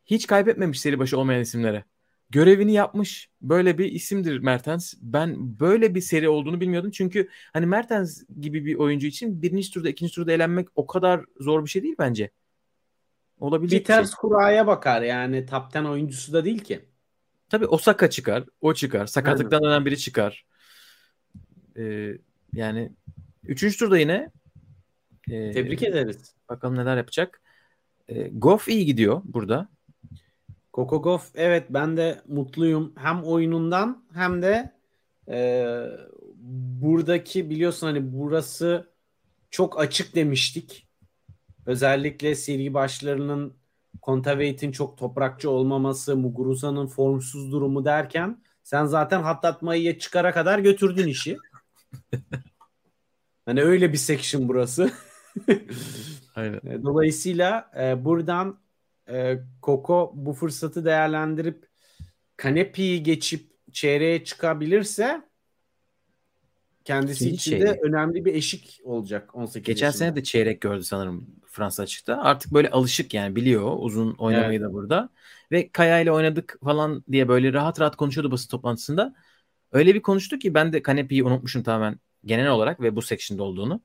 hiç 0.07 0.27
kaybetmemiş 0.27 0.81
seri 0.81 0.99
başı 0.99 1.19
olmayan 1.19 1.41
isimlere. 1.41 1.85
Görevini 2.31 2.73
yapmış. 2.73 3.31
Böyle 3.43 3.79
bir 3.79 3.93
isimdir 3.93 4.39
Mertens. 4.39 4.95
Ben 5.01 5.61
böyle 5.61 5.95
bir 5.95 6.01
seri 6.01 6.29
olduğunu 6.29 6.61
bilmiyordum. 6.61 6.91
Çünkü 6.91 7.29
hani 7.53 7.67
Mertens 7.67 8.23
gibi 8.41 8.65
bir 8.65 8.75
oyuncu 8.75 9.07
için 9.07 9.43
birinci 9.43 9.71
turda, 9.71 9.89
ikinci 9.89 10.15
turda 10.15 10.33
elenmek 10.33 10.69
o 10.75 10.87
kadar 10.87 11.25
zor 11.41 11.65
bir 11.65 11.71
şey 11.71 11.83
değil 11.83 11.95
bence. 11.99 12.31
Olabilecek 13.39 13.81
bir 13.81 13.85
ters 13.85 14.11
şey. 14.11 14.17
kuraya 14.17 14.67
bakar 14.67 15.03
yani. 15.03 15.47
10 15.77 15.85
oyuncusu 15.85 16.33
da 16.33 16.45
değil 16.45 16.59
ki. 16.59 16.85
Tabii 17.49 17.67
Osaka 17.67 18.11
çıkar. 18.11 18.45
O 18.61 18.75
çıkar. 18.75 19.07
Sakatlıktan 19.07 19.63
dönen 19.63 19.87
biri 19.87 19.99
çıkar. 19.99 20.47
Ee, 21.77 22.13
yani 22.53 22.93
üçüncü 23.45 23.79
turda 23.79 23.99
yine 23.99 24.31
e, 25.31 25.53
tebrik 25.53 25.83
ederiz. 25.83 26.35
Bakalım 26.49 26.77
neler 26.77 26.97
yapacak. 26.97 27.41
E, 28.09 28.29
Goff 28.29 28.69
iyi 28.69 28.87
gidiyor 28.87 29.23
burada. 29.25 29.69
Coco 30.75 31.03
Goff 31.03 31.31
evet 31.35 31.67
ben 31.71 31.97
de 31.97 32.21
mutluyum. 32.29 32.93
Hem 32.97 33.25
oyunundan 33.25 34.05
hem 34.15 34.43
de 34.43 34.73
e, 35.29 35.67
buradaki 36.83 37.51
biliyorsun 37.51 37.87
hani 37.87 38.13
burası 38.13 38.91
çok 39.51 39.81
açık 39.81 40.15
demiştik. 40.15 40.89
Özellikle 41.67 42.35
seri 42.35 42.75
başlarının 42.75 43.55
Kontaveit'in 44.03 44.73
çok 44.73 44.99
toprakçı 44.99 45.51
olmaması, 45.51 46.17
Muguruza'nın 46.17 46.87
formsuz 46.87 47.53
durumu 47.53 47.85
derken 47.85 48.43
sen 48.63 48.85
zaten 48.85 49.23
hattatmayı 49.23 49.99
çıkara 49.99 50.33
kadar 50.33 50.59
götürdün 50.59 51.07
işi. 51.07 51.39
hani 53.47 53.63
öyle 53.63 53.93
bir 53.93 53.99
section 53.99 54.49
burası. 54.49 54.91
Aynen. 56.35 56.61
E, 56.67 56.83
dolayısıyla 56.83 57.71
e, 57.81 58.05
buradan 58.05 58.64
e, 59.09 59.39
Koko 59.63 60.13
bu 60.15 60.33
fırsatı 60.33 60.85
değerlendirip 60.85 61.69
Kanepi'yi 62.37 63.03
geçip 63.03 63.51
çeyreğe 63.73 64.25
çıkabilirse 64.25 65.23
kendisi 66.85 67.25
İkinci 67.25 67.37
için 67.37 67.51
çeyrek. 67.51 67.69
de 67.69 67.81
önemli 67.83 68.25
bir 68.25 68.35
eşik 68.35 68.81
olacak 68.85 69.35
18 69.35 69.67
Geçen 69.67 69.87
yaşında. 69.87 69.99
sene 69.99 70.17
de 70.17 70.23
çeyrek 70.23 70.61
gördü 70.61 70.83
sanırım 70.85 71.27
Fransa 71.47 71.83
açıkta. 71.83 72.23
Artık 72.23 72.53
böyle 72.53 72.71
alışık 72.71 73.15
yani 73.15 73.37
biliyor 73.37 73.73
uzun 73.79 74.15
oynamayı 74.15 74.61
da 74.61 74.73
burada. 74.73 75.09
Ve 75.53 75.69
Kaya 75.73 76.01
ile 76.01 76.13
oynadık 76.13 76.59
falan 76.65 77.05
diye 77.13 77.29
böyle 77.29 77.53
rahat 77.53 77.81
rahat 77.81 77.97
konuşuyordu 77.97 78.31
basın 78.31 78.49
toplantısında. 78.49 79.15
Öyle 79.73 79.95
bir 79.95 80.03
konuştu 80.03 80.39
ki 80.39 80.55
ben 80.55 80.73
de 80.73 80.83
Kanepi'yi 80.83 81.25
unutmuşum 81.25 81.63
tamamen 81.63 81.99
genel 82.25 82.49
olarak 82.49 82.81
ve 82.81 82.97
bu 82.97 83.03
section'da 83.03 83.43
olduğunu. 83.43 83.81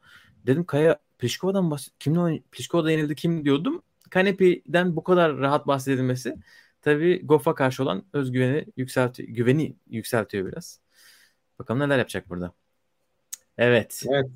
Dedim 0.46 0.64
Kaya 0.64 1.00
Pliškova'dan 1.18 1.72
bahs 1.72 1.88
kimle 2.00 2.20
oyn 2.20 2.44
Pliškova'da 2.52 2.92
yenildi 2.92 3.16
kim 3.16 3.46
diyordum. 3.46 3.82
Kanepi'den 4.10 4.96
bu 4.96 5.04
kadar 5.04 5.38
rahat 5.38 5.68
bahsedilmesi 5.68 6.36
tabii 6.82 7.22
Goff'a 7.24 7.56
karşı 7.56 7.84
olan 7.84 8.06
özgüveni 8.14 8.66
yükseltiyor, 8.78 9.30
güveni 9.30 9.76
yükseltiyor 9.90 10.52
biraz. 10.52 10.80
Bakalım 11.60 11.80
neler 11.80 11.98
yapacak 11.98 12.30
burada. 12.30 12.54
Evet. 13.58 14.04
Evet. 14.10 14.30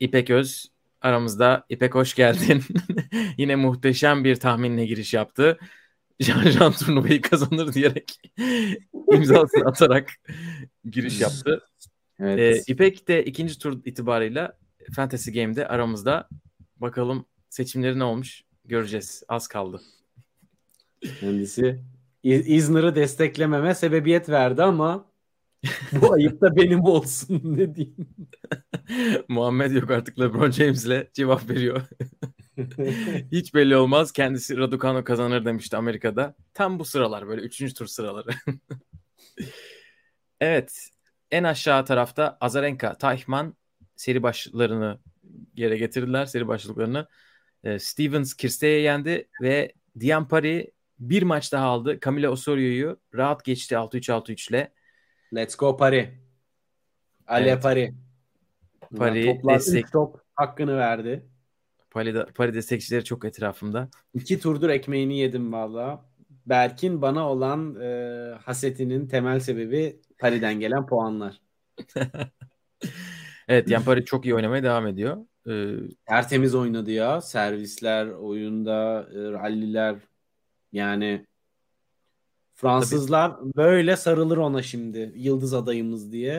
İpek 0.00 0.30
Öz 0.30 0.72
aramızda. 1.00 1.66
İpek 1.68 1.94
hoş 1.94 2.14
geldin. 2.14 2.62
Yine 3.38 3.56
muhteşem 3.56 4.24
bir 4.24 4.36
tahminle 4.36 4.86
giriş 4.86 5.14
yaptı. 5.14 5.58
Jean 6.20 6.50
Jean 6.50 6.72
turnuvayı 6.72 7.22
kazanır 7.22 7.72
diyerek 7.72 8.20
imzasını 9.12 9.68
atarak 9.68 10.10
giriş 10.90 11.20
yaptı. 11.20 11.62
Evet. 12.20 12.38
Ee, 12.38 12.72
İpek 12.72 13.08
de 13.08 13.24
ikinci 13.24 13.58
tur 13.58 13.80
itibarıyla 13.84 14.58
Fantasy 14.94 15.30
Game'de 15.30 15.68
aramızda. 15.68 16.28
Bakalım 16.76 17.26
seçimleri 17.48 17.98
ne 17.98 18.04
olmuş 18.04 18.42
göreceğiz. 18.64 19.22
Az 19.28 19.48
kaldı. 19.48 19.80
Kendisi 21.20 21.80
İ- 22.22 22.54
İzmir'i 22.56 22.94
desteklememe 22.94 23.74
sebebiyet 23.74 24.28
verdi 24.28 24.62
ama 24.62 25.12
bu 25.92 26.12
ayıp 26.12 26.40
da 26.40 26.56
benim 26.56 26.80
olsun 26.84 27.40
ne 27.44 27.74
diyeyim. 27.74 27.96
Muhammed 29.28 29.72
yok 29.72 29.90
artık 29.90 30.20
LeBron 30.20 30.50
James'le 30.50 31.12
cevap 31.14 31.50
veriyor. 31.50 31.82
Hiç 33.32 33.54
belli 33.54 33.76
olmaz. 33.76 34.12
Kendisi 34.12 34.56
Raducanu 34.56 35.04
kazanır 35.04 35.44
demişti 35.44 35.76
Amerika'da. 35.76 36.34
Tam 36.54 36.78
bu 36.78 36.84
sıralar 36.84 37.28
böyle 37.28 37.42
3. 37.42 37.74
tur 37.74 37.86
sıraları. 37.86 38.30
evet. 40.40 40.88
En 41.30 41.44
aşağı 41.44 41.84
tarafta 41.84 42.38
Azarenka, 42.40 42.98
Teichmann 42.98 43.56
seri 43.96 44.22
başlarını 44.22 44.98
yere 45.56 45.76
getirdiler. 45.76 46.26
Seri 46.26 46.48
başlıklarını. 46.48 47.06
Ee, 47.64 47.78
Stevens 47.78 48.34
Kirste'ye 48.34 48.80
yendi 48.80 49.28
ve 49.42 49.72
Diampari 50.00 50.72
bir 50.98 51.22
maç 51.22 51.52
daha 51.52 51.66
aldı. 51.66 51.98
Camila 52.04 52.30
Osorio'yu 52.30 53.00
rahat 53.14 53.44
geçti 53.44 53.74
6-3-6-3 53.74 54.50
ile. 54.50 54.72
Let's 55.34 55.56
go 55.56 55.76
Pari. 55.76 56.18
Ale 57.26 57.50
Evet. 57.50 57.62
Pari. 57.62 57.94
Pari 58.96 59.40
destek- 59.44 59.92
top 59.92 60.20
hakkını 60.34 60.76
verdi. 60.76 61.26
Pari, 61.90 62.24
Pari 62.34 62.54
destekçileri 62.54 63.04
çok 63.04 63.24
etrafımda. 63.24 63.88
İki 64.14 64.40
turdur 64.40 64.68
ekmeğini 64.70 65.18
yedim 65.18 65.52
valla. 65.52 66.12
Berk'in 66.46 67.02
bana 67.02 67.28
olan 67.28 67.80
e, 67.80 67.88
hasetinin 68.44 69.08
temel 69.08 69.40
sebebi 69.40 70.00
Pari'den 70.18 70.60
gelen 70.60 70.86
puanlar. 70.86 71.40
Evet 73.48 73.68
Diampari 73.68 74.04
çok 74.04 74.24
iyi 74.24 74.34
oynamaya 74.34 74.62
devam 74.62 74.86
ediyor. 74.86 75.16
Ee, 75.48 75.74
Tertemiz 76.06 76.54
oynadı 76.54 76.90
ya. 76.90 77.20
Servisler, 77.20 78.06
oyunda, 78.06 79.08
e, 79.14 79.18
ralliler. 79.32 79.96
Yani 80.72 81.26
Fransızlar 82.54 83.36
böyle 83.56 83.96
sarılır 83.96 84.36
ona 84.36 84.62
şimdi. 84.62 85.12
Yıldız 85.16 85.54
adayımız 85.54 86.12
diye. 86.12 86.32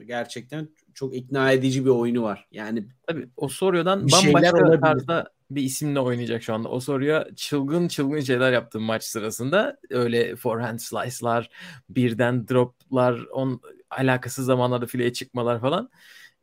E, 0.00 0.04
Gerçekten 0.04 0.68
çok 0.94 1.14
ikna 1.14 1.52
edici 1.52 1.84
bir 1.84 1.90
oyunu 1.90 2.22
var. 2.22 2.48
Yani 2.52 2.84
Tabii 3.06 3.28
Osorio'dan 3.36 4.06
Bir 4.06 4.12
bambaşka 4.12 4.56
olabilir. 4.56 4.80
tarzda 4.80 5.30
bir 5.50 5.62
isimle 5.62 6.00
oynayacak 6.00 6.42
şu 6.42 6.54
anda. 6.54 6.68
Osorio 6.68 7.24
çılgın 7.36 7.88
çılgın 7.88 8.20
şeyler 8.20 8.52
yaptı 8.52 8.80
maç 8.80 9.04
sırasında. 9.04 9.78
Öyle 9.90 10.36
forehand 10.36 10.78
slice'lar, 10.78 11.50
birden 11.88 12.48
droplar, 12.48 13.14
on 13.32 13.60
alakasız 13.90 14.46
zamanlarda 14.46 14.86
fileye 14.86 15.12
çıkmalar 15.12 15.60
falan. 15.60 15.90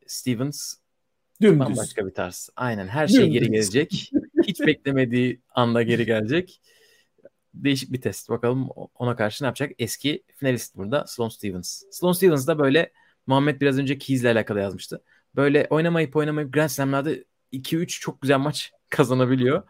Stevens 0.07 0.75
dümdüz. 1.41 1.59
bambaşka 1.59 2.05
bir 2.07 2.13
tarz. 2.13 2.49
Aynen 2.55 2.87
her 2.87 3.07
şey 3.07 3.29
geri 3.29 3.45
Dümdüz. 3.45 3.69
gelecek. 3.71 4.11
Hiç 4.43 4.59
beklemediği 4.59 5.41
anda 5.49 5.83
geri 5.83 6.05
gelecek. 6.05 6.61
Değişik 7.53 7.91
bir 7.93 8.01
test. 8.01 8.29
Bakalım 8.29 8.69
ona 8.95 9.15
karşı 9.15 9.43
ne 9.43 9.45
yapacak? 9.45 9.71
Eski 9.79 10.23
finalist 10.35 10.75
burada 10.75 11.05
Sloane 11.07 11.31
Stevens. 11.31 11.83
Sloane 11.91 12.15
Stevens 12.15 12.47
da 12.47 12.59
böyle 12.59 12.91
Muhammed 13.27 13.61
biraz 13.61 13.77
önce 13.79 13.97
Keys'le 13.97 14.25
alakalı 14.25 14.59
yazmıştı. 14.59 15.03
Böyle 15.35 15.67
oynamayıp 15.69 16.15
oynamayıp 16.15 16.53
Grand 16.53 16.69
Slam'lerde 16.69 17.23
2-3 17.53 17.87
çok 17.87 18.21
güzel 18.21 18.37
maç 18.39 18.71
kazanabiliyor. 18.89 19.63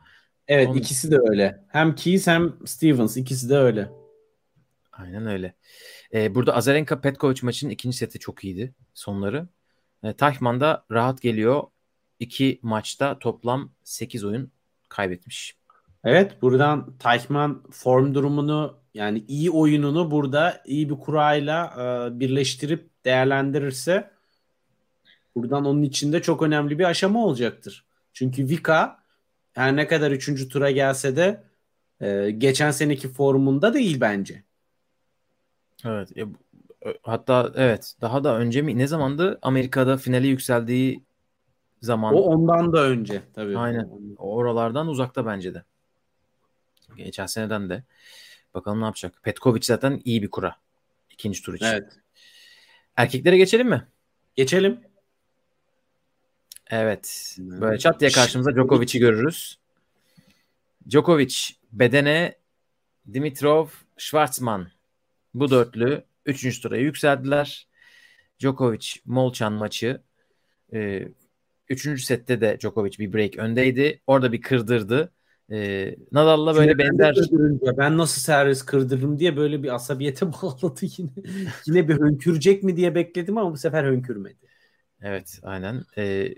Evet 0.47 0.67
Onun- 0.67 0.77
ikisi 0.77 1.11
de 1.11 1.17
öyle. 1.29 1.63
Hem 1.67 1.95
Keys 1.95 2.27
hem 2.27 2.53
Stevens 2.65 3.17
ikisi 3.17 3.49
de 3.49 3.57
öyle. 3.57 3.89
Aynen 4.91 5.27
öyle. 5.27 5.55
Ee, 6.13 6.35
burada 6.35 6.55
Azarenka 6.55 7.01
Petkovic 7.01 7.39
maçının 7.43 7.71
ikinci 7.71 7.97
seti 7.97 8.19
çok 8.19 8.43
iyiydi 8.43 8.73
sonları. 8.93 9.47
Ee, 10.07 10.13
Teichmann 10.13 10.59
da 10.59 10.85
rahat 10.91 11.21
geliyor. 11.21 11.63
İki 12.19 12.59
maçta 12.61 13.19
toplam 13.19 13.71
8 13.83 14.23
oyun 14.23 14.51
kaybetmiş. 14.89 15.57
Evet 16.03 16.41
buradan 16.41 16.97
Teichmann 16.97 17.63
form 17.71 18.13
durumunu 18.13 18.77
yani 18.93 19.25
iyi 19.27 19.51
oyununu 19.51 20.11
burada 20.11 20.61
iyi 20.65 20.89
bir 20.89 20.95
kurayla 20.95 21.73
e, 21.77 22.19
birleştirip 22.19 23.05
değerlendirirse 23.05 24.11
buradan 25.35 25.65
onun 25.65 25.83
içinde 25.83 26.21
çok 26.21 26.41
önemli 26.41 26.79
bir 26.79 26.83
aşama 26.83 27.25
olacaktır. 27.25 27.85
Çünkü 28.13 28.49
Vika 28.49 28.99
her 29.53 29.75
ne 29.75 29.87
kadar 29.87 30.11
3. 30.11 30.49
tura 30.49 30.71
gelse 30.71 31.15
de 31.15 31.43
e, 32.01 32.31
geçen 32.31 32.71
seneki 32.71 33.07
formunda 33.09 33.73
değil 33.73 34.01
bence. 34.01 34.43
Evet. 35.85 36.09
Hatta 37.01 37.51
evet 37.55 37.95
daha 38.01 38.23
da 38.23 38.37
önce 38.37 38.61
mi 38.61 38.77
ne 38.77 38.87
zamandı 38.87 39.39
Amerika'da 39.41 39.97
finale 39.97 40.27
yükseldiği 40.27 41.03
zaman 41.81 42.13
O 42.15 42.17
ondan 42.17 42.73
da 42.73 42.83
önce 42.83 43.21
tabii. 43.33 43.57
Aynen. 43.57 43.89
oralardan 44.17 44.87
uzakta 44.87 45.25
bence 45.25 45.53
de. 45.53 45.63
Geçen 46.97 47.25
seneden 47.25 47.69
de. 47.69 47.83
Bakalım 48.53 48.81
ne 48.81 48.85
yapacak. 48.85 49.23
Petkovic 49.23 49.61
zaten 49.63 50.01
iyi 50.05 50.21
bir 50.21 50.29
kura. 50.29 50.55
İkinci 51.11 51.43
tur 51.43 51.53
için. 51.53 51.65
Evet. 51.65 51.99
Erkeklere 52.95 53.37
geçelim 53.37 53.69
mi? 53.69 53.87
Geçelim. 54.35 54.81
Evet. 56.69 57.35
Böyle 57.39 57.79
çat 57.79 57.99
diye 57.99 58.11
karşımıza 58.11 58.51
Djokovic'i 58.55 58.99
görürüz. 58.99 59.59
Djokovic, 60.89 61.35
Bedene, 61.71 62.35
Dimitrov, 63.13 63.67
Schwartzman. 63.97 64.67
Bu 65.33 65.49
dörtlü 65.49 66.03
3. 66.27 66.59
tura 66.61 66.77
yükseldiler. 66.77 67.67
Djokovic, 68.39 68.87
Molchan 69.05 69.53
maçı. 69.53 70.01
Ee, 70.73 71.07
üçüncü 71.69 72.01
sette 72.01 72.41
de 72.41 72.57
Djokovic 72.59 72.91
bir 72.99 73.13
break 73.13 73.37
öndeydi. 73.37 74.01
Orada 74.07 74.31
bir 74.31 74.41
kırdırdı. 74.41 75.11
Ee, 75.51 75.95
Nadal'la 76.11 76.55
böyle 76.55 76.77
Ben 76.77 76.99
de 76.99 76.99
benzer 76.99 77.15
kırdırınca 77.15 77.77
ben 77.77 77.97
nasıl 77.97 78.21
servis 78.21 78.65
kırdırırım 78.65 79.19
diye 79.19 79.37
böyle 79.37 79.63
bir 79.63 79.75
asabiyete 79.75 80.25
bağladı 80.33 80.85
yine. 80.97 81.09
yine 81.65 81.87
bir 81.87 81.99
hönkürecek 81.99 82.63
mi 82.63 82.77
diye 82.77 82.95
bekledim 82.95 83.37
ama 83.37 83.51
bu 83.51 83.57
sefer 83.57 83.83
hönkürmedi. 83.83 84.47
Evet 85.01 85.39
aynen. 85.43 85.83
Ee, 85.97 86.33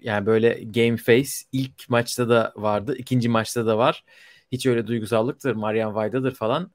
yani 0.00 0.26
böyle 0.26 0.48
game 0.64 0.96
face 0.96 1.30
ilk 1.52 1.90
maçta 1.90 2.28
da 2.28 2.52
vardı. 2.56 2.94
ikinci 2.98 3.28
maçta 3.28 3.66
da 3.66 3.78
var. 3.78 4.04
Hiç 4.52 4.66
öyle 4.66 4.86
duygusallıktır. 4.86 5.54
Marian 5.54 5.94
Vayda'dır 5.94 6.34
falan. 6.34 6.70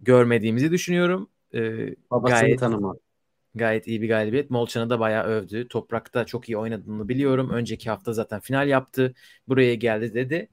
Görmediğimizi 0.00 0.70
düşünüyorum. 0.70 1.30
Ee, 1.54 1.94
Babasını 2.10 2.38
gayet, 2.40 2.58
tanıma. 2.58 2.94
gayet 3.54 3.86
iyi 3.86 4.02
bir 4.02 4.08
galibiyet. 4.08 4.50
Molchan'ı 4.50 4.90
da 4.90 5.00
bayağı 5.00 5.24
övdü. 5.24 5.68
Toprakta 5.68 6.26
çok 6.26 6.48
iyi 6.48 6.56
oynadığını 6.58 7.08
biliyorum. 7.08 7.50
Önceki 7.50 7.90
hafta 7.90 8.12
zaten 8.12 8.40
final 8.40 8.68
yaptı. 8.68 9.14
Buraya 9.48 9.74
geldi 9.74 10.14
dedi. 10.14 10.48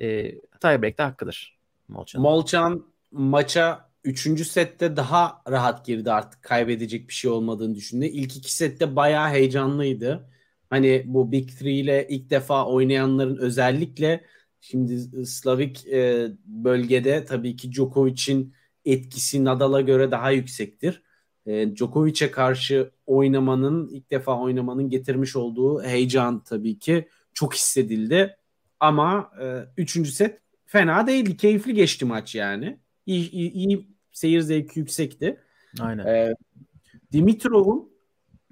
Ee, 0.00 0.40
tiebreak'te 0.60 1.02
hakkıdır. 1.02 1.58
Molchan'ın. 1.88 2.22
Molchan 2.22 2.86
maça 3.12 3.90
3. 4.04 4.44
sette 4.44 4.96
daha 4.96 5.42
rahat 5.50 5.86
girdi 5.86 6.12
artık 6.12 6.42
kaybedecek 6.42 7.08
bir 7.08 7.14
şey 7.14 7.30
olmadığını 7.30 7.74
düşündü. 7.74 8.04
İlk 8.06 8.36
iki 8.36 8.54
sette 8.54 8.96
bayağı 8.96 9.28
heyecanlıydı. 9.28 10.28
Hani 10.70 11.02
bu 11.06 11.32
Big 11.32 11.48
Three 11.50 11.72
ile 11.72 12.06
ilk 12.08 12.30
defa 12.30 12.66
oynayanların 12.66 13.36
özellikle 13.36 14.24
şimdi 14.60 15.26
Slavik 15.26 15.86
e, 15.86 16.28
bölgede 16.46 17.24
tabii 17.24 17.56
ki 17.56 17.72
Djokovic'in 17.72 18.54
etkisi 18.84 19.44
Nadal'a 19.44 19.80
göre 19.80 20.10
daha 20.10 20.30
yüksektir. 20.30 21.02
E, 21.46 21.76
Djokovic'e 21.76 22.30
karşı 22.30 22.90
oynamanın 23.06 23.88
ilk 23.88 24.10
defa 24.10 24.40
oynamanın 24.40 24.90
getirmiş 24.90 25.36
olduğu 25.36 25.82
heyecan 25.82 26.44
tabii 26.44 26.78
ki 26.78 27.08
çok 27.34 27.54
hissedildi. 27.54 28.36
Ama 28.80 29.30
e, 29.42 29.66
üçüncü 29.76 30.10
set 30.10 30.40
fena 30.66 31.06
değildi. 31.06 31.36
Keyifli 31.36 31.74
geçti 31.74 32.04
maç 32.04 32.34
yani. 32.34 32.78
İyi, 33.06 33.30
iyi, 33.30 33.52
iyi 33.52 33.88
seyir 34.12 34.40
zevki 34.40 34.80
yüksekti. 34.80 35.40
Aynen. 35.80 36.06
E, 36.06 36.34
Dimitrov'un 37.12 37.92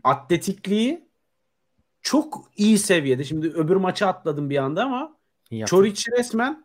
atletikliği 0.05 1.09
çok 2.03 2.51
iyi 2.57 2.78
seviyede. 2.78 3.24
Şimdi 3.24 3.49
öbür 3.49 3.76
maça 3.76 4.07
atladım 4.07 4.51
bir 4.51 4.57
anda 4.57 4.85
ama 4.85 5.16
Çoric 5.66 6.12
resmen 6.18 6.64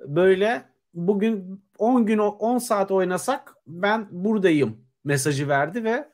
böyle 0.00 0.64
bugün 0.94 1.64
10 1.82 2.06
gün 2.06 2.18
10 2.18 2.58
saat 2.58 2.90
oynasak 2.90 3.56
ben 3.66 4.08
buradayım 4.10 4.84
mesajı 5.04 5.48
verdi 5.48 5.84
ve 5.84 6.08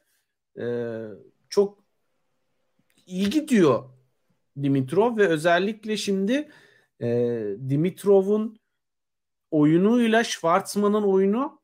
e, 0.60 0.66
çok 1.48 1.84
iyi 3.06 3.30
gidiyor 3.30 3.84
Dimitrov 4.62 5.16
ve 5.16 5.28
özellikle 5.28 5.96
şimdi 5.96 6.48
e, 7.00 7.08
Dimitrov'un 7.68 8.60
oyunuyla 9.50 10.24
Schwartzman'ın 10.24 11.02
oyunu 11.02 11.60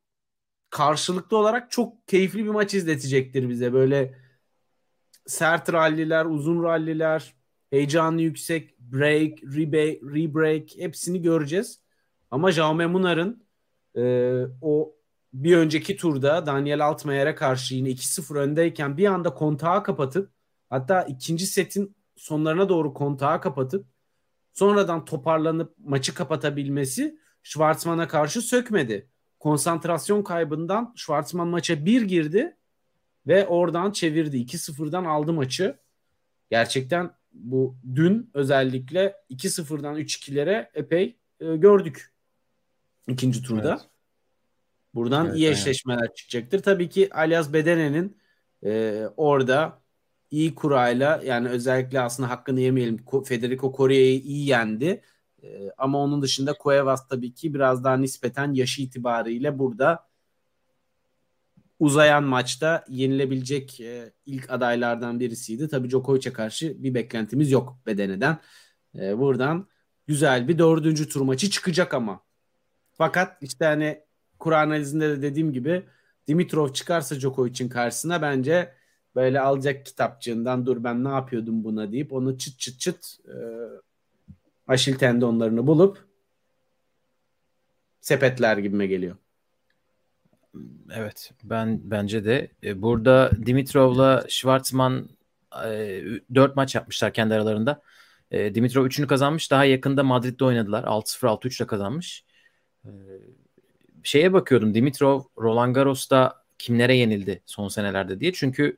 karşılıklı 0.71 1.37
olarak 1.37 1.71
çok 1.71 2.09
keyifli 2.09 2.45
bir 2.45 2.51
maç 2.51 2.75
izletecektir 2.75 3.49
bize. 3.49 3.73
Böyle 3.73 4.19
sert 5.27 5.73
ralliler, 5.73 6.25
uzun 6.25 6.63
ralliler, 6.63 7.35
heyecanlı 7.71 8.23
yüksek, 8.23 8.79
break, 8.79 9.43
rebreak, 9.43 10.03
rebreak 10.03 10.77
hepsini 10.77 11.23
göreceğiz. 11.23 11.81
Ama 12.31 12.53
Jaume 12.53 12.87
Munar'ın 12.87 13.44
e, 13.97 14.35
o 14.61 14.95
bir 15.33 15.57
önceki 15.57 15.97
turda 15.97 16.47
Daniel 16.47 16.87
Altmayer'e 16.87 17.35
karşı 17.35 17.75
yine 17.75 17.89
2-0 17.89 18.39
öndeyken 18.39 18.97
bir 18.97 19.07
anda 19.07 19.35
kontağı 19.35 19.83
kapatıp 19.85 20.31
hatta 20.71 21.03
ikinci 21.03 21.47
setin 21.47 21.97
sonlarına 22.17 22.69
doğru 22.69 22.95
kontağı 22.95 23.41
kapatıp 23.41 23.87
sonradan 24.53 25.05
toparlanıp 25.05 25.75
maçı 25.79 26.15
kapatabilmesi 26.15 27.19
Schwartzman'a 27.43 28.09
karşı 28.09 28.43
sökmedi. 28.43 29.09
Konsantrasyon 29.41 30.23
kaybından 30.23 30.93
Schwartzman 30.97 31.49
maça 31.49 31.87
bir 31.87 32.03
girdi 32.03 32.57
ve 33.27 33.47
oradan 33.47 33.91
çevirdi. 33.91 34.37
2-0'dan 34.37 35.05
aldı 35.05 35.33
maçı. 35.33 35.79
Gerçekten 36.51 37.11
bu 37.33 37.77
dün 37.95 38.31
özellikle 38.35 39.15
2-0'dan 39.31 39.97
3-2'lere 39.97 40.69
epey 40.75 41.19
e, 41.41 41.57
gördük 41.57 42.14
ikinci 43.09 43.43
turda. 43.43 43.71
Evet. 43.71 43.89
Buradan 44.95 45.27
evet, 45.27 45.37
iyi 45.37 45.49
eşleşmeler 45.49 46.05
evet. 46.07 46.17
çıkacaktır. 46.17 46.63
Tabii 46.63 46.89
ki 46.89 47.15
Alias 47.15 47.53
Bedene'nin 47.53 48.17
e, 48.65 49.03
orada 49.17 49.83
iyi 50.31 50.55
kurayla 50.55 51.21
yani 51.25 51.49
özellikle 51.49 52.01
aslında 52.01 52.31
hakkını 52.31 52.61
yemeyelim 52.61 53.05
Federico 53.25 53.75
Correa'yı 53.77 54.21
iyi 54.21 54.49
yendi. 54.49 55.03
E, 55.43 55.71
ama 55.79 55.99
onun 55.99 56.23
dışında 56.23 56.55
Cuevas 56.63 57.09
tabii 57.09 57.35
ki 57.35 57.55
biraz 57.55 57.85
daha 57.85 57.97
nispeten 57.97 58.55
yaşı 58.55 58.83
itibariyle 58.83 59.59
burada 59.59 60.07
uzayan 61.79 62.25
maçta 62.25 62.85
yenilebilecek 62.89 63.81
e, 63.81 64.13
ilk 64.27 64.51
adaylardan 64.51 65.21
birisiydi. 65.21 65.69
Tabii 65.69 65.91
Djokovic'e 65.91 66.33
karşı 66.33 66.83
bir 66.83 66.95
beklentimiz 66.95 67.51
yok 67.51 67.79
Bedene'den. 67.87 68.39
E, 68.99 69.19
buradan 69.19 69.69
güzel 70.07 70.49
bir 70.49 70.59
dördüncü 70.59 71.09
tur 71.09 71.21
maçı 71.21 71.51
çıkacak 71.51 71.95
ama. 71.95 72.24
Fakat 72.99 73.43
işte 73.43 73.65
hani 73.65 74.01
kura 74.39 74.61
analizinde 74.61 75.09
de 75.11 75.23
dediğim 75.23 75.53
gibi 75.53 75.83
Dimitrov 76.29 76.73
çıkarsa 76.73 77.21
Djokovic'in 77.21 77.69
karşısına 77.69 78.23
bence 78.23 78.75
böyle 79.15 79.41
alacak 79.41 79.87
kitapçığından 79.87 80.67
dur 80.67 80.85
ben 80.85 81.05
ne 81.05 81.09
yapıyordum 81.09 81.65
buna 81.65 81.93
deyip 81.93 82.13
onu 82.13 82.39
çıt 82.39 82.59
çıt 82.59 82.81
çıt 82.81 83.17
e, 83.29 83.37
aşil 84.69 84.95
tendonlarını 84.95 85.67
bulup 85.67 86.05
sepetler 88.01 88.59
gibime 88.59 88.87
geliyor. 88.87 89.17
Evet 90.95 91.33
ben 91.45 91.81
bence 91.85 92.25
de 92.25 92.51
e, 92.63 92.83
burada 92.83 93.31
Dimitrov'la 93.47 94.25
Schwartzman 94.29 95.09
e, 95.67 96.03
4 96.35 96.57
maç 96.57 96.75
yapmışlar 96.75 97.13
kendi 97.13 97.35
aralarında. 97.35 97.83
E, 98.31 98.55
Dimitrov 98.55 98.87
3'ünü 98.87 99.07
kazanmış. 99.07 99.51
Daha 99.51 99.65
yakında 99.65 100.03
Madrid'de 100.03 100.45
oynadılar. 100.45 100.85
6-0 100.85 101.29
6-3 101.29 101.63
ile 101.63 101.67
kazanmış. 101.67 102.25
E, 102.85 102.91
şeye 104.03 104.33
bakıyordum 104.33 104.75
Dimitrov 104.75 105.23
Roland 105.39 105.75
Garros'ta 105.75 106.45
kimlere 106.59 106.97
yenildi 106.97 107.43
son 107.47 107.69
senelerde 107.69 108.21
diye. 108.21 108.33
Çünkü 108.33 108.77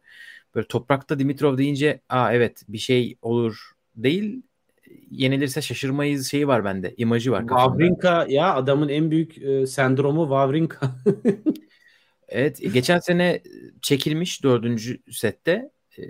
böyle 0.55 0.67
toprakta 0.67 1.19
Dimitrov 1.19 1.59
deyince 1.59 2.01
aa 2.09 2.33
evet 2.33 2.63
bir 2.69 2.79
şey 2.79 3.19
olur 3.23 3.73
değil 3.97 4.43
yenilirse 5.11 5.63
şaşırmayız 5.63 6.31
şeyi 6.31 6.49
var 6.49 6.65
bende. 6.65 6.95
imajı 6.97 7.33
var 7.33 7.47
kafamda. 7.47 7.79
Wawrinka 7.79 8.27
ya 8.29 8.55
adamın 8.55 8.89
en 8.89 9.11
büyük 9.11 9.39
e, 9.39 9.67
sendromu 9.67 10.23
Wawrinka. 10.23 10.97
evet 12.29 12.73
geçen 12.73 12.99
sene 12.99 13.43
çekilmiş 13.83 14.43
dördüncü 14.43 14.99
sette. 15.11 15.71
E, 15.99 16.03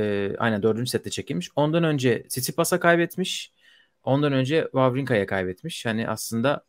e, 0.00 0.32
aynen 0.38 0.62
dördüncü 0.62 0.90
sette 0.90 1.10
çekilmiş. 1.10 1.50
Ondan 1.56 1.84
önce 1.84 2.22
Tsitsipas'a 2.28 2.80
kaybetmiş. 2.80 3.52
Ondan 4.04 4.32
önce 4.32 4.62
Wawrinka'ya 4.62 5.26
kaybetmiş. 5.26 5.86
Hani 5.86 6.08
aslında 6.08 6.64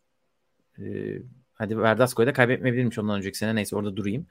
e, 0.80 1.17
hadi 1.53 1.78
Verdasco'ya 1.78 2.28
da 2.28 2.34
kaybetmeyebilirmiş 2.34 2.99
ondan 2.99 3.17
önceki 3.17 3.38
sene. 3.38 3.55
Neyse 3.55 3.76
orada 3.76 3.95
durayım. 3.95 4.28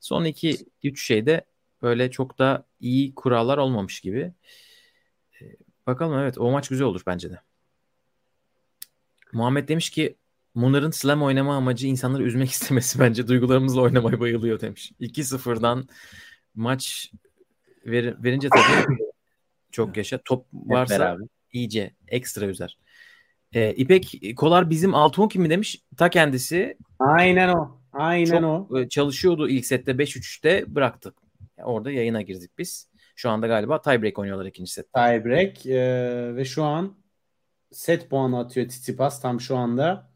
Son 0.00 0.24
iki 0.24 0.56
üç 0.82 1.06
şeyde 1.06 1.44
böyle 1.82 2.10
çok 2.10 2.38
da 2.38 2.66
iyi 2.80 3.14
kurallar 3.14 3.58
olmamış 3.58 4.00
gibi. 4.00 4.32
E, 5.40 5.44
bakalım 5.86 6.18
evet 6.18 6.38
o 6.38 6.50
maç 6.50 6.68
güzel 6.68 6.86
olur 6.86 7.02
bence 7.06 7.30
de. 7.30 7.40
Muhammed 9.32 9.68
demiş 9.68 9.90
ki 9.90 10.16
Munar'ın 10.54 10.90
slam 10.90 11.22
oynama 11.22 11.56
amacı 11.56 11.86
insanları 11.86 12.22
üzmek 12.22 12.50
istemesi 12.50 12.98
bence. 12.98 13.28
Duygularımızla 13.28 13.80
oynamaya 13.80 14.20
bayılıyor 14.20 14.60
demiş. 14.60 14.92
2-0'dan 15.00 15.88
maç 16.54 17.12
ver, 17.86 18.24
verince 18.24 18.48
tabii 18.48 18.98
çok 19.72 19.96
yaşa. 19.96 20.20
Top 20.24 20.46
varsa 20.52 21.18
iyice 21.52 21.94
ekstra 22.08 22.46
üzer. 22.46 22.78
Ee, 23.52 23.74
İpek 23.74 24.22
Kolar 24.36 24.70
bizim 24.70 24.94
Altuğ 24.94 25.28
kimi 25.28 25.50
demiş? 25.50 25.82
Ta 25.96 26.10
kendisi. 26.10 26.76
Aynen 26.98 27.48
o. 27.48 27.78
Aynen 27.92 28.42
çok 28.42 28.70
o. 28.70 28.88
Çalışıyordu 28.88 29.48
ilk 29.48 29.66
sette 29.66 29.92
5-3'te 29.92 30.74
bıraktık. 30.74 31.14
Orada 31.64 31.90
yayına 31.90 32.22
girdik 32.22 32.50
biz. 32.58 32.88
Şu 33.16 33.30
anda 33.30 33.46
galiba 33.46 33.82
tiebreak 33.82 34.18
oynuyorlar 34.18 34.46
ikinci 34.46 34.72
set. 34.72 34.92
Tiebreak 34.94 35.66
e, 35.66 36.36
ve 36.36 36.44
şu 36.44 36.64
an 36.64 36.96
set 37.70 38.10
puanı 38.10 38.38
atıyor 38.38 38.68
Tsitsipas 38.68 39.20
tam 39.20 39.40
şu 39.40 39.56
anda. 39.56 40.10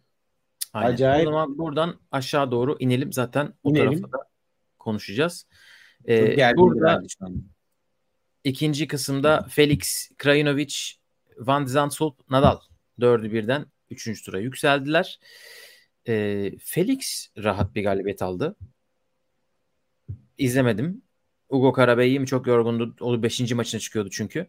Aynen. 0.73 0.93
Acayip. 0.93 1.29
O 1.29 1.31
zaman 1.31 1.59
buradan 1.59 2.01
aşağı 2.11 2.51
doğru 2.51 2.77
inelim 2.79 3.13
zaten 3.13 3.55
o 3.63 3.71
inelim. 3.71 4.03
da 4.03 4.19
konuşacağız. 4.79 5.47
Ee, 6.09 6.57
burada 6.57 7.03
ikinci 8.45 8.87
kısımda 8.87 9.47
Felix 9.51 10.11
Krajinovic, 10.19 10.75
Van 11.39 11.65
Zandschulp, 11.65 12.31
Nadal 12.31 12.59
dördü 13.03 13.33
birden 13.33 13.67
üçüncü 13.91 14.23
tura 14.23 14.39
yükseldiler. 14.39 15.21
Ee, 16.09 16.53
Felix 16.59 17.29
rahat 17.39 17.75
bir 17.75 17.83
galibiyet 17.83 18.23
aldı. 18.23 18.57
İzlemedim. 20.39 21.03
Ugo 21.49 21.73
Karabey'i 21.73 22.27
çok 22.27 22.47
yorgundu. 22.47 22.97
O 23.01 23.23
5. 23.23 23.53
maçına 23.53 23.81
çıkıyordu 23.81 24.11
çünkü. 24.11 24.47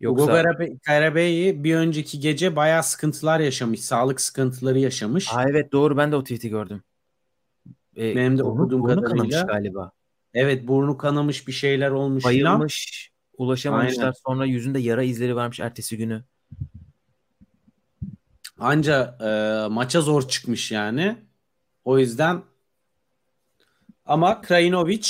Yoksa... 0.00 0.24
Ugo 0.24 0.32
Karabey'i 0.82 1.64
bir 1.64 1.74
önceki 1.74 2.20
gece 2.20 2.56
bayağı 2.56 2.82
sıkıntılar 2.82 3.40
yaşamış. 3.40 3.80
Sağlık 3.80 4.20
sıkıntıları 4.20 4.78
yaşamış. 4.78 5.34
Aa, 5.34 5.44
evet 5.50 5.72
doğru 5.72 5.96
ben 5.96 6.12
de 6.12 6.16
o 6.16 6.22
tweet'i 6.22 6.48
gördüm. 6.48 6.82
Ee, 7.96 8.16
Benim 8.16 8.38
de 8.38 8.42
okuduğum 8.42 8.82
burnu 8.82 9.02
kadarıyla. 9.02 9.40
kanamış 9.40 9.52
galiba. 9.52 9.92
Evet 10.34 10.68
burnu 10.68 10.98
kanamış 10.98 11.48
bir 11.48 11.52
şeyler 11.52 11.90
olmuş. 11.90 12.24
Bayılmış. 12.24 13.10
Falan. 13.36 13.46
Ulaşamamışlar. 13.46 14.02
Aynen. 14.02 14.14
Sonra 14.26 14.44
yüzünde 14.44 14.78
yara 14.78 15.02
izleri 15.02 15.36
varmış 15.36 15.60
ertesi 15.60 15.96
günü. 15.96 16.24
Anca 18.60 19.18
e, 19.20 19.68
maça 19.68 20.00
zor 20.00 20.28
çıkmış 20.28 20.72
yani. 20.72 21.16
O 21.84 21.98
yüzden 21.98 22.42
ama 24.04 24.40
Krajinovic 24.40 25.08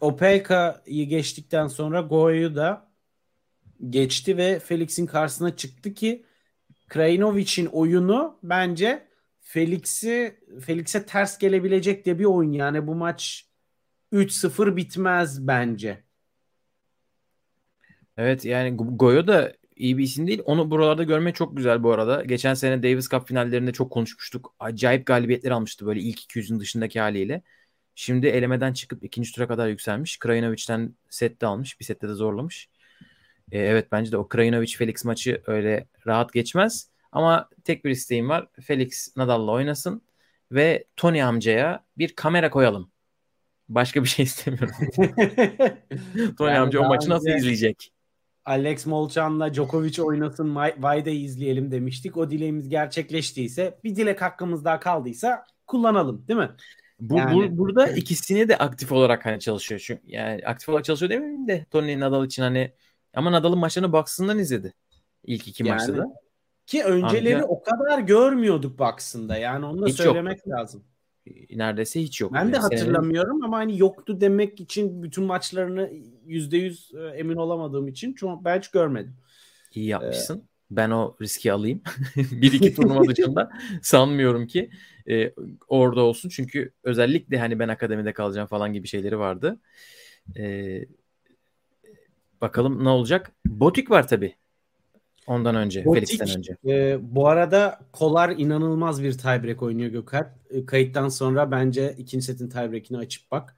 Opelka'yı 0.00 1.08
geçtikten 1.08 1.66
sonra 1.66 2.00
Goya'yı 2.00 2.56
da 2.56 2.90
geçti 3.90 4.36
ve 4.36 4.58
Felix'in 4.58 5.06
karşısına 5.06 5.56
çıktı 5.56 5.94
ki 5.94 6.24
Krajinovic'in 6.88 7.66
oyunu 7.66 8.38
bence 8.42 9.08
Felix'i 9.40 10.40
Felix'e 10.60 11.06
ters 11.06 11.38
gelebilecek 11.38 12.06
de 12.06 12.18
bir 12.18 12.24
oyun. 12.24 12.52
Yani 12.52 12.86
bu 12.86 12.94
maç 12.94 13.46
3-0 14.12 14.76
bitmez 14.76 15.46
bence. 15.46 16.04
Evet 18.16 18.44
yani 18.44 18.76
Goyo 18.76 19.26
da 19.26 19.52
iyi 19.76 19.98
bir 19.98 20.02
isim 20.04 20.26
değil. 20.26 20.42
Onu 20.44 20.70
buralarda 20.70 21.02
görmek 21.02 21.34
çok 21.34 21.56
güzel 21.56 21.82
bu 21.82 21.92
arada. 21.92 22.24
Geçen 22.24 22.54
sene 22.54 22.82
Davis 22.82 23.08
Cup 23.08 23.28
finallerinde 23.28 23.72
çok 23.72 23.92
konuşmuştuk. 23.92 24.54
Acayip 24.60 25.06
galibiyetler 25.06 25.50
almıştı 25.50 25.86
böyle 25.86 26.00
ilk 26.00 26.20
200'ün 26.20 26.60
dışındaki 26.60 27.00
haliyle. 27.00 27.42
Şimdi 27.94 28.26
elemeden 28.26 28.72
çıkıp 28.72 29.04
ikinci 29.04 29.32
tura 29.32 29.48
kadar 29.48 29.68
yükselmiş. 29.68 30.18
Krajinovic'den 30.18 30.94
set 31.10 31.40
de 31.40 31.46
almış. 31.46 31.80
Bir 31.80 31.84
sette 31.84 32.08
de 32.08 32.14
zorlamış. 32.14 32.68
Ee, 33.52 33.58
evet 33.58 33.92
bence 33.92 34.12
de 34.12 34.16
o 34.16 34.28
Krajinovic 34.28 34.76
Felix 34.76 35.04
maçı 35.04 35.42
öyle 35.46 35.86
rahat 36.06 36.32
geçmez. 36.32 36.90
Ama 37.12 37.48
tek 37.64 37.84
bir 37.84 37.90
isteğim 37.90 38.28
var. 38.28 38.48
Felix 38.62 39.16
Nadal'la 39.16 39.52
oynasın 39.52 40.02
ve 40.52 40.84
Tony 40.96 41.22
amcaya 41.22 41.84
bir 41.98 42.14
kamera 42.14 42.50
koyalım. 42.50 42.90
Başka 43.68 44.02
bir 44.02 44.08
şey 44.08 44.24
istemiyorum. 44.24 44.74
Tony 46.38 46.48
Yani 46.50 46.58
amca 46.58 46.80
o 46.80 46.88
maçı 46.88 47.10
nasıl 47.10 47.26
önce- 47.28 47.38
izleyecek? 47.38 47.92
Alex 48.46 48.86
Molchan'la 48.86 49.54
Djokovic 49.54 50.02
oynasın 50.02 50.46
May- 50.48 50.82
Vay'da 50.82 51.10
izleyelim 51.10 51.70
demiştik. 51.70 52.16
O 52.16 52.30
dileğimiz 52.30 52.68
gerçekleştiyse 52.68 53.78
bir 53.84 53.96
dilek 53.96 54.22
hakkımız 54.22 54.64
daha 54.64 54.80
kaldıysa 54.80 55.44
kullanalım 55.66 56.28
değil 56.28 56.38
mi? 56.40 56.50
Bu, 57.00 57.18
Yani- 57.18 57.52
bu- 57.52 57.58
burada 57.58 57.88
ikisini 57.88 58.48
de 58.48 58.56
aktif 58.58 58.92
olarak 58.92 59.26
hani 59.26 59.40
çalışıyor. 59.40 59.80
Çünkü 59.86 60.02
yani 60.06 60.42
aktif 60.46 60.68
olarak 60.68 60.84
çalışıyor 60.84 61.10
demeyeyim 61.10 61.48
de 61.48 61.66
Tony 61.70 62.00
Nadal 62.00 62.26
için 62.26 62.42
hani 62.42 62.72
ama 63.14 63.32
Nadal'ın 63.32 63.58
maçlarını 63.58 63.92
box'ından 63.92 64.38
izledi. 64.38 64.72
İlk 65.24 65.48
iki 65.48 65.66
Yani 65.66 65.76
maçta 65.78 65.96
da. 65.96 66.06
Ki 66.66 66.84
önceleri 66.84 67.34
Amca- 67.34 67.46
o 67.48 67.62
kadar 67.62 67.98
görmüyorduk 67.98 68.78
baksında. 68.78 69.36
Yani 69.36 69.66
onu 69.66 69.82
da 69.82 69.86
Hiç 69.86 69.96
söylemek 69.96 70.48
lazım. 70.48 70.84
Neredeyse 71.50 72.02
hiç 72.02 72.20
yok. 72.20 72.32
Ben 72.32 72.52
de 72.52 72.56
Yani 72.56 72.62
hatırlamıyorum 72.62 73.44
ama 73.44 73.56
hani 73.56 73.78
yoktu 73.78 74.20
demek 74.20 74.60
için 74.60 75.02
bütün 75.02 75.24
maçlarını 75.24 75.90
%100 76.26 77.16
emin 77.16 77.36
olamadığım 77.36 77.88
için 77.88 78.12
çok 78.12 78.44
ben 78.44 78.58
hiç 78.58 78.68
görmedim. 78.68 79.16
İyi 79.74 79.86
yapmışsın. 79.86 80.42
Ben 80.70 80.90
o 80.90 81.16
riski 81.22 81.52
alayım. 81.52 81.82
bir 82.16 82.52
iki 82.52 82.74
turnuva 82.76 83.04
dışında 83.04 83.50
sanmıyorum 83.82 84.46
ki 84.46 84.70
e, 85.08 85.32
orada 85.68 86.02
olsun. 86.02 86.28
Çünkü 86.28 86.72
özellikle 86.82 87.38
hani 87.38 87.58
ben 87.58 87.68
akademide 87.68 88.12
kalacağım 88.12 88.46
falan 88.46 88.72
gibi 88.72 88.88
şeyleri 88.88 89.18
vardı. 89.18 89.60
E, 90.36 90.84
bakalım 92.40 92.84
ne 92.84 92.88
olacak. 92.88 93.32
Botik 93.46 93.90
var 93.90 94.08
tabii. 94.08 94.34
Ondan 95.26 95.54
önce. 95.54 95.84
Felix'ten 95.84 96.28
önce. 96.38 96.56
e, 96.66 96.98
bu 97.02 97.28
arada 97.28 97.80
Kolar 97.92 98.30
inanılmaz 98.30 99.02
bir 99.02 99.18
tiebreak 99.18 99.62
oynuyor 99.62 99.90
Gökalp. 99.90 100.28
E, 100.50 100.66
kayıttan 100.66 101.08
sonra 101.08 101.50
bence 101.50 101.94
ikinci 101.98 102.24
setin 102.26 102.48
tiebreak'ini 102.48 102.98
açıp 102.98 103.30
bak. 103.30 103.56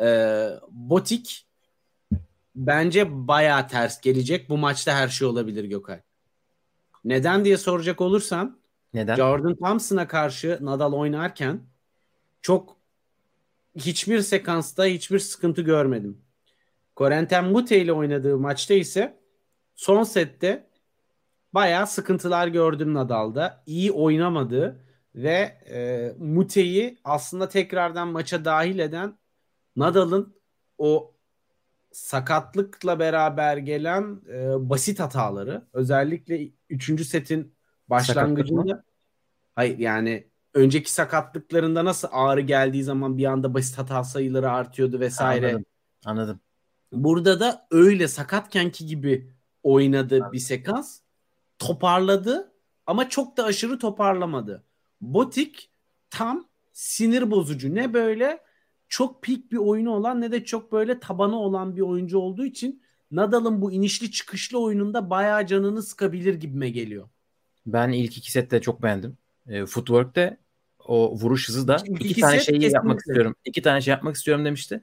E, 0.00 0.46
Botik 0.70 1.46
bence 2.56 3.28
baya 3.28 3.66
ters 3.66 4.00
gelecek. 4.00 4.48
Bu 4.48 4.58
maçta 4.58 4.94
her 4.94 5.08
şey 5.08 5.28
olabilir 5.28 5.64
Gökalp. 5.64 6.02
Neden 7.04 7.44
diye 7.44 7.56
soracak 7.56 8.00
olursan 8.00 8.60
Neden? 8.94 9.16
Jordan 9.16 9.54
Thompson'a 9.54 10.08
karşı 10.08 10.58
Nadal 10.60 10.92
oynarken 10.92 11.60
çok 12.42 12.76
hiçbir 13.76 14.20
sekansta 14.20 14.84
hiçbir 14.84 15.18
sıkıntı 15.18 15.62
görmedim. 15.62 16.18
Corentin 16.96 17.44
Mute 17.44 17.80
ile 17.80 17.92
oynadığı 17.92 18.38
maçta 18.38 18.74
ise 18.74 19.20
son 19.74 20.02
sette 20.02 20.69
bayağı 21.54 21.86
sıkıntılar 21.86 22.48
gördüm 22.48 22.94
Nadal'da. 22.94 23.62
İyi 23.66 23.92
oynamadı 23.92 24.84
ve 25.14 25.58
e, 25.70 26.12
Mute'yi 26.18 26.98
aslında 27.04 27.48
tekrardan 27.48 28.08
maça 28.08 28.44
dahil 28.44 28.78
eden 28.78 29.18
Nadal'ın 29.76 30.34
o 30.78 31.14
sakatlıkla 31.92 32.98
beraber 32.98 33.56
gelen 33.56 34.20
e, 34.32 34.68
basit 34.70 35.00
hataları 35.00 35.62
özellikle 35.72 36.48
3. 36.70 37.06
setin 37.06 37.54
başlangıcında 37.88 38.84
hayır 39.54 39.78
yani 39.78 40.26
önceki 40.54 40.92
sakatlıklarında 40.92 41.84
nasıl 41.84 42.08
ağrı 42.12 42.40
geldiği 42.40 42.84
zaman 42.84 43.18
bir 43.18 43.24
anda 43.24 43.54
basit 43.54 43.78
hata 43.78 44.04
sayıları 44.04 44.50
artıyordu 44.50 45.00
vesaire. 45.00 45.46
Anladım. 45.46 45.64
Anladım. 46.04 46.40
Burada 46.92 47.40
da 47.40 47.66
öyle 47.70 48.08
sakatkenki 48.08 48.86
gibi 48.86 49.32
oynadı 49.62 50.32
bir 50.32 50.38
sekans. 50.38 51.00
Toparladı 51.60 52.52
ama 52.86 53.08
çok 53.08 53.36
da 53.36 53.44
aşırı 53.44 53.78
toparlamadı. 53.78 54.64
Botik 55.00 55.70
tam 56.10 56.48
sinir 56.72 57.30
bozucu. 57.30 57.74
Ne 57.74 57.94
böyle 57.94 58.40
çok 58.88 59.22
pik 59.22 59.52
bir 59.52 59.56
oyunu 59.56 59.90
olan 59.90 60.20
ne 60.20 60.32
de 60.32 60.44
çok 60.44 60.72
böyle 60.72 61.00
tabanı 61.00 61.36
olan 61.36 61.76
bir 61.76 61.80
oyuncu 61.80 62.18
olduğu 62.18 62.44
için 62.44 62.82
Nadal'ın 63.10 63.62
bu 63.62 63.72
inişli 63.72 64.10
çıkışlı 64.10 64.58
oyununda 64.60 65.10
bayağı 65.10 65.46
canını 65.46 65.82
sıkabilir 65.82 66.34
gibime 66.34 66.70
geliyor. 66.70 67.08
Ben 67.66 67.88
ilk 67.92 68.18
iki 68.18 68.32
sette 68.32 68.60
çok 68.60 68.82
beğendim. 68.82 69.16
E, 69.48 69.66
footwork'te 69.66 70.36
o 70.86 71.14
vuruş 71.14 71.48
hızı 71.48 71.68
da 71.68 71.76
iki 71.86 72.08
iki 72.08 72.20
tane 72.20 72.40
şeyi 72.40 72.72
yapmak 72.72 72.98
istiyorum. 72.98 73.34
İki 73.44 73.62
tane 73.62 73.80
şey 73.80 73.92
yapmak 73.92 74.16
istiyorum 74.16 74.44
demişti. 74.44 74.80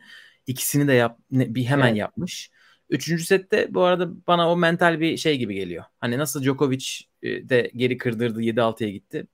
İkisini 0.48 0.88
de 0.88 0.94
yap 0.94 1.20
ne- 1.32 1.56
bir 1.56 1.66
hemen 1.66 1.88
Evet. 1.88 1.98
yapmış. 1.98 2.52
Üçüncü 2.90 3.24
sette 3.24 3.74
bu 3.74 3.82
arada 3.82 4.10
bana 4.28 4.52
o 4.52 4.58
mental 4.58 5.00
bir 5.00 5.18
şey 5.18 5.38
gibi 5.38 5.56
geliyor. 5.56 5.84
Hani 6.00 6.18
nasıl 6.18 6.44
Djokovic 6.44 6.86
e, 7.22 7.50
de 7.50 7.72
geri 7.76 7.98
kırdırdı 7.98 8.42
7-6'ya 8.42 8.90
gitti. 8.90 9.28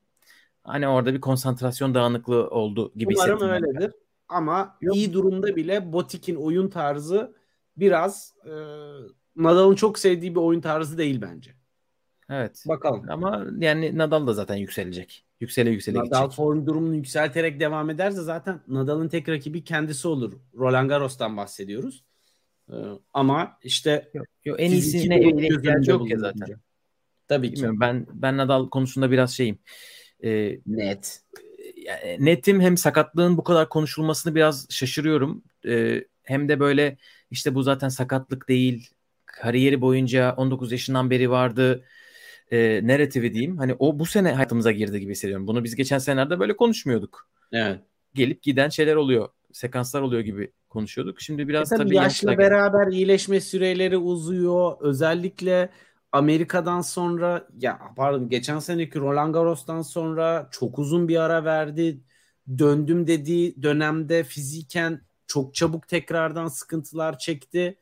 Hani 0.63 0.87
orada 0.87 1.13
bir 1.13 1.21
konsantrasyon 1.21 1.93
dağınıklığı 1.95 2.49
oldu 2.49 2.91
gibi 2.95 3.13
Umarım 3.17 3.35
hissettim. 3.35 3.53
ben. 3.53 3.67
öyledir. 3.67 3.91
Ama 4.29 4.77
Yok. 4.81 4.95
iyi 4.95 5.13
durumda 5.13 5.55
bile 5.55 5.93
Botik'in 5.93 6.35
oyun 6.35 6.67
tarzı 6.69 7.35
biraz 7.77 8.33
e, 8.45 8.51
Nadal'ın 9.35 9.75
çok 9.75 9.99
sevdiği 9.99 10.35
bir 10.35 10.39
oyun 10.39 10.61
tarzı 10.61 10.97
değil 10.97 11.21
bence. 11.21 11.51
Evet. 12.29 12.63
Bakalım. 12.67 13.05
Ama 13.09 13.45
yani 13.59 13.97
Nadal 13.97 14.27
da 14.27 14.33
zaten 14.33 14.55
yükselecek. 14.55 15.25
Yüksele 15.39 15.69
yüksele 15.69 15.99
Nadal 15.99 16.21
gidecek. 16.23 16.37
form 16.37 16.65
durumunu 16.65 16.95
yükselterek 16.95 17.59
devam 17.59 17.89
ederse 17.89 18.21
zaten 18.21 18.59
Nadal'ın 18.67 19.07
tek 19.07 19.29
rakibi 19.29 19.63
kendisi 19.63 20.07
olur. 20.07 20.33
Roland 20.57 20.89
Garros'tan 20.89 21.37
bahsediyoruz. 21.37 22.03
Ee, 22.71 22.75
ama 23.13 23.57
işte 23.63 24.09
Yok, 24.13 24.25
yok, 24.45 24.61
en 24.61 24.71
iyisine 24.71 25.21
ihtiyacı 25.21 25.91
yok 25.91 26.09
ya 26.09 26.17
zaten. 26.19 26.59
Tabii 27.27 27.47
ki. 27.47 27.53
Bilmiyorum 27.53 27.79
ben 27.79 28.07
ben 28.13 28.37
Nadal 28.37 28.69
konusunda 28.69 29.11
biraz 29.11 29.31
şeyim. 29.31 29.59
Ee, 30.23 30.59
Net. 30.65 31.21
yani 31.77 32.25
netim 32.25 32.61
hem 32.61 32.77
sakatlığın 32.77 33.37
bu 33.37 33.43
kadar 33.43 33.69
konuşulmasını 33.69 34.35
biraz 34.35 34.67
şaşırıyorum. 34.69 35.43
Ee, 35.67 36.03
hem 36.23 36.49
de 36.49 36.59
böyle 36.59 36.97
işte 37.31 37.55
bu 37.55 37.63
zaten 37.63 37.89
sakatlık 37.89 38.49
değil. 38.49 38.89
Kariyeri 39.25 39.81
boyunca 39.81 40.33
19 40.37 40.71
yaşından 40.71 41.09
beri 41.09 41.29
vardı. 41.29 41.85
E, 42.51 42.87
narratifi 42.87 43.33
diyeyim. 43.33 43.57
Hani 43.57 43.75
o 43.79 43.99
bu 43.99 44.05
sene 44.05 44.31
hayatımıza 44.31 44.71
girdi 44.71 44.99
gibi 44.99 45.11
hissediyorum. 45.11 45.47
Bunu 45.47 45.63
biz 45.63 45.75
geçen 45.75 45.97
senelerde 45.97 46.39
böyle 46.39 46.55
konuşmuyorduk. 46.55 47.29
Evet. 47.51 47.79
Gelip 48.13 48.43
giden 48.43 48.69
şeyler 48.69 48.95
oluyor. 48.95 49.29
Sekanslar 49.51 50.01
oluyor 50.01 50.21
gibi 50.21 50.51
konuşuyorduk. 50.73 51.21
Şimdi 51.21 51.47
biraz 51.47 51.71
E 51.71 51.75
tabii 51.75 51.87
tabii 51.87 51.95
yaşla 51.95 52.31
yaşla 52.31 52.37
beraber 52.37 52.87
iyileşme 52.87 53.41
süreleri 53.41 53.97
uzuyor. 53.97 54.75
Özellikle 54.79 55.69
Amerika'dan 56.11 56.81
sonra 56.81 57.47
ya 57.59 57.79
pardon 57.95 58.29
geçen 58.29 58.59
seneki 58.59 58.99
Roland 58.99 59.33
Garros'tan 59.33 59.81
sonra 59.81 60.47
çok 60.51 60.79
uzun 60.79 61.07
bir 61.07 61.17
ara 61.17 61.45
verdi. 61.45 62.01
Döndüm 62.57 63.07
dediği 63.07 63.63
dönemde 63.63 64.23
fiziken 64.23 65.01
çok 65.27 65.55
çabuk 65.55 65.87
tekrardan 65.87 66.47
sıkıntılar 66.47 67.17
çekti. 67.17 67.77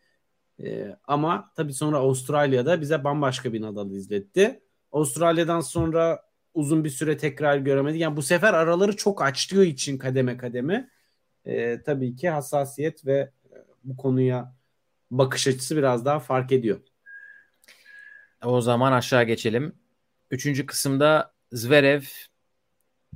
Ee, 0.64 0.96
ama 1.08 1.52
tabii 1.56 1.74
sonra 1.74 1.98
Avustralya'da 1.98 2.82
bize 2.82 3.04
bambaşka 3.04 3.54
bir 3.54 3.62
Nadal 3.62 3.92
izletti. 3.92 4.62
Avustralya'dan 4.92 5.60
sonra 5.60 6.24
uzun 6.54 6.84
bir 6.84 6.90
süre 6.90 7.18
tekrar 7.18 7.58
göremedi. 7.58 7.98
Yani 7.98 8.18
bu 8.18 8.22
sefer 8.22 8.54
araları 8.54 8.96
çok 8.96 9.22
açtığı 9.22 9.66
için 9.66 9.98
kademe 9.98 10.38
kademe 10.38 10.90
e, 11.46 11.82
tabii 11.84 12.16
ki 12.16 12.30
hassasiyet 12.30 13.06
ve 13.06 13.18
e, 13.52 13.56
bu 13.84 13.98
konuya 13.98 14.56
bakış 15.12 15.48
açısı 15.48 15.78
biraz 15.78 16.06
daha 16.06 16.20
fark 16.20 16.52
ediyor. 16.52 16.80
O 18.46 18.62
zaman 18.62 18.92
aşağı 18.92 19.24
geçelim. 19.24 19.76
Üçüncü 20.32 20.66
kısımda 20.66 21.34
Zverev 21.52 22.02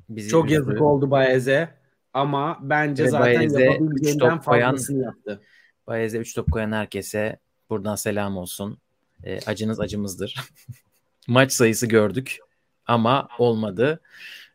bizi 0.09 0.29
Çok 0.29 0.45
üzdü. 0.45 0.53
yazık 0.55 0.81
oldu 0.81 1.11
Baez'e 1.11 1.69
ama 2.13 2.59
bence 2.61 3.03
Ve 3.03 3.09
zaten 3.09 3.35
Baez'e 3.35 3.63
yapabileceğinden 3.63 4.29
top 4.35 4.45
koyan- 4.45 4.71
fazlasını 4.71 5.03
yaptı. 5.03 5.41
Bayez'e 5.87 6.17
3 6.17 6.35
top 6.35 6.51
koyan 6.51 6.71
herkese 6.71 7.39
buradan 7.69 7.95
selam 7.95 8.37
olsun. 8.37 8.77
E, 9.23 9.39
acınız 9.45 9.79
acımızdır. 9.79 10.35
Maç 11.27 11.51
sayısı 11.51 11.87
gördük 11.87 12.37
ama 12.85 13.27
olmadı. 13.39 13.99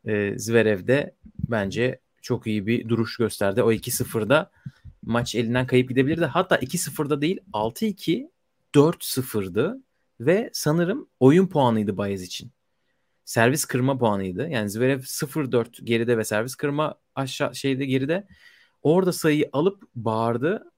E, 0.05 0.39
Zverev 0.39 0.87
de 0.87 1.15
bence 1.49 2.01
çok 2.23 2.47
iyi 2.47 2.67
bir 2.67 2.89
duruş 2.89 3.17
gösterdi. 3.17 3.63
O 3.63 3.73
2-0'da 3.73 4.51
maç 5.03 5.35
elinden 5.35 5.67
kayıp 5.67 5.89
gidebilirdi. 5.89 6.25
Hatta 6.25 6.57
2-0'da 6.57 7.21
değil 7.21 7.41
6-2 7.53 8.31
4-0'dı 8.75 9.83
ve 10.21 10.51
sanırım 10.53 11.09
oyun 11.21 11.47
puanıydı 11.47 11.97
Bayez 11.97 12.23
için. 12.23 12.53
Servis 13.25 13.65
kırma 13.65 13.99
puanıydı. 13.99 14.49
Yani 14.49 14.71
Zverev 14.71 15.01
0-4 15.01 15.85
geride 15.85 16.19
ve 16.19 16.25
servis 16.25 16.55
kırma 16.55 16.95
aşağı 17.15 17.55
şeyde 17.55 17.87
geride. 17.87 18.27
Orada 18.83 19.13
sayıyı 19.13 19.49
alıp 19.53 19.83
bağırdı. 19.95 20.73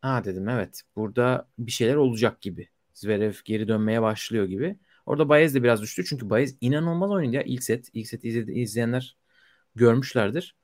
Ha 0.00 0.24
dedim 0.24 0.48
evet 0.48 0.82
burada 0.96 1.48
bir 1.58 1.72
şeyler 1.72 1.94
olacak 1.94 2.40
gibi. 2.40 2.68
Zverev 2.94 3.34
geri 3.44 3.68
dönmeye 3.68 4.02
başlıyor 4.02 4.44
gibi. 4.44 4.78
Orada 5.06 5.28
Bayez 5.28 5.54
de 5.54 5.62
biraz 5.62 5.82
düştü. 5.82 6.04
Çünkü 6.04 6.30
Bayez 6.30 6.56
inanılmaz 6.60 7.10
oynadı 7.10 7.36
ya 7.36 7.42
ilk 7.42 7.64
set. 7.64 7.88
İlk 7.92 8.08
set 8.08 8.24
izledi, 8.24 8.52
izleyenler 8.52 9.16
görmüşlerdir. 9.74 10.56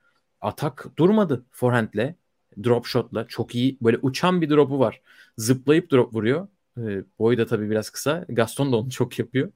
Atak 0.45 0.87
durmadı 0.99 1.45
forehandle. 1.51 2.17
Drop 2.65 2.87
shotla. 2.87 3.27
Çok 3.29 3.55
iyi 3.55 3.79
böyle 3.83 3.99
uçan 4.03 4.41
bir 4.41 4.51
dropu 4.51 4.79
var. 4.79 5.01
Zıplayıp 5.39 5.93
drop 5.93 6.15
vuruyor. 6.15 6.49
Ee, 6.79 7.03
boyu 7.19 7.39
da 7.39 7.47
tabii 7.47 7.71
biraz 7.71 7.91
kısa. 7.91 8.25
Gaston 8.29 8.73
da 8.73 8.77
onu 8.77 8.91
çok 8.91 9.19
yapıyor. 9.19 9.53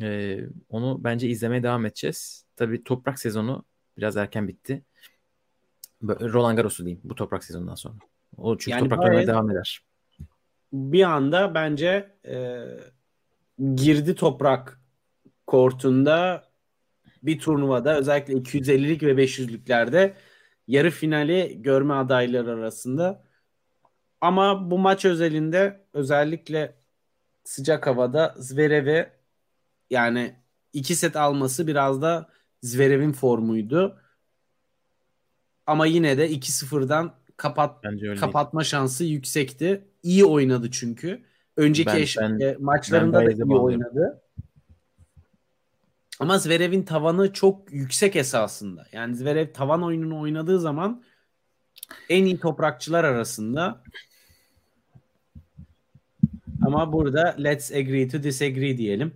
Ee, 0.00 0.40
onu 0.68 1.04
bence 1.04 1.28
izlemeye 1.28 1.62
devam 1.62 1.86
edeceğiz. 1.86 2.44
Tabii 2.56 2.84
toprak 2.84 3.18
sezonu 3.18 3.64
biraz 3.98 4.16
erken 4.16 4.48
bitti. 4.48 4.82
Roland 6.02 6.56
Garros'u 6.56 6.84
diyeyim 6.84 7.00
bu 7.04 7.14
toprak 7.14 7.44
sezonundan 7.44 7.74
sonra. 7.74 7.94
O 8.36 8.58
çünkü 8.58 8.70
Yani 8.70 8.88
toprak 8.88 8.98
Baez- 9.12 9.26
devam 9.26 9.50
eder. 9.50 9.80
bir 10.72 11.02
anda 11.02 11.54
bence 11.54 12.16
e, 12.26 12.64
girdi 13.74 14.14
toprak 14.14 14.80
kortunda 15.46 16.44
bir 17.22 17.38
turnuvada 17.38 17.98
özellikle 17.98 18.34
250'lik 18.34 19.02
ve 19.02 19.12
500'lüklerde 19.12 20.12
yarı 20.68 20.90
finali 20.90 21.62
görme 21.62 21.94
adayları 21.94 22.50
arasında. 22.50 23.24
Ama 24.20 24.70
bu 24.70 24.78
maç 24.78 25.04
özelinde 25.04 25.84
özellikle 25.92 26.74
sıcak 27.44 27.86
havada 27.86 28.34
Zverev'e 28.38 29.12
yani 29.90 30.34
iki 30.72 30.94
set 30.94 31.16
alması 31.16 31.66
biraz 31.66 32.02
da 32.02 32.28
Zverev'in 32.62 33.12
formuydu. 33.12 33.98
Ama 35.66 35.86
yine 35.86 36.18
de 36.18 36.30
2-0'dan 36.30 37.14
kapat 37.36 37.84
öyle 37.84 38.00
değil. 38.00 38.16
kapatma 38.16 38.64
şansı 38.64 39.04
yüksekti. 39.04 39.84
İyi 40.02 40.24
oynadı 40.24 40.70
çünkü. 40.70 41.22
Önceki 41.56 41.86
Ben- 41.86 41.96
eş- 41.96 42.18
ben- 42.18 42.40
e, 42.40 42.56
maçlarında 42.58 43.20
ben 43.20 43.26
da 43.26 43.30
iyi 43.44 43.54
oynadı. 43.54 44.22
Ama 46.20 46.38
Zverev'in 46.38 46.82
tavanı 46.82 47.32
çok 47.32 47.72
yüksek 47.72 48.16
esasında. 48.16 48.86
Yani 48.92 49.16
Zverev 49.16 49.52
tavan 49.52 49.82
oyununu 49.82 50.20
oynadığı 50.20 50.60
zaman 50.60 51.02
en 52.08 52.24
iyi 52.24 52.40
toprakçılar 52.40 53.04
arasında. 53.04 53.82
Ama 56.66 56.92
burada 56.92 57.36
let's 57.38 57.72
agree 57.72 58.08
to 58.08 58.22
disagree 58.22 58.78
diyelim. 58.78 59.14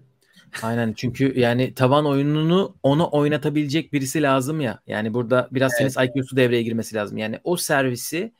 Aynen 0.62 0.92
çünkü 0.92 1.40
yani 1.40 1.74
tavan 1.74 2.07
oyununu 2.07 2.76
onu 2.82 3.09
oynatabilecek 3.12 3.92
birisi 3.92 4.22
lazım 4.22 4.61
ya. 4.61 4.80
Yani 4.86 5.14
burada 5.14 5.49
biraz 5.51 5.72
Evet. 5.80 5.94
tenis 5.94 6.11
IQ'su 6.11 6.36
devreye 6.36 6.62
girmesi 6.62 6.94
lazım. 6.94 7.18
Yani 7.18 7.40
o 7.44 7.57
servisi 7.57 8.32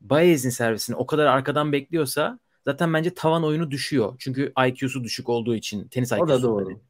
Baez'in 0.00 0.50
servisini 0.50 0.96
o 0.96 1.06
kadar 1.06 1.26
arkadan 1.26 1.72
bekliyorsa 1.72 2.38
zaten 2.64 2.94
bence 2.94 3.14
tavan 3.14 3.44
oyunu 3.44 3.70
düşüyor. 3.70 4.14
Çünkü 4.18 4.52
IQ'su 4.68 5.04
düşük 5.04 5.28
olduğu 5.28 5.54
için 5.54 5.88
tenis 5.88 6.12
IQ'su. 6.12 6.24
O 6.24 6.28
da 6.28 6.42
doğru. 6.42 6.70
yani. 6.70 6.80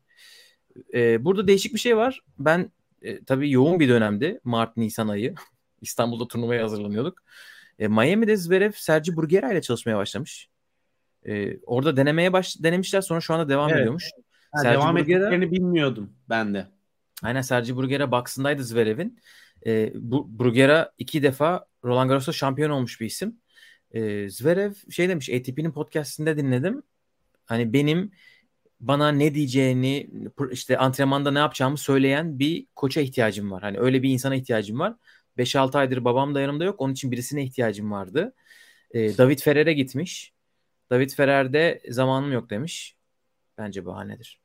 Ee, 0.94 1.24
burada 1.24 1.46
değişik 1.48 1.74
bir 1.74 1.78
şey 1.78 1.96
var. 1.96 2.20
Ben 2.38 2.70
e, 3.02 3.24
tabii 3.24 3.50
yoğun 3.50 3.80
bir 3.80 3.88
dönemdi. 3.88 4.40
Mart-Nisan 4.44 5.08
ayı. 5.08 5.34
İstanbul'da 5.80 6.28
turnuvaya 6.28 6.62
hazırlanıyorduk. 6.64 7.22
E, 7.78 7.88
Miami'de 7.88 8.36
Zverev 8.36 8.72
Sergi 8.74 9.16
Burgera 9.16 9.52
ile 9.52 9.62
çalışmaya 9.62 9.96
başlamış. 9.96 10.48
E, 11.26 11.58
orada 11.60 11.96
denemeye 11.96 12.32
baş 12.32 12.62
denemişler 12.62 13.00
sonra 13.00 13.20
şu 13.20 13.34
anda 13.34 13.48
devam 13.48 13.68
Evet. 13.68 13.78
ediyormuş. 13.80 14.04
Ha, 14.52 14.62
Sergi 14.62 14.74
devam 14.74 14.96
Burgera- 14.96 15.00
ettiklerini 15.00 15.50
bilmiyordum 15.52 16.12
ben 16.28 16.54
de. 16.54 16.66
Aynen 17.22 17.40
Sergi 17.40 17.76
Burgera 17.76 18.10
box'ındaydı 18.10 18.64
Zverev'in. 18.64 19.18
E, 19.66 19.92
bu, 19.94 20.38
Burgera 20.38 20.92
iki 20.98 21.22
defa 21.22 21.66
Roland 21.84 22.08
Garros'ta 22.08 22.32
şampiyon 22.32 22.70
olmuş 22.70 23.00
bir 23.00 23.06
isim. 23.06 23.36
E, 23.90 24.30
Zverev 24.30 24.72
şey 24.90 25.08
demiş 25.08 25.30
ATP'nin 25.30 25.72
podcastinde 25.72 26.36
dinledim. 26.36 26.82
Hani 27.44 27.72
benim 27.72 28.12
bana 28.80 29.08
ne 29.08 29.34
diyeceğini 29.34 30.10
işte 30.50 30.78
antrenmanda 30.78 31.30
ne 31.30 31.38
yapacağımı 31.38 31.78
söyleyen 31.78 32.38
bir 32.38 32.66
koça 32.76 33.00
ihtiyacım 33.00 33.50
var. 33.50 33.62
Hani 33.62 33.78
öyle 33.78 34.02
bir 34.02 34.10
insana 34.10 34.34
ihtiyacım 34.34 34.78
var. 34.78 34.94
5-6 35.38 35.78
aydır 35.78 36.04
babam 36.04 36.34
da 36.34 36.40
yanımda 36.40 36.64
yok. 36.64 36.80
Onun 36.80 36.92
için 36.92 37.10
birisine 37.10 37.44
ihtiyacım 37.44 37.90
vardı. 37.92 38.34
E, 38.90 39.18
David 39.18 39.38
Ferrer'e 39.38 39.72
gitmiş. 39.72 40.32
David 40.90 41.10
Ferrer 41.10 41.52
de 41.52 41.80
zamanım 41.90 42.32
yok 42.32 42.50
demiş. 42.50 42.96
Bence 43.58 43.86
bahanedir. 43.86 44.40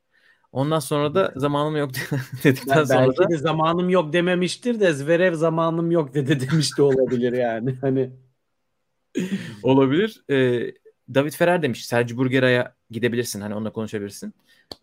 Ondan 0.51 0.79
sonra 0.79 1.15
da 1.15 1.33
zamanım 1.35 1.77
yok 1.77 1.91
dedikten 2.43 2.77
Ben 2.77 2.83
sonra 2.83 3.17
da 3.17 3.29
de 3.29 3.37
zamanım 3.37 3.89
yok 3.89 4.13
dememiştir 4.13 4.79
de 4.79 4.93
Zverev 4.93 5.33
zamanım 5.33 5.91
yok 5.91 6.13
dedi 6.13 6.49
demiş 6.49 6.77
de 6.77 6.81
olabilir 6.81 7.33
yani. 7.33 7.75
Hani 7.81 8.11
olabilir. 9.63 10.23
Ee, 10.29 10.73
David 11.13 11.31
Ferrer 11.31 11.61
demiş 11.61 11.85
Sergi 11.85 12.17
Burgera'ya 12.17 12.75
gidebilirsin. 12.91 13.41
Hani 13.41 13.55
onunla 13.55 13.71
konuşabilirsin. 13.71 14.33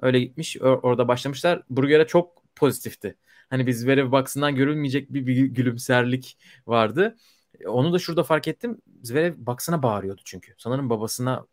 Öyle 0.03 0.21
gitmiş. 0.21 0.57
Or- 0.57 0.81
orada 0.81 1.09
başlamışlar. 1.09 1.63
Burgera 1.71 2.07
çok 2.07 2.43
pozitifti. 2.57 3.17
Hani 3.51 3.67
biz 3.67 3.81
Zverev 3.81 4.13
box'ından 4.13 4.55
görülmeyecek 4.55 5.13
bir, 5.13 5.27
bir 5.27 5.37
gülümserlik 5.45 6.39
vardı. 6.67 7.17
E, 7.61 7.69
Onu 7.69 7.93
da 7.93 7.99
şurada 7.99 8.23
fark 8.23 8.49
ettim. 8.49 8.79
Zverev 9.03 9.35
box'ına 9.39 9.83
bağırıyordu 9.83 10.21
çünkü. 10.25 10.55
Sanırım 10.59 10.91
babasına 10.91 11.47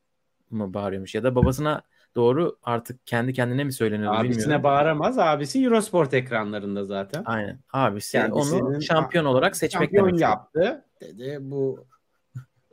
mı 0.50 0.74
bağırıyormuş 0.74 1.16
ya 1.16 1.24
da 1.24 1.36
babasına 1.36 1.82
doğru 2.16 2.58
artık 2.64 3.08
kendi 3.08 3.34
kendine 3.34 3.64
mi 3.64 3.74
söyleniyordu 3.74 4.18
abisine 4.18 4.42
bilmiyorum. 4.42 4.64
bağıramaz. 4.64 5.20
Abisi 5.20 5.64
Eurosport 5.64 6.14
ekranlarında 6.14 6.84
zaten. 6.86 7.24
Aynen. 7.26 7.60
Abisi 7.74 8.12
Kendisinin- 8.12 8.62
onu 8.62 8.82
şampiyon 8.82 9.26
olarak 9.26 9.56
seçmek 9.58 9.82
Şampiyon 9.82 10.08
demek. 10.08 10.22
yaptı. 10.22 10.86
Dedi 11.02 11.38
bu 11.42 11.86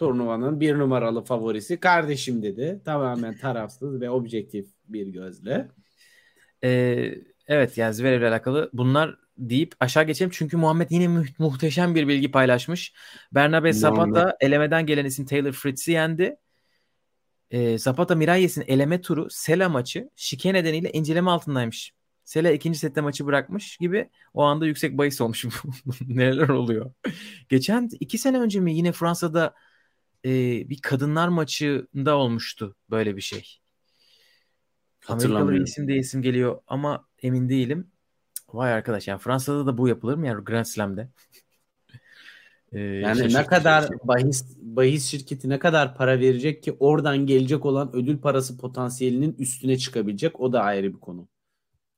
turnuvanın 0.02 0.60
bir 0.60 0.78
numaralı 0.78 1.24
favorisi 1.24 1.80
kardeşim 1.80 2.42
dedi. 2.42 2.80
Tamamen 2.84 3.36
tarafsız 3.36 4.00
ve 4.00 4.10
objektif 4.10 4.66
bir 4.88 5.06
gözle. 5.06 5.68
Ee, 6.64 7.14
evet 7.46 7.78
yani 7.78 7.94
Zverev 7.94 8.20
ile 8.20 8.28
alakalı 8.28 8.70
bunlar 8.72 9.16
deyip 9.38 9.74
aşağı 9.80 10.04
geçelim. 10.04 10.30
Çünkü 10.34 10.56
Muhammed 10.56 10.90
yine 10.90 11.08
mu- 11.08 11.24
muhteşem 11.38 11.94
bir 11.94 12.08
bilgi 12.08 12.30
paylaşmış. 12.30 12.94
Bernabe 13.32 13.72
Zapata 13.72 14.36
elemeden 14.40 14.86
gelen 14.86 15.04
isim 15.04 15.26
Taylor 15.26 15.52
Fritz'i 15.52 15.92
yendi. 15.92 16.36
Ee, 17.50 17.78
Zapata 17.78 18.14
Mirales'in 18.14 18.64
eleme 18.66 19.00
turu 19.00 19.30
Sela 19.30 19.68
maçı 19.68 20.10
şike 20.16 20.54
nedeniyle 20.54 20.92
inceleme 20.92 21.30
altındaymış. 21.30 21.92
Sela 22.24 22.50
ikinci 22.50 22.78
sette 22.78 23.00
maçı 23.00 23.26
bırakmış 23.26 23.76
gibi 23.76 24.10
o 24.34 24.42
anda 24.42 24.66
yüksek 24.66 24.98
bahis 24.98 25.20
olmuş. 25.20 25.44
Neler 26.08 26.48
oluyor? 26.48 26.92
Geçen 27.48 27.88
iki 28.00 28.18
sene 28.18 28.38
önce 28.38 28.60
mi 28.60 28.74
yine 28.74 28.92
Fransa'da 28.92 29.54
e, 30.24 30.30
bir 30.70 30.78
kadınlar 30.82 31.28
maçında 31.28 32.16
olmuştu 32.16 32.76
böyle 32.90 33.16
bir 33.16 33.20
şey. 33.20 33.58
Amerikalı 35.08 35.52
bir 35.52 35.60
isim 35.60 35.88
de 35.88 35.96
isim 35.96 36.22
geliyor 36.22 36.60
ama 36.66 37.08
emin 37.22 37.48
değilim. 37.48 37.90
Vay 38.48 38.72
arkadaş 38.72 39.08
yani 39.08 39.18
Fransa'da 39.18 39.66
da 39.66 39.78
bu 39.78 39.88
yapılır 39.88 40.14
mı 40.16 40.26
ya 40.26 40.32
Grand 40.32 40.64
Slam'de? 40.64 41.08
Ee, 42.72 42.80
Yani 42.80 43.34
ne 43.34 43.46
kadar 43.46 43.80
şey. 43.80 43.96
bahis 44.04 44.56
bahis 44.60 45.06
şirketi 45.06 45.48
ne 45.48 45.58
kadar 45.58 45.96
para 45.96 46.20
verecek 46.20 46.62
ki 46.62 46.76
oradan 46.80 47.18
gelecek 47.26 47.66
olan 47.66 47.90
ödül 47.96 48.18
parası 48.18 48.58
potansiyelinin 48.58 49.36
üstüne 49.38 49.78
çıkabilecek 49.78 50.40
o 50.40 50.52
da 50.52 50.62
ayrı 50.62 50.94
bir 50.94 51.00
konu. 51.00 51.28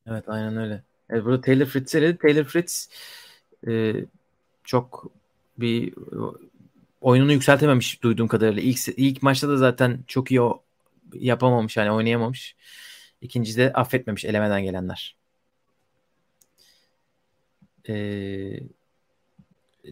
Evet 0.06 0.24
aynen 0.28 0.56
öyle. 0.56 0.82
Evet, 1.10 1.24
burada 1.24 1.40
Taylor 1.40 1.66
Fritz'e 1.66 1.98
eledi. 1.98 2.18
Taylor 2.18 2.44
Fritz 2.44 2.88
e, 3.68 3.94
çok 4.64 5.12
bir 5.58 5.94
oyununu 7.04 7.32
yükseltememiş 7.32 8.02
duyduğum 8.02 8.28
kadarıyla. 8.28 8.62
İlk, 8.62 8.78
ilk 8.96 9.22
maçta 9.22 9.48
da 9.48 9.56
zaten 9.56 10.04
çok 10.06 10.30
iyi 10.30 10.40
o, 10.40 10.62
yapamamış 11.14 11.76
yani 11.76 11.90
oynayamamış. 11.90 12.56
İkincide 13.20 13.72
affetmemiş 13.72 14.24
elemeden 14.24 14.62
gelenler. 14.62 15.16
Ee, 17.88 18.60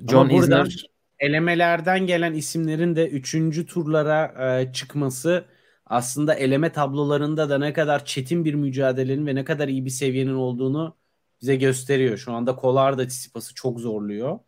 John 0.09 0.29
Ama 0.29 0.33
Isner 0.33 0.87
elemelerden 1.19 2.07
gelen 2.07 2.35
isimlerin 2.35 2.97
de 2.97 3.09
3. 3.09 3.67
turlara 3.67 4.35
e, 4.61 4.73
çıkması 4.73 5.45
aslında 5.87 6.35
eleme 6.35 6.73
tablolarında 6.73 7.51
da 7.51 7.59
ne 7.59 7.73
kadar 7.73 8.05
çetin 8.05 8.45
bir 8.45 8.55
mücadelenin 8.55 9.27
ve 9.27 9.35
ne 9.35 9.45
kadar 9.45 9.69
iyi 9.69 9.85
bir 9.85 9.91
seviyenin 9.91 10.35
olduğunu 10.35 10.97
bize 11.41 11.57
gösteriyor. 11.57 12.17
Şu 12.19 12.33
anda 12.33 12.57
Kolar 12.57 12.99
da 12.99 13.07
Tsitsipas'ı 13.07 13.55
çok 13.55 13.81
zorluyor. 13.81 14.39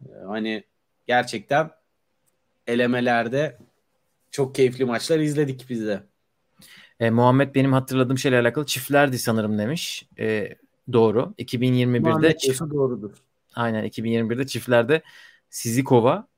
E, 0.00 0.10
hani 0.26 0.64
gerçekten 1.06 1.77
elemelerde 2.68 3.58
çok 4.30 4.54
keyifli 4.54 4.84
maçlar 4.84 5.18
izledik 5.18 5.66
biz 5.70 5.86
de. 5.86 6.02
E, 7.00 7.10
Muhammed 7.10 7.54
benim 7.54 7.72
hatırladığım 7.72 8.18
şeyle 8.18 8.38
alakalı 8.38 8.66
çiftlerdi 8.66 9.18
sanırım 9.18 9.58
demiş. 9.58 10.08
E, 10.18 10.54
doğru. 10.92 11.34
2021'de 11.38 11.98
Muhammed 11.98 12.36
çift, 12.36 12.60
doğrudur. 12.60 13.12
aynen 13.54 13.84
2021'de 13.84 14.46
çiftlerde 14.46 15.02
Sizikova 15.50 16.28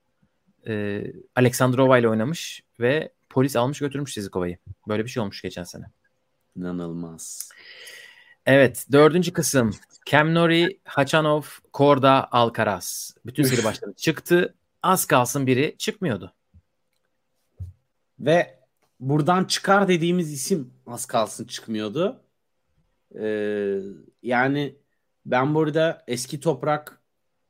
e, 0.66 1.04
Aleksandrova 1.36 1.98
ile 1.98 2.08
oynamış 2.08 2.62
ve 2.80 3.12
polis 3.30 3.56
almış 3.56 3.78
götürmüş 3.78 4.14
Sizikova'yı. 4.14 4.58
Böyle 4.88 5.04
bir 5.04 5.10
şey 5.10 5.22
olmuş 5.22 5.42
geçen 5.42 5.64
sene. 5.64 5.84
İnanılmaz. 6.56 7.50
Evet 8.46 8.86
dördüncü 8.92 9.32
kısım. 9.32 9.70
Cam 10.06 10.34
Nori, 10.34 10.80
Hachanov, 10.84 11.42
Korda, 11.72 12.32
Alcaraz. 12.32 13.14
Bütün 13.26 13.42
seri 13.42 13.64
başları 13.64 13.92
çıktı. 13.92 14.54
Az 14.82 15.04
kalsın 15.06 15.46
biri 15.46 15.76
çıkmıyordu. 15.78 16.34
Ve 18.18 18.60
buradan 19.00 19.44
çıkar 19.44 19.88
dediğimiz 19.88 20.32
isim 20.32 20.74
az 20.86 21.06
kalsın 21.06 21.44
çıkmıyordu. 21.44 22.24
Ee, 23.18 23.78
yani 24.22 24.76
ben 25.26 25.54
burada 25.54 26.04
eski 26.06 26.40
toprak 26.40 27.02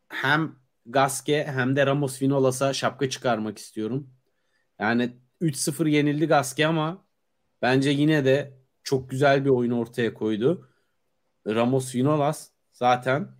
hem 0.08 0.60
Gaske 0.86 1.44
hem 1.44 1.76
de 1.76 1.86
Ramos 1.86 2.22
Vinolas'a 2.22 2.72
şapka 2.72 3.10
çıkarmak 3.10 3.58
istiyorum. 3.58 4.10
Yani 4.78 5.16
3-0 5.40 5.88
yenildi 5.88 6.26
Gaske 6.26 6.66
ama 6.66 7.06
bence 7.62 7.90
yine 7.90 8.24
de 8.24 8.58
çok 8.82 9.10
güzel 9.10 9.44
bir 9.44 9.50
oyun 9.50 9.70
ortaya 9.70 10.14
koydu. 10.14 10.70
Ramos 11.46 11.94
Vinolas 11.94 12.50
zaten 12.72 13.39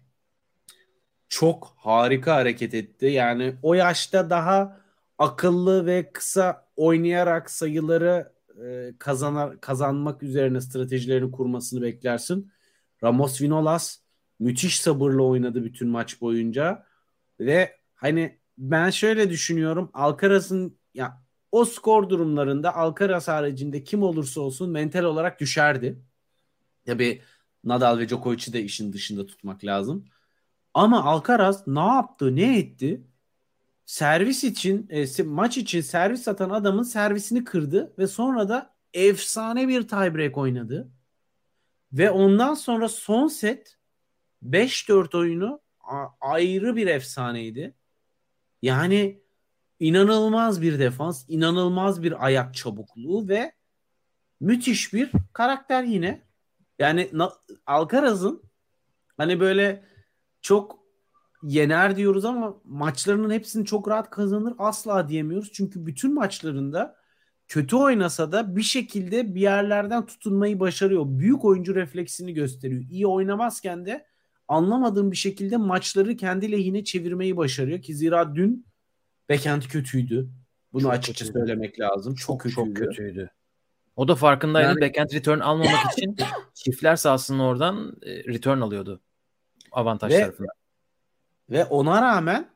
çok 1.31 1.75
harika 1.77 2.35
hareket 2.37 2.75
etti. 2.75 3.07
Yani 3.07 3.57
o 3.63 3.75
yaşta 3.75 4.31
daha 4.31 4.81
akıllı 5.19 5.87
ve 5.87 6.13
kısa 6.13 6.69
oynayarak 6.77 7.51
sayıları 7.51 8.33
e, 8.65 8.95
kazanar 8.99 9.61
kazanmak 9.61 10.23
üzerine 10.23 10.61
stratejilerini 10.61 11.31
kurmasını 11.31 11.83
beklersin. 11.83 12.53
Ramos 13.05 13.43
Vinolas 13.43 13.99
müthiş 14.39 14.81
sabırla 14.81 15.23
oynadı 15.23 15.65
bütün 15.65 15.89
maç 15.89 16.21
boyunca 16.21 16.87
ve 17.41 17.77
hani 17.95 18.39
ben 18.59 18.91
şöyle 18.91 19.31
düşünüyorum 19.31 19.91
Alcaraz'ın 19.95 20.79
ya 20.95 21.23
o 21.53 21.65
skor 21.65 22.09
durumlarında 22.09 22.77
Alcaraz 22.77 23.29
haricinde 23.29 23.85
kim 23.85 24.03
olursa 24.03 24.41
olsun 24.41 24.71
mental 24.71 25.05
olarak 25.05 25.41
düşerdi. 25.41 25.99
Tabi 26.87 27.23
Nadal 27.65 27.99
ve 27.99 28.09
Djokovic'i 28.09 28.53
de 28.53 28.63
işin 28.63 28.93
dışında 28.93 29.27
tutmak 29.27 29.65
lazım. 29.65 30.05
Ama 30.75 31.05
Alcaraz 31.05 31.67
ne 31.67 31.81
yaptı, 31.81 32.37
ne 32.37 32.59
etti? 32.59 33.05
Servis 33.87 34.45
için, 34.45 34.89
e, 34.91 35.23
maç 35.23 35.59
için 35.59 35.81
servis 35.81 36.29
atan 36.29 36.51
adamın 36.51 36.83
servisini 36.83 37.45
kırdı 37.45 37.95
ve 37.99 38.07
sonra 38.07 38.49
da 38.49 38.75
efsane 38.95 39.69
bir 39.69 39.89
tiebreak 39.89 40.39
oynadı. 40.39 40.91
Ve 41.93 42.11
ondan 42.11 42.55
sonra 42.55 42.89
son 42.89 43.29
set 43.29 43.79
5-4 44.43 45.15
oyunu 45.15 45.61
ayrı 46.21 46.77
bir 46.77 46.87
efsaneydi. 46.87 47.75
Yani 48.63 49.21
inanılmaz 49.81 50.63
bir 50.63 50.79
defans, 50.79 51.25
inanılmaz 51.29 52.03
bir 52.03 52.25
ayak 52.25 52.55
çabukluğu 52.55 53.29
ve 53.29 53.53
müthiş 54.41 54.93
bir 54.93 55.11
karakter 55.33 55.83
yine. 55.83 56.23
Yani 56.79 57.11
Alcaraz'ın 57.67 58.43
hani 59.17 59.41
böyle 59.41 59.90
çok 60.43 60.79
yener 61.43 61.97
diyoruz 61.97 62.25
ama 62.25 62.57
maçlarının 62.65 63.31
hepsini 63.31 63.67
çok 63.67 63.89
rahat 63.89 64.11
kazanır 64.11 64.55
asla 64.59 65.09
diyemiyoruz. 65.09 65.53
Çünkü 65.53 65.87
bütün 65.87 66.15
maçlarında 66.15 66.97
kötü 67.49 67.77
oynasa 67.77 68.33
da 68.33 68.57
bir 68.57 68.63
şekilde 68.63 69.35
bir 69.35 69.41
yerlerden 69.41 70.07
tutunmayı 70.07 70.61
başarıyor. 70.61 71.05
Büyük 71.07 71.45
oyuncu 71.45 71.75
refleksini 71.75 72.35
gösteriyor. 72.35 72.83
İyi 72.91 73.07
oynamazken 73.07 73.87
de 73.87 74.07
anlamadığım 74.49 75.11
bir 75.11 75.17
şekilde 75.17 75.57
maçları 75.57 76.17
kendi 76.17 76.53
lehine 76.53 76.85
çevirmeyi 76.85 77.37
başarıyor 77.37 77.83
ki 77.83 77.95
zira 77.95 78.35
dün 78.35 78.67
Bekent 79.29 79.69
kötüydü. 79.69 80.29
Bunu 80.73 80.83
çok 80.83 80.93
açıkça 80.93 81.25
kötüydü. 81.25 81.39
söylemek 81.39 81.81
lazım. 81.81 82.15
Çok, 82.15 82.27
çok 82.27 82.41
kötüydü. 82.43 82.75
Çok 82.75 82.97
kötüydü. 82.97 83.31
O 83.97 84.09
da 84.09 84.15
farkındaydı. 84.15 84.69
Yani... 84.69 84.81
Backhand 84.81 85.11
return 85.13 85.41
almamak 85.41 85.93
için 85.93 86.17
çiftler 86.55 86.97
sahasının 86.97 87.39
oradan 87.39 87.97
e, 88.03 88.25
return 88.25 88.61
alıyordu. 88.61 89.01
Avantaj 89.73 90.13
ve, 90.13 90.21
tarafından. 90.21 90.53
Ve 91.51 91.65
ona 91.65 92.03
rağmen 92.03 92.49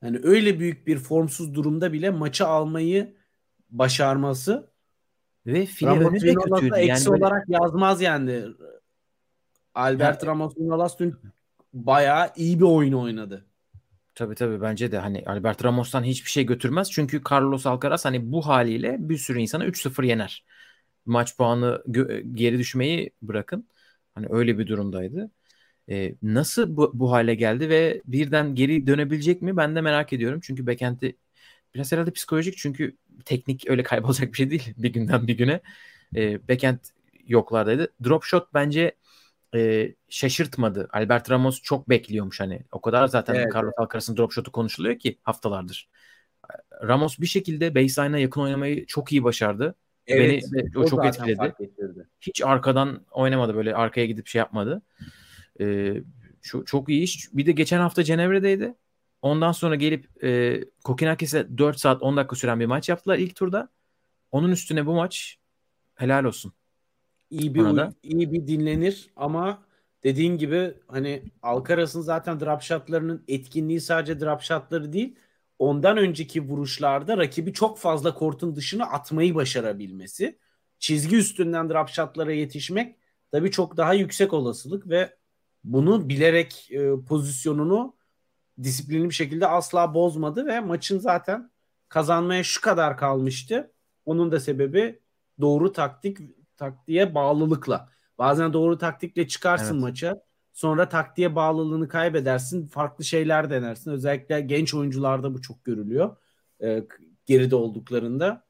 hani 0.00 0.20
öyle 0.22 0.58
büyük 0.58 0.86
bir 0.86 0.98
formsuz 0.98 1.54
durumda 1.54 1.92
bile 1.92 2.10
maçı 2.10 2.46
almayı 2.46 3.14
başarması 3.70 4.70
ve 5.46 5.66
file 5.66 5.90
önü 5.90 6.20
de 6.20 6.34
kötüydü. 6.34 6.74
Eksi 6.74 6.88
yani 6.88 7.06
böyle... 7.12 7.24
olarak 7.24 7.48
yazmaz 7.48 8.02
yani. 8.02 8.44
Albert 9.74 10.22
yani... 10.22 10.30
Ramos 10.30 10.56
Vinolas 10.56 10.98
dün 10.98 11.14
bayağı 11.72 12.30
iyi 12.36 12.58
bir 12.58 12.64
oyun 12.64 12.92
oynadı. 12.92 13.44
Tabii 14.14 14.34
tabii 14.34 14.60
bence 14.60 14.92
de 14.92 14.98
hani 14.98 15.22
Albert 15.26 15.64
Ramos'tan 15.64 16.04
hiçbir 16.04 16.30
şey 16.30 16.46
götürmez. 16.46 16.90
Çünkü 16.90 17.22
Carlos 17.30 17.66
Alcaraz 17.66 18.04
hani 18.04 18.32
bu 18.32 18.46
haliyle 18.46 18.96
bir 18.98 19.18
sürü 19.18 19.40
insana 19.40 19.66
3-0 19.66 20.06
yener. 20.06 20.44
Maç 21.06 21.36
puanı 21.36 21.82
geri 22.34 22.58
düşmeyi 22.58 23.10
bırakın. 23.22 23.68
Hani 24.14 24.26
öyle 24.30 24.58
bir 24.58 24.66
durumdaydı. 24.66 25.30
Ee, 25.90 26.14
nasıl 26.22 26.76
bu, 26.76 26.90
bu 26.94 27.12
hale 27.12 27.34
geldi 27.34 27.68
ve 27.68 28.02
birden 28.06 28.54
geri 28.54 28.86
dönebilecek 28.86 29.42
mi? 29.42 29.56
Ben 29.56 29.76
de 29.76 29.80
merak 29.80 30.12
ediyorum. 30.12 30.40
Çünkü 30.42 30.66
backend'i 30.66 31.16
biraz 31.74 31.92
herhalde 31.92 32.10
psikolojik 32.10 32.56
çünkü 32.56 32.96
teknik 33.24 33.70
öyle 33.70 33.82
kaybolacak 33.82 34.32
bir 34.32 34.36
şey 34.36 34.50
değil 34.50 34.74
bir 34.78 34.92
günden 34.92 35.26
bir 35.26 35.36
güne. 35.36 35.60
Ee, 36.16 36.48
backend 36.48 36.78
yoklardaydı. 37.26 37.92
Drop 38.04 38.24
shot 38.24 38.54
bence 38.54 38.94
e, 39.54 39.92
şaşırtmadı. 40.08 40.88
Albert 40.92 41.30
Ramos 41.30 41.62
çok 41.62 41.88
bekliyormuş 41.88 42.40
hani. 42.40 42.62
O 42.72 42.80
kadar 42.80 43.06
zaten 43.06 43.34
evet. 43.34 43.54
Carlos 43.54 43.74
Alcaraz'ın 43.76 44.16
drop 44.16 44.32
shot'u 44.32 44.52
konuşuluyor 44.52 44.98
ki 44.98 45.18
haftalardır. 45.22 45.88
Ramos 46.82 47.18
bir 47.18 47.26
şekilde 47.26 47.74
baseline'a 47.74 48.18
yakın 48.18 48.40
oynamayı 48.40 48.86
çok 48.86 49.12
iyi 49.12 49.24
başardı. 49.24 49.74
Evet, 50.06 50.44
Beni 50.52 50.70
o, 50.76 50.80
o 50.80 50.86
çok 50.86 51.06
etkiledi. 51.06 51.54
Hiç 52.20 52.42
arkadan 52.42 53.00
oynamadı 53.10 53.54
böyle 53.54 53.74
arkaya 53.74 54.06
gidip 54.06 54.26
şey 54.26 54.38
yapmadı. 54.38 54.82
Ee, 55.60 56.02
çok, 56.42 56.66
çok 56.66 56.88
iyi 56.88 57.02
iş. 57.02 57.28
Bir 57.32 57.46
de 57.46 57.52
geçen 57.52 57.80
hafta 57.80 58.04
Cenevre'deydi. 58.04 58.74
Ondan 59.22 59.52
sonra 59.52 59.74
gelip 59.74 60.24
e, 60.24 60.60
Kokinakis'e 60.84 61.58
4 61.58 61.80
saat 61.80 62.02
10 62.02 62.16
dakika 62.16 62.36
süren 62.36 62.60
bir 62.60 62.66
maç 62.66 62.88
yaptılar 62.88 63.18
ilk 63.18 63.36
turda. 63.36 63.68
Onun 64.30 64.50
üstüne 64.50 64.86
bu 64.86 64.94
maç 64.94 65.38
helal 65.94 66.24
olsun 66.24 66.52
iyi 67.30 67.54
bir 67.54 67.60
Ona 67.60 67.92
iyi 68.02 68.32
bir 68.32 68.46
dinlenir 68.46 69.10
ama 69.16 69.62
dediğin 70.04 70.38
gibi 70.38 70.74
hani 70.88 71.22
Alcaraz'ın 71.42 72.00
zaten 72.00 72.40
drop 72.40 72.62
shotlarının 72.62 73.24
etkinliği 73.28 73.80
sadece 73.80 74.20
drop 74.20 74.42
shotları 74.42 74.92
değil 74.92 75.16
ondan 75.58 75.96
önceki 75.96 76.42
vuruşlarda 76.42 77.18
rakibi 77.18 77.52
çok 77.52 77.78
fazla 77.78 78.14
kortun 78.14 78.56
dışına 78.56 78.84
atmayı 78.84 79.34
başarabilmesi. 79.34 80.38
Çizgi 80.78 81.16
üstünden 81.16 81.70
drop 81.70 81.88
shotlara 81.88 82.32
yetişmek 82.32 82.96
tabii 83.32 83.50
çok 83.50 83.76
daha 83.76 83.94
yüksek 83.94 84.32
olasılık 84.32 84.88
ve 84.88 85.16
bunu 85.64 86.08
bilerek 86.08 86.70
e, 86.70 86.90
pozisyonunu 87.08 87.96
disiplinli 88.62 89.08
bir 89.08 89.14
şekilde 89.14 89.46
asla 89.46 89.94
bozmadı 89.94 90.46
ve 90.46 90.60
maçın 90.60 90.98
zaten 90.98 91.50
kazanmaya 91.88 92.42
şu 92.42 92.60
kadar 92.60 92.96
kalmıştı. 92.96 93.72
Onun 94.06 94.32
da 94.32 94.40
sebebi 94.40 95.00
doğru 95.40 95.72
taktik 95.72 96.18
taktiğe 96.56 97.14
bağlılıkla. 97.14 97.88
Bazen 98.18 98.52
doğru 98.52 98.78
taktikle 98.78 99.28
çıkarsın 99.28 99.74
evet. 99.74 99.82
maça. 99.82 100.22
Sonra 100.52 100.88
taktiğe 100.88 101.34
bağlılığını 101.34 101.88
kaybedersin. 101.88 102.66
Farklı 102.66 103.04
şeyler 103.04 103.50
denersin. 103.50 103.90
Özellikle 103.90 104.40
genç 104.40 104.74
oyuncularda 104.74 105.34
bu 105.34 105.42
çok 105.42 105.64
görülüyor. 105.64 106.16
E, 106.62 106.84
geride 107.26 107.56
olduklarında. 107.56 108.44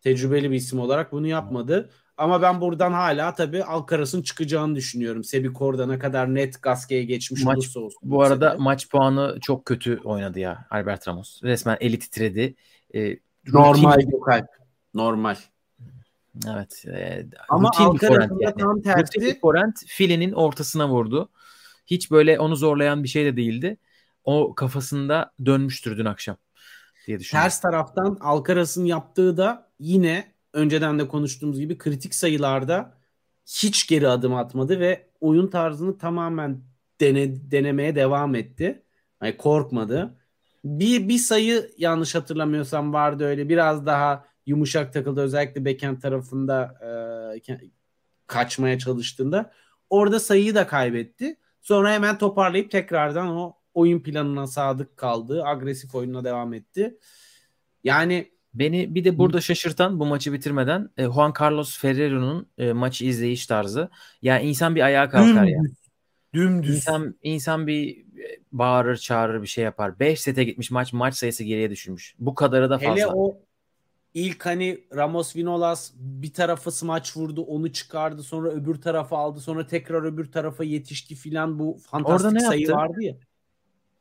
Tecrübeli 0.00 0.50
bir 0.50 0.56
isim 0.56 0.78
olarak 0.78 1.12
bunu 1.12 1.26
yapmadı. 1.26 1.90
Ama 2.16 2.42
ben 2.42 2.60
buradan 2.60 2.92
hala 2.92 3.34
tabii 3.34 3.64
Alcaraz'ın 3.64 4.22
çıkacağını 4.22 4.74
düşünüyorum. 4.74 5.24
Sebi 5.24 5.52
Korda 5.52 5.86
ne 5.86 5.98
kadar 5.98 6.34
net 6.34 6.62
Gasquet'e 6.62 7.04
geçmiş 7.04 7.44
maç, 7.44 7.56
olursa 7.58 7.80
olsun. 7.80 8.00
Bu 8.02 8.22
arada 8.22 8.50
sene. 8.50 8.62
maç 8.62 8.88
puanı 8.88 9.38
çok 9.40 9.64
kötü 9.64 10.00
oynadı 10.04 10.38
ya 10.40 10.66
Albert 10.70 11.08
Ramos. 11.08 11.42
Resmen 11.42 11.76
eli 11.80 11.98
titredi. 11.98 12.54
Ee, 12.94 13.18
Normal 13.46 14.00
Gökalp. 14.00 14.46
Normal. 14.94 15.36
Evet. 16.48 16.84
E, 16.86 17.26
Ama 17.48 17.70
Alcaraz'ın 17.76 18.38
yani. 18.40 18.54
tam 18.58 18.82
tersi. 18.82 19.20
Rutin 19.20 19.40
forent 19.40 19.84
filenin 19.86 20.32
ortasına 20.32 20.88
vurdu. 20.88 21.28
Hiç 21.86 22.10
böyle 22.10 22.38
onu 22.38 22.56
zorlayan 22.56 23.02
bir 23.02 23.08
şey 23.08 23.24
de 23.24 23.36
değildi. 23.36 23.76
O 24.24 24.54
kafasında 24.54 25.32
dönmüştür 25.44 25.98
dün 25.98 26.04
akşam 26.04 26.36
diye 27.06 27.18
düşünüyorum. 27.18 27.44
Ters 27.44 27.60
taraftan 27.60 28.18
Alcaraz'ın 28.20 28.84
yaptığı 28.84 29.36
da 29.36 29.70
yine 29.78 30.31
önceden 30.52 30.98
de 30.98 31.08
konuştuğumuz 31.08 31.60
gibi 31.60 31.78
kritik 31.78 32.14
sayılarda 32.14 32.94
hiç 33.46 33.86
geri 33.86 34.08
adım 34.08 34.34
atmadı 34.34 34.80
ve 34.80 35.06
oyun 35.20 35.46
tarzını 35.46 35.98
tamamen 35.98 36.62
dene, 37.00 37.50
denemeye 37.50 37.94
devam 37.94 38.34
etti. 38.34 38.82
Yani 39.22 39.36
korkmadı. 39.36 40.18
Bir, 40.64 41.08
bir 41.08 41.18
sayı 41.18 41.70
yanlış 41.78 42.14
hatırlamıyorsam 42.14 42.92
vardı 42.92 43.24
öyle 43.24 43.48
biraz 43.48 43.86
daha 43.86 44.24
yumuşak 44.46 44.92
takıldı 44.92 45.20
özellikle 45.20 45.64
backhand 45.64 46.00
tarafında 46.00 46.74
e, 47.46 47.58
kaçmaya 48.26 48.78
çalıştığında 48.78 49.52
orada 49.90 50.20
sayıyı 50.20 50.54
da 50.54 50.66
kaybetti. 50.66 51.36
Sonra 51.60 51.92
hemen 51.92 52.18
toparlayıp 52.18 52.70
tekrardan 52.70 53.28
o 53.28 53.56
oyun 53.74 54.00
planına 54.00 54.46
sadık 54.46 54.96
kaldı. 54.96 55.44
Agresif 55.44 55.94
oyununa 55.94 56.24
devam 56.24 56.54
etti. 56.54 56.98
Yani 57.84 58.31
Beni 58.54 58.94
bir 58.94 59.04
de 59.04 59.18
burada 59.18 59.40
şaşırtan 59.40 60.00
bu 60.00 60.06
maçı 60.06 60.32
bitirmeden 60.32 60.90
e, 60.96 61.04
Juan 61.04 61.34
Carlos 61.40 61.78
Ferrero'nun 61.78 62.46
e, 62.58 62.72
maçı 62.72 63.04
izleyiş 63.04 63.46
tarzı. 63.46 63.90
Yani 64.22 64.48
insan 64.48 64.74
bir 64.74 64.80
ayağa 64.80 65.08
kalkar 65.08 65.44
ya. 65.44 65.62
Dümdüz. 66.34 66.76
İnsan, 66.76 67.14
insan 67.22 67.66
bir 67.66 67.98
e, 67.98 68.40
bağırır 68.52 68.96
çağırır 68.96 69.42
bir 69.42 69.46
şey 69.46 69.64
yapar. 69.64 69.98
5 69.98 70.20
sete 70.20 70.44
gitmiş 70.44 70.70
maç 70.70 70.92
maç 70.92 71.14
sayısı 71.14 71.44
geriye 71.44 71.70
düşürmüş. 71.70 72.14
Bu 72.18 72.34
kadarı 72.34 72.70
da 72.70 72.78
fazla. 72.78 72.92
Hele 72.92 73.06
o 73.06 73.38
ilk 74.14 74.46
hani 74.46 74.84
Ramos 74.96 75.36
Vinolas 75.36 75.92
bir 75.96 76.32
tarafı 76.32 76.72
smaç 76.72 77.16
vurdu 77.16 77.42
onu 77.42 77.72
çıkardı 77.72 78.22
sonra 78.22 78.48
öbür 78.48 78.74
tarafa 78.74 79.18
aldı 79.18 79.40
sonra 79.40 79.66
tekrar 79.66 80.02
öbür 80.02 80.32
tarafa 80.32 80.64
yetişti 80.64 81.14
filan 81.14 81.58
bu 81.58 81.78
fantastik 81.90 82.40
sayı 82.40 82.60
yaptı? 82.60 82.76
vardı 82.76 83.02
ya. 83.02 83.16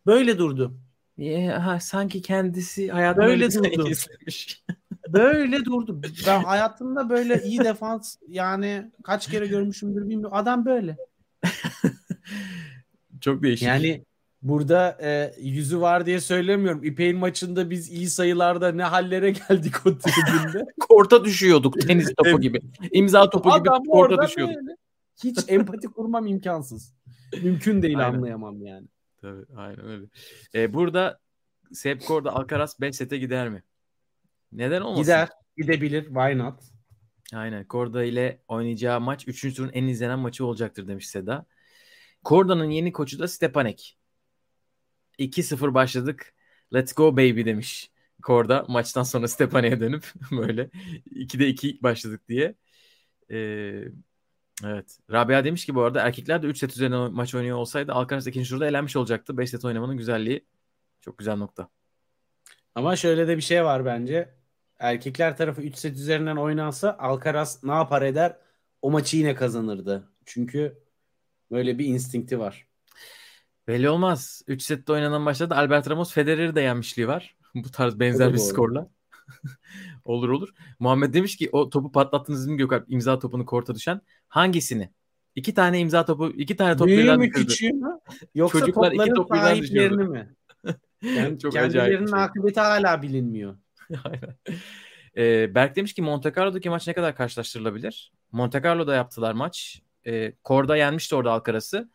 Böyle 0.06 0.38
durdu. 0.38 0.78
Ya, 1.22 1.66
ha, 1.66 1.80
sanki 1.80 2.22
kendisi 2.22 2.92
hayatında 2.92 3.26
böyle 3.26 3.52
durdu. 3.52 3.90
izlemiş. 3.90 4.64
böyle 5.10 5.66
durdu. 5.66 6.02
Ben 6.28 6.44
hayatımda 6.44 7.10
böyle 7.10 7.44
iyi 7.44 7.60
defans 7.60 8.16
yani 8.28 8.92
kaç 9.04 9.28
kere 9.30 9.48
görmüşümdür 9.48 10.02
bilmiyorum. 10.10 10.38
Adam 10.38 10.66
böyle. 10.66 10.98
Çok 13.22 13.44
değişik. 13.44 13.68
Yani 13.68 14.04
burada 14.42 14.98
e, 15.02 15.34
yüzü 15.42 15.82
var 15.82 16.06
diye 16.06 16.20
söylemiyorum. 16.20 16.84
İpek'in 16.84 17.18
maçında 17.18 17.70
biz 17.70 17.90
iyi 17.92 18.10
sayılarda 18.10 18.72
ne 18.72 18.84
hallere 18.84 19.32
geldik 19.32 19.74
o 19.86 19.98
tribünde. 19.98 20.66
Korta 20.80 21.26
düşüyorduk 21.26 21.82
tenis 21.82 22.08
topu 22.18 22.30
Evet. 22.30 22.42
gibi. 22.42 22.62
İmza 22.92 23.30
topu 23.30 23.50
gibi 23.50 23.70
Adam 23.70 23.84
korta 23.84 24.14
orada 24.16 24.28
düşüyorduk. 24.28 24.56
böyle. 24.56 24.76
Hiç 25.24 25.38
empati 25.48 25.88
kurmam 25.88 26.28
imkansız. 26.28 26.94
Mümkün 27.44 27.82
değil 27.82 28.00
Aynen. 28.00 28.18
anlayamam 28.18 28.66
yani. 28.66 28.88
Tabii 29.22 29.46
aynen 29.56 29.86
öyle. 29.86 30.06
Ee, 30.56 30.74
burada 30.74 31.20
Sepp 31.74 32.06
Korda 32.06 32.36
Alcaraz 32.36 32.82
5 32.82 32.96
sete 32.96 33.18
gider 33.18 33.50
mi? 33.50 33.64
Neden 34.52 34.82
olmasın? 34.82 35.04
Gider. 35.04 35.30
Gidebilir. 35.58 36.06
Why 36.06 36.38
not? 36.38 36.64
Aynen. 37.34 37.68
Korda 37.68 38.04
ile 38.04 38.42
oynayacağı 38.48 39.02
maç 39.02 39.28
3. 39.28 39.56
turun 39.56 39.72
en 39.74 39.88
izlenen 39.88 40.20
maçı 40.20 40.46
olacaktır 40.46 40.88
demiş 40.88 41.10
Seda. 41.10 41.46
Korda'nın 42.24 42.70
yeni 42.70 42.92
koçu 42.92 43.20
da 43.20 43.28
Stepanek. 43.28 43.98
2-0 45.20 45.74
başladık. 45.74 46.34
Let's 46.74 46.94
go 46.94 47.12
baby 47.18 47.46
demiş. 47.46 47.92
Korda 48.24 48.66
maçtan 48.68 49.04
sonra 49.04 49.28
Stepanek'e 49.28 49.80
dönüp 49.80 50.14
böyle 50.32 50.70
2'de 51.12 51.48
2 51.48 51.84
başladık 51.84 52.22
diye. 52.28 52.56
Ee, 53.32 53.84
evet. 54.66 55.00
Rabia 55.12 55.44
demiş 55.46 55.66
ki 55.66 55.76
bu 55.76 55.82
arada 55.82 56.02
erkekler 56.02 56.44
de 56.44 56.48
3 56.48 56.58
set 56.58 56.72
üzerine 56.72 56.96
maç 56.98 57.36
oynuyor 57.36 57.58
olsaydı 57.58 57.94
Alcaraz 57.94 58.28
ikinci 58.28 58.50
turda 58.50 58.68
elenmiş 58.68 58.96
olacaktı. 58.96 59.38
5 59.38 59.50
set 59.50 59.66
oynamanın 59.66 59.98
güzelliği 59.98 60.46
çok 61.02 61.18
güzel 61.18 61.36
nokta. 61.36 61.70
Ama 62.76 62.96
şöyle 62.96 63.28
de 63.28 63.38
bir 63.38 63.42
şey 63.42 63.66
var 63.66 63.86
bence. 63.86 64.36
Erkekler 64.80 65.38
tarafı 65.38 65.62
3 65.62 65.76
set 65.76 65.96
üzerinden 65.96 66.36
oynansa 66.36 66.98
Alcaraz 67.00 67.64
ne 67.64 67.72
yapar 67.72 68.02
eder? 68.02 68.38
O 68.82 68.92
maçı 68.92 69.18
yine 69.18 69.36
kazanırdı. 69.36 70.10
Çünkü 70.26 70.84
böyle 71.52 71.80
bir 71.80 71.86
instinkti 71.86 72.40
var. 72.40 72.68
Belli 73.68 73.90
olmaz. 73.90 74.42
3 74.48 74.64
sette 74.64 74.94
oynanan 74.94 75.22
maçta 75.22 75.50
da 75.50 75.58
Albert 75.58 75.90
Ramos 75.90 76.14
Federer'i 76.14 76.56
de 76.56 76.62
yenmişliği 76.62 77.08
var. 77.08 77.36
Bu 77.56 77.72
tarz 77.72 78.00
benzer 78.00 78.28
O 78.28 78.30
da 78.30 78.34
bir 78.34 78.38
doğru. 78.40 78.46
skorla. 78.46 78.90
olur 80.06 80.30
olur. 80.30 80.50
Muhammed 80.80 81.14
demiş 81.14 81.38
ki 81.38 81.50
o 81.52 81.70
topu 81.70 81.92
patlattınız 81.92 82.48
mı 82.48 82.58
Gökalp 82.58 82.92
imza 82.92 83.20
topunu 83.20 83.46
korta 83.46 83.76
düşen 83.76 84.02
hangisini? 84.32 84.90
İki 85.36 85.54
tane 85.54 85.80
imza 85.80 86.06
topu, 86.06 86.30
iki 86.30 86.56
tane 86.56 86.78
top 86.78 86.88
Büyüğü 86.88 87.04
birden 87.04 87.20
mü 87.20 87.28
düşürdü. 87.30 87.48
küçüğü 87.48 87.74
mü? 87.74 88.00
Yoksa 88.36 88.60
Çocuklar 88.60 88.92
iki 88.92 89.14
top 89.14 89.32
birden 89.32 89.42
sahiplerini 89.42 90.04
mi? 90.04 90.36
Yani 91.04 91.40
Çok 91.40 91.58
acayip 91.58 91.76
bir 91.76 91.98
kendilerinin 91.98 92.12
şey. 92.12 92.24
akıbeti 92.24 92.60
hala 92.60 93.02
bilinmiyor. 93.02 93.58
Aynen. 94.04 94.36
Ee, 95.18 95.56
Berk 95.56 95.76
demiş 95.76 95.94
ki 95.94 96.02
Monte 96.02 96.34
Carlo'daki 96.38 96.70
maç 96.70 96.88
ne 96.88 96.94
kadar 96.94 97.16
karşılaştırılabilir? 97.16 98.12
Monte 98.32 98.62
Carlo'da 98.64 98.96
yaptılar 98.96 99.34
maç. 99.34 99.82
Ee, 100.08 100.34
Korda 100.44 100.78
yenmişti 100.78 101.16
orada 101.16 101.32
Alcaraz'ı. 101.32 101.90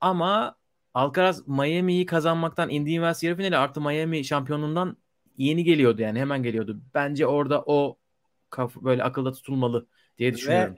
Ama 0.00 0.56
Alcaraz 0.94 1.48
Miami'yi 1.48 2.06
kazanmaktan 2.06 2.70
Indian 2.70 2.94
Wells 2.94 3.22
yarı 3.22 3.36
finali 3.36 3.56
artı 3.56 3.80
Miami 3.80 4.24
şampiyonluğundan 4.24 4.96
yeni 5.36 5.64
geliyordu 5.64 6.02
yani 6.02 6.18
hemen 6.20 6.42
geliyordu. 6.42 6.80
Bence 6.94 7.26
orada 7.26 7.62
o 7.66 7.98
kaf- 8.50 8.82
böyle 8.82 9.02
akılda 9.02 9.32
tutulmalı 9.32 9.86
diye 10.18 10.34
düşünüyorum. 10.34 10.76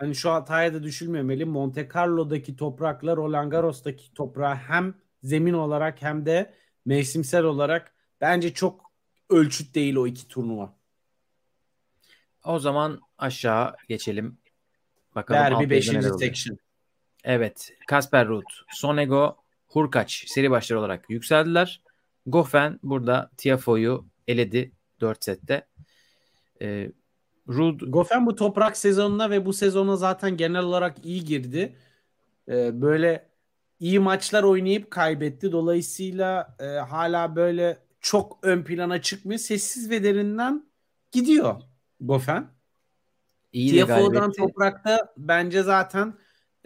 Hani 0.00 0.14
şu 0.14 0.30
hataya 0.30 0.74
da 0.74 0.82
düşülmemeli. 0.82 1.44
Monte 1.44 1.88
Carlo'daki 1.94 2.56
toprakla 2.56 3.16
Roland 3.16 3.50
Garros'taki 3.50 4.14
toprağı 4.14 4.54
hem 4.54 4.94
zemin 5.22 5.52
olarak 5.52 6.02
hem 6.02 6.26
de 6.26 6.54
mevsimsel 6.84 7.44
olarak 7.44 7.92
bence 8.20 8.54
çok 8.54 8.92
ölçüt 9.30 9.74
değil 9.74 9.96
o 9.96 10.06
iki 10.06 10.28
turnuva. 10.28 10.76
O 12.44 12.58
zaman 12.58 13.00
aşağı 13.18 13.76
geçelim. 13.88 14.38
Bakalım 15.14 15.40
Derbi 15.40 15.54
alt 15.54 15.70
5. 15.70 15.86
yazıda 15.86 15.98
neler 15.98 16.10
oluyor. 16.10 16.28
section. 16.28 16.58
Evet. 17.24 17.72
Kasper 17.88 18.28
Ruud, 18.28 18.44
Sonego, 18.70 19.36
Hurkaç 19.66 20.24
seri 20.28 20.50
başları 20.50 20.78
olarak 20.78 21.10
yükseldiler. 21.10 21.82
Goffin 22.26 22.80
burada 22.82 23.30
Tiafoe'yu 23.36 24.06
eledi 24.28 24.72
4 25.00 25.24
sette. 25.24 25.66
Ee, 26.62 26.90
Ruud 27.50 27.80
Goffin 27.80 28.26
bu 28.26 28.34
toprak 28.34 28.76
sezonuna 28.76 29.30
ve 29.30 29.46
bu 29.46 29.52
sezona 29.52 29.96
zaten 29.96 30.36
genel 30.36 30.62
olarak 30.62 31.04
iyi 31.04 31.24
girdi. 31.24 31.76
Ee, 32.48 32.82
böyle 32.82 33.30
iyi 33.80 33.98
maçlar 33.98 34.42
oynayıp 34.42 34.90
kaybetti. 34.90 35.52
Dolayısıyla 35.52 36.56
e, 36.60 36.64
hala 36.64 37.36
böyle 37.36 37.78
çok 38.00 38.38
ön 38.42 38.64
plana 38.64 39.02
çıkmıyor. 39.02 39.38
Sessiz 39.38 39.90
ve 39.90 40.04
derinden 40.04 40.70
gidiyor 41.12 41.60
Goffin. 42.00 42.46
iyi 43.52 43.72
de 43.72 43.86
Tiafoe'dan 43.86 44.32
toprakta 44.32 45.14
bence 45.16 45.62
zaten 45.62 46.14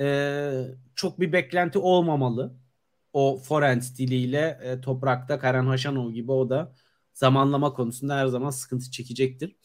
e, 0.00 0.64
çok 0.94 1.20
bir 1.20 1.32
beklenti 1.32 1.78
olmamalı. 1.78 2.54
O 3.12 3.38
forehand 3.38 3.82
stiliyle 3.82 4.60
e, 4.62 4.80
toprakta 4.80 5.38
Karen 5.38 5.66
Haşanov 5.66 6.10
gibi 6.12 6.32
o 6.32 6.50
da 6.50 6.74
zamanlama 7.12 7.72
konusunda 7.72 8.16
her 8.16 8.26
zaman 8.26 8.50
sıkıntı 8.50 8.90
çekecektir. 8.90 9.56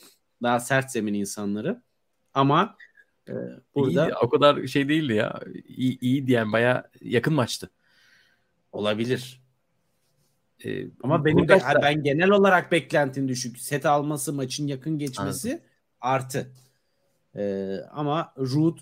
Daha 0.43 0.59
sert 0.59 0.91
zemin 0.91 1.13
insanları. 1.13 1.81
Ama 2.33 2.77
e, 3.27 3.33
burada 3.75 4.05
İyiydi, 4.05 4.15
o 4.21 4.29
kadar 4.29 4.67
şey 4.67 4.89
değildi 4.89 5.13
ya. 5.13 5.39
İyi, 5.67 5.99
iyi 5.99 6.27
diyen 6.27 6.53
baya 6.53 6.89
yakın 7.01 7.33
maçtı. 7.33 7.69
olabilir. 8.71 9.41
Ee, 10.65 10.87
Ama 11.03 11.25
benim 11.25 11.37
Hurkaç 11.37 11.63
da- 11.63 11.81
ben 11.81 12.03
genel 12.03 12.29
olarak 12.29 12.71
beklentim 12.71 13.27
düşük. 13.27 13.59
Set 13.59 13.85
alması, 13.85 14.33
maçın 14.33 14.67
yakın 14.67 14.97
geçmesi 14.97 15.63
artı. 16.01 16.51
Ee, 17.35 17.77
ama 17.91 18.33
Ruud 18.37 18.77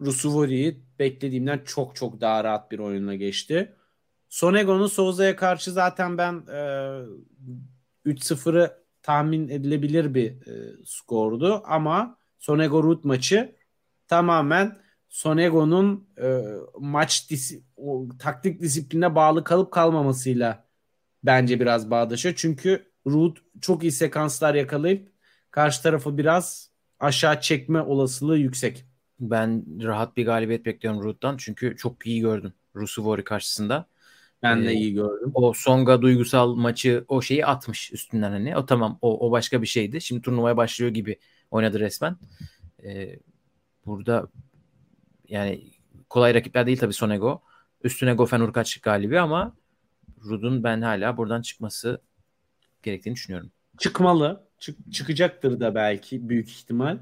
Rusuvori'yi 0.00 0.82
beklediğimden 0.98 1.62
çok 1.64 1.96
çok 1.96 2.20
daha 2.20 2.44
rahat 2.44 2.70
bir 2.70 2.78
oyunla 2.78 3.14
geçti. 3.14 3.76
Sonego'nun 4.28 4.86
Souza'ya 4.86 5.36
karşı 5.36 5.72
zaten 5.72 6.18
ben 6.18 6.32
e, 6.48 6.60
3-0'ı 8.06 8.81
tahmin 9.02 9.48
edilebilir 9.48 10.14
bir 10.14 10.30
e, 10.30 10.76
skordu 10.84 11.62
ama 11.64 12.16
Sonego 12.38 12.82
Ruud 12.82 13.04
maçı 13.04 13.56
tamamen 14.08 14.78
Sonego'nun 15.08 16.08
e, 16.22 16.42
maç 16.78 17.30
disi, 17.30 17.62
o, 17.76 18.08
taktik 18.18 18.60
disipline 18.60 19.14
bağlı 19.14 19.44
kalıp 19.44 19.70
kalmamasıyla 19.72 20.64
bence 21.24 21.60
biraz 21.60 21.90
bağdaşıyor. 21.90 22.34
Çünkü 22.38 22.92
Ruud 23.06 23.36
çok 23.60 23.82
iyi 23.82 23.92
sekanslar 23.92 24.54
yakalayıp 24.54 25.12
karşı 25.50 25.82
tarafı 25.82 26.18
biraz 26.18 26.70
aşağı 27.00 27.40
çekme 27.40 27.80
olasılığı 27.80 28.38
yüksek. 28.38 28.84
Ben 29.20 29.64
rahat 29.82 30.16
bir 30.16 30.26
galibiyet 30.26 30.66
bekliyorum 30.66 31.02
Ruud'dan. 31.02 31.36
Çünkü 31.36 31.76
çok 31.76 32.06
iyi 32.06 32.20
gördüm 32.20 32.52
Rusuvori 32.74 33.24
karşısında. 33.24 33.86
Ben 34.42 34.64
de 34.64 34.70
Ee, 34.70 34.74
iyi 34.74 34.94
gördüm. 34.94 35.30
O 35.34 35.52
Songa 35.52 36.02
duygusal 36.02 36.54
maçı 36.54 37.04
o 37.08 37.22
şeyi 37.22 37.46
atmış 37.46 37.92
üstünden 37.92 38.30
hani. 38.30 38.56
O 38.56 38.66
tamam 38.66 38.98
o, 39.02 39.28
o 39.28 39.30
başka 39.30 39.62
bir 39.62 39.66
şeydi. 39.66 40.00
Şimdi 40.00 40.22
turnuvaya 40.22 40.56
başlıyor 40.56 40.90
gibi 40.90 41.18
oynadı 41.50 41.80
resmen. 41.80 42.16
Ee, 42.84 43.18
burada 43.86 44.28
yani 45.28 45.62
kolay 46.10 46.34
rakipler 46.34 46.66
değil 46.66 46.78
tabii 46.78 46.92
Sonego. 46.92 47.42
Üstüne 47.84 48.14
Gofen 48.14 48.40
Urkaç 48.40 48.80
galibi 48.80 49.20
ama 49.20 49.56
Rud'un 50.24 50.64
ben 50.64 50.82
hala 50.82 51.16
buradan 51.16 51.42
çıkması 51.42 52.00
gerektiğini 52.82 53.14
düşünüyorum. 53.14 53.50
Çıkmalı. 53.78 54.48
Çık- 54.58 54.92
çıkacaktır 54.92 55.60
da 55.60 55.74
belki 55.74 56.28
büyük 56.28 56.50
ihtimal. 56.50 56.98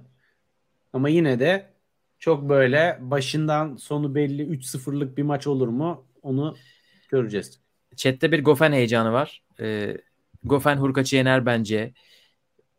Ama 0.93 1.09
yine 1.09 1.41
de 1.41 1.71
çok 2.19 2.49
böyle 2.49 2.99
başından 3.01 3.77
sonu 3.77 4.15
belli 4.15 4.43
3-0'lık 4.43 5.17
bir 5.19 5.23
maç 5.23 5.47
olur 5.47 5.69
mu? 5.69 6.05
Onu 6.23 6.57
göreceğiz. 7.11 7.61
Chat'te 7.97 8.33
bir 8.33 8.45
Gofen 8.45 8.73
heyecanı 8.73 9.13
var. 9.13 9.43
Ee, 9.61 9.97
Gofen 10.45 10.77
Hurkaç'ı 10.77 11.17
yener 11.17 11.47
bence. 11.47 11.93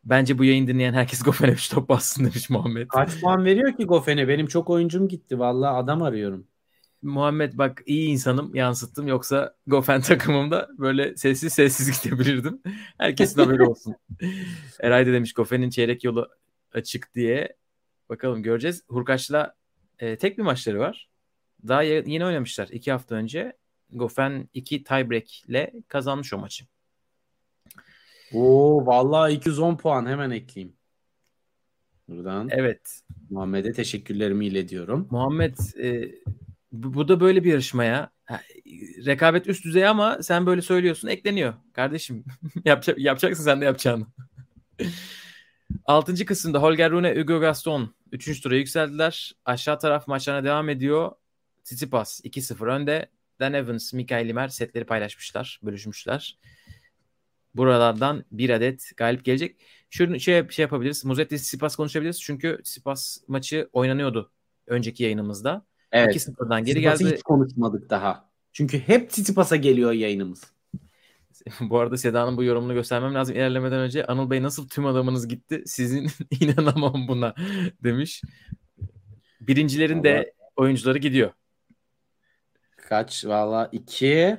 Bence 0.03 0.37
bu 0.37 0.43
yayın 0.43 0.67
dinleyen 0.67 0.93
herkes 0.93 1.19
Gofen'e 1.23 1.51
bir 1.51 1.69
top 1.71 1.89
bassın 1.89 2.23
demiş 2.25 2.49
Muhammed. 2.49 2.87
Kaç 2.87 3.21
puan 3.21 3.45
veriyor 3.45 3.77
ki 3.77 3.85
Gofen'e? 3.85 4.27
Benim 4.27 4.47
çok 4.47 4.69
oyuncum 4.69 5.07
gitti. 5.07 5.39
Vallahi 5.39 5.75
adam 5.75 6.01
arıyorum. 6.01 6.47
Muhammed 7.01 7.53
bak 7.55 7.81
iyi 7.85 8.09
insanım 8.09 8.55
yansıttım 8.55 9.07
yoksa 9.07 9.55
Gofen 9.67 10.01
takımımda 10.11 10.69
böyle 10.77 11.17
sessiz 11.17 11.53
sessiz 11.53 12.01
gidebilirdim. 12.03 12.61
Herkesin 12.97 13.41
haberi 13.41 13.63
olsun. 13.63 13.95
Eray 14.79 15.07
da 15.07 15.13
demiş 15.13 15.33
Gofen'in 15.33 15.69
çeyrek 15.69 16.03
yolu 16.03 16.29
açık 16.73 17.15
diye. 17.15 17.55
Bakalım 18.09 18.43
göreceğiz. 18.43 18.83
Hurkaç'la 18.87 19.55
e, 19.99 20.17
tek 20.17 20.37
bir 20.37 20.43
maçları 20.43 20.79
var. 20.79 21.09
Daha 21.67 21.83
ye- 21.83 22.03
yeni 22.07 22.25
oynamışlar. 22.25 22.67
iki 22.71 22.91
hafta 22.91 23.15
önce. 23.15 23.53
Gofen 23.91 24.49
2 24.53 24.83
tiebreak 24.83 25.49
ile 25.49 25.73
kazanmış 25.87 26.33
o 26.33 26.37
maçı. 26.37 26.65
Oo 28.33 28.85
vallahi 28.85 29.33
210 29.33 29.77
puan 29.77 30.05
hemen 30.05 30.31
ekleyeyim. 30.31 30.75
Buradan 32.07 32.47
Evet. 32.51 33.01
Muhammed'e 33.29 33.71
teşekkürlerimi 33.71 34.45
iletiyorum. 34.45 35.07
Muhammed 35.11 35.57
e, 35.83 36.11
bu, 36.71 36.93
bu 36.93 37.07
da 37.07 37.19
böyle 37.19 37.43
bir 37.43 37.51
yarışmaya. 37.51 38.11
Rekabet 39.05 39.47
üst 39.47 39.65
düzey 39.65 39.87
ama 39.87 40.23
sen 40.23 40.45
böyle 40.45 40.61
söylüyorsun 40.61 41.07
ekleniyor. 41.07 41.53
Kardeşim 41.73 42.25
yapacak, 42.65 42.99
yapacaksın 42.99 43.43
sen 43.43 43.61
de 43.61 43.65
yapacağını. 43.65 44.05
Altıncı 45.85 46.25
kısımda 46.25 46.61
Holger 46.61 46.91
Rune, 46.91 47.15
Hugo 47.21 47.39
Gaston 47.39 47.95
3. 48.11 48.41
tura 48.41 48.55
yükseldiler. 48.55 49.35
Aşağı 49.45 49.79
taraf 49.79 50.07
maçlarına 50.07 50.43
devam 50.43 50.69
ediyor. 50.69 51.11
Tsitsipas 51.63 52.21
2-0 52.25 52.71
önde. 52.71 53.09
Dan 53.41 53.53
Evans, 53.53 53.93
Mikael 53.93 54.27
Limer 54.27 54.47
setleri 54.47 54.85
paylaşmışlar, 54.85 55.59
bölüşmüşler. 55.63 56.37
Buralardan 57.55 58.25
bir 58.31 58.49
adet 58.49 58.91
galip 58.97 59.25
gelecek. 59.25 59.55
Şunu 59.89 60.19
şey, 60.19 60.49
şey 60.49 60.63
yapabiliriz. 60.63 61.05
Muzetti 61.05 61.39
Sipas 61.39 61.75
konuşabiliriz. 61.75 62.21
Çünkü 62.21 62.61
Sipas 62.63 63.17
maçı 63.27 63.69
oynanıyordu 63.73 64.31
önceki 64.67 65.03
yayınımızda. 65.03 65.65
Evet. 65.91 66.15
2-0'dan 66.15 66.63
geri 66.63 66.75
Tsitsipas'ı 66.75 67.03
geldi. 67.03 67.15
hiç 67.15 67.23
konuşmadık 67.23 67.89
daha. 67.89 68.29
Çünkü 68.53 68.79
hep 68.79 69.09
Tsitsipas'a 69.09 69.55
geliyor 69.55 69.91
yayınımız. 69.91 70.53
bu 71.61 71.79
arada 71.79 71.97
Seda'nın 71.97 72.37
bu 72.37 72.43
yorumunu 72.43 72.73
göstermem 72.73 73.13
lazım. 73.13 73.35
İlerlemeden 73.35 73.79
önce 73.79 74.05
Anıl 74.05 74.29
Bey 74.29 74.43
nasıl 74.43 74.67
tüm 74.67 74.85
adamınız 74.85 75.27
gitti? 75.27 75.63
Sizin 75.65 76.07
inanamam 76.39 77.07
buna 77.07 77.35
demiş. 77.83 78.21
Birincilerin 79.41 80.03
de 80.03 80.33
oyuncuları 80.55 80.97
gidiyor. 80.97 81.31
Kaç? 82.91 83.25
Valla 83.25 83.69
2 83.71 84.37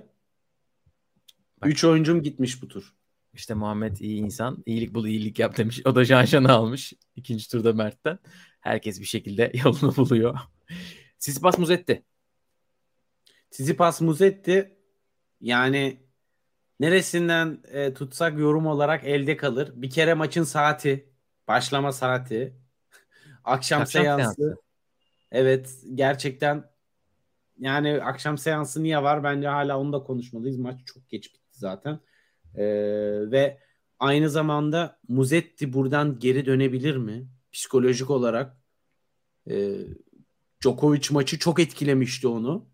Bak. 1.63 1.71
3 1.71 1.85
oyuncum 1.85 2.23
gitmiş 2.23 2.63
bu 2.63 2.69
tur. 2.69 2.95
İşte 3.33 3.55
Muhammed 3.55 3.97
iyi 3.97 4.17
insan. 4.21 4.63
iyilik 4.67 4.95
bul 4.95 5.07
iyilik 5.07 5.39
yap 5.39 5.57
demiş. 5.57 5.81
O 5.87 5.95
da 5.95 6.05
Janjan'ı 6.05 6.53
almış. 6.53 6.93
ikinci 7.17 7.51
turda 7.51 7.73
Mert'ten. 7.73 8.19
Herkes 8.61 9.01
bir 9.01 9.05
şekilde 9.05 9.53
yolunu 9.65 9.97
buluyor. 9.97 10.39
Sisipas 11.19 11.59
Muzetti. 11.59 12.05
Tsitsipas 13.51 14.01
Muzetti 14.01 14.77
yani 15.41 16.01
neresinden 16.81 17.63
e, 17.73 17.95
tutsak 17.95 18.39
yorum 18.39 18.67
olarak 18.67 19.05
elde 19.05 19.37
kalır. 19.37 19.73
Bir 19.75 19.91
kere 19.91 20.15
maçın 20.15 20.45
saati, 20.45 21.09
başlama 21.49 21.93
saati, 21.93 22.57
akşam, 23.45 23.83
Akşam 23.83 23.87
seansı. 23.87 24.23
seansı. 24.25 24.57
Evet 25.31 25.75
gerçekten 25.95 26.72
yani 27.63 28.03
akşam 28.03 28.39
seansı 28.39 28.83
niye 28.83 29.03
var? 29.03 29.25
Bence 29.25 29.49
hala 29.49 29.79
onu 29.79 29.93
da 29.93 30.03
konuşmalıyız. 30.03 30.59
Maç 30.59 30.81
çok 30.87 31.09
geç 31.09 31.35
bitti 31.35 31.59
zaten. 31.59 32.01
Ee, 32.55 32.65
ve 33.31 33.59
aynı 33.99 34.31
zamanda 34.31 35.01
Muzetti 35.09 35.73
buradan 35.73 36.19
geri 36.19 36.47
dönebilir 36.47 36.97
mi? 36.97 37.29
Psikolojik 37.53 38.11
olarak. 38.11 38.57
Ee, 39.51 39.79
Djokovic 40.63 41.09
maçı 41.11 41.39
çok 41.39 41.61
etkilemişti 41.61 42.29
onu. 42.29 42.69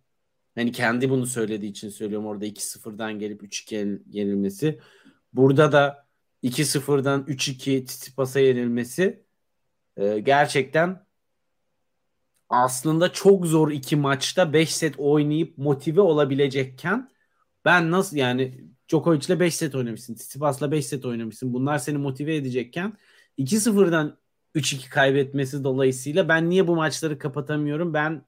Hani 0.54 0.72
kendi 0.72 1.10
bunu 1.10 1.26
söylediği 1.26 1.70
için 1.70 1.88
söylüyorum 1.88 2.26
orada 2.26 2.46
2-0'dan 2.46 3.18
gelip 3.18 3.42
3-2 3.42 4.02
yenilmesi. 4.10 4.80
Burada 5.32 5.72
da 5.72 6.06
2-0'dan 6.42 7.22
3-2 7.22 7.84
Tsitsipas'a 7.84 8.40
yenilmesi 8.40 9.24
e, 9.96 10.18
gerçekten 10.18 11.06
aslında 12.48 13.12
çok 13.12 13.46
zor 13.46 13.70
iki 13.70 13.96
maçta 13.96 14.52
5 14.52 14.74
set 14.74 14.94
oynayıp 14.98 15.58
motive 15.58 16.00
olabilecekken 16.00 17.10
ben 17.64 17.90
nasıl 17.90 18.16
yani 18.16 18.64
Djokovic'le 18.88 19.40
5 19.40 19.54
set 19.54 19.74
oynamışsın. 19.74 20.14
Tsitsipas'la 20.14 20.70
5 20.70 20.86
set 20.86 21.04
oynamışsın. 21.04 21.52
Bunlar 21.52 21.78
seni 21.78 21.98
motive 21.98 22.36
edecekken 22.36 22.92
2-0'dan 23.38 24.18
3-2 24.54 24.90
kaybetmesi 24.90 25.64
dolayısıyla 25.64 26.28
ben 26.28 26.50
niye 26.50 26.68
bu 26.68 26.76
maçları 26.76 27.18
kapatamıyorum? 27.18 27.94
Ben 27.94 28.24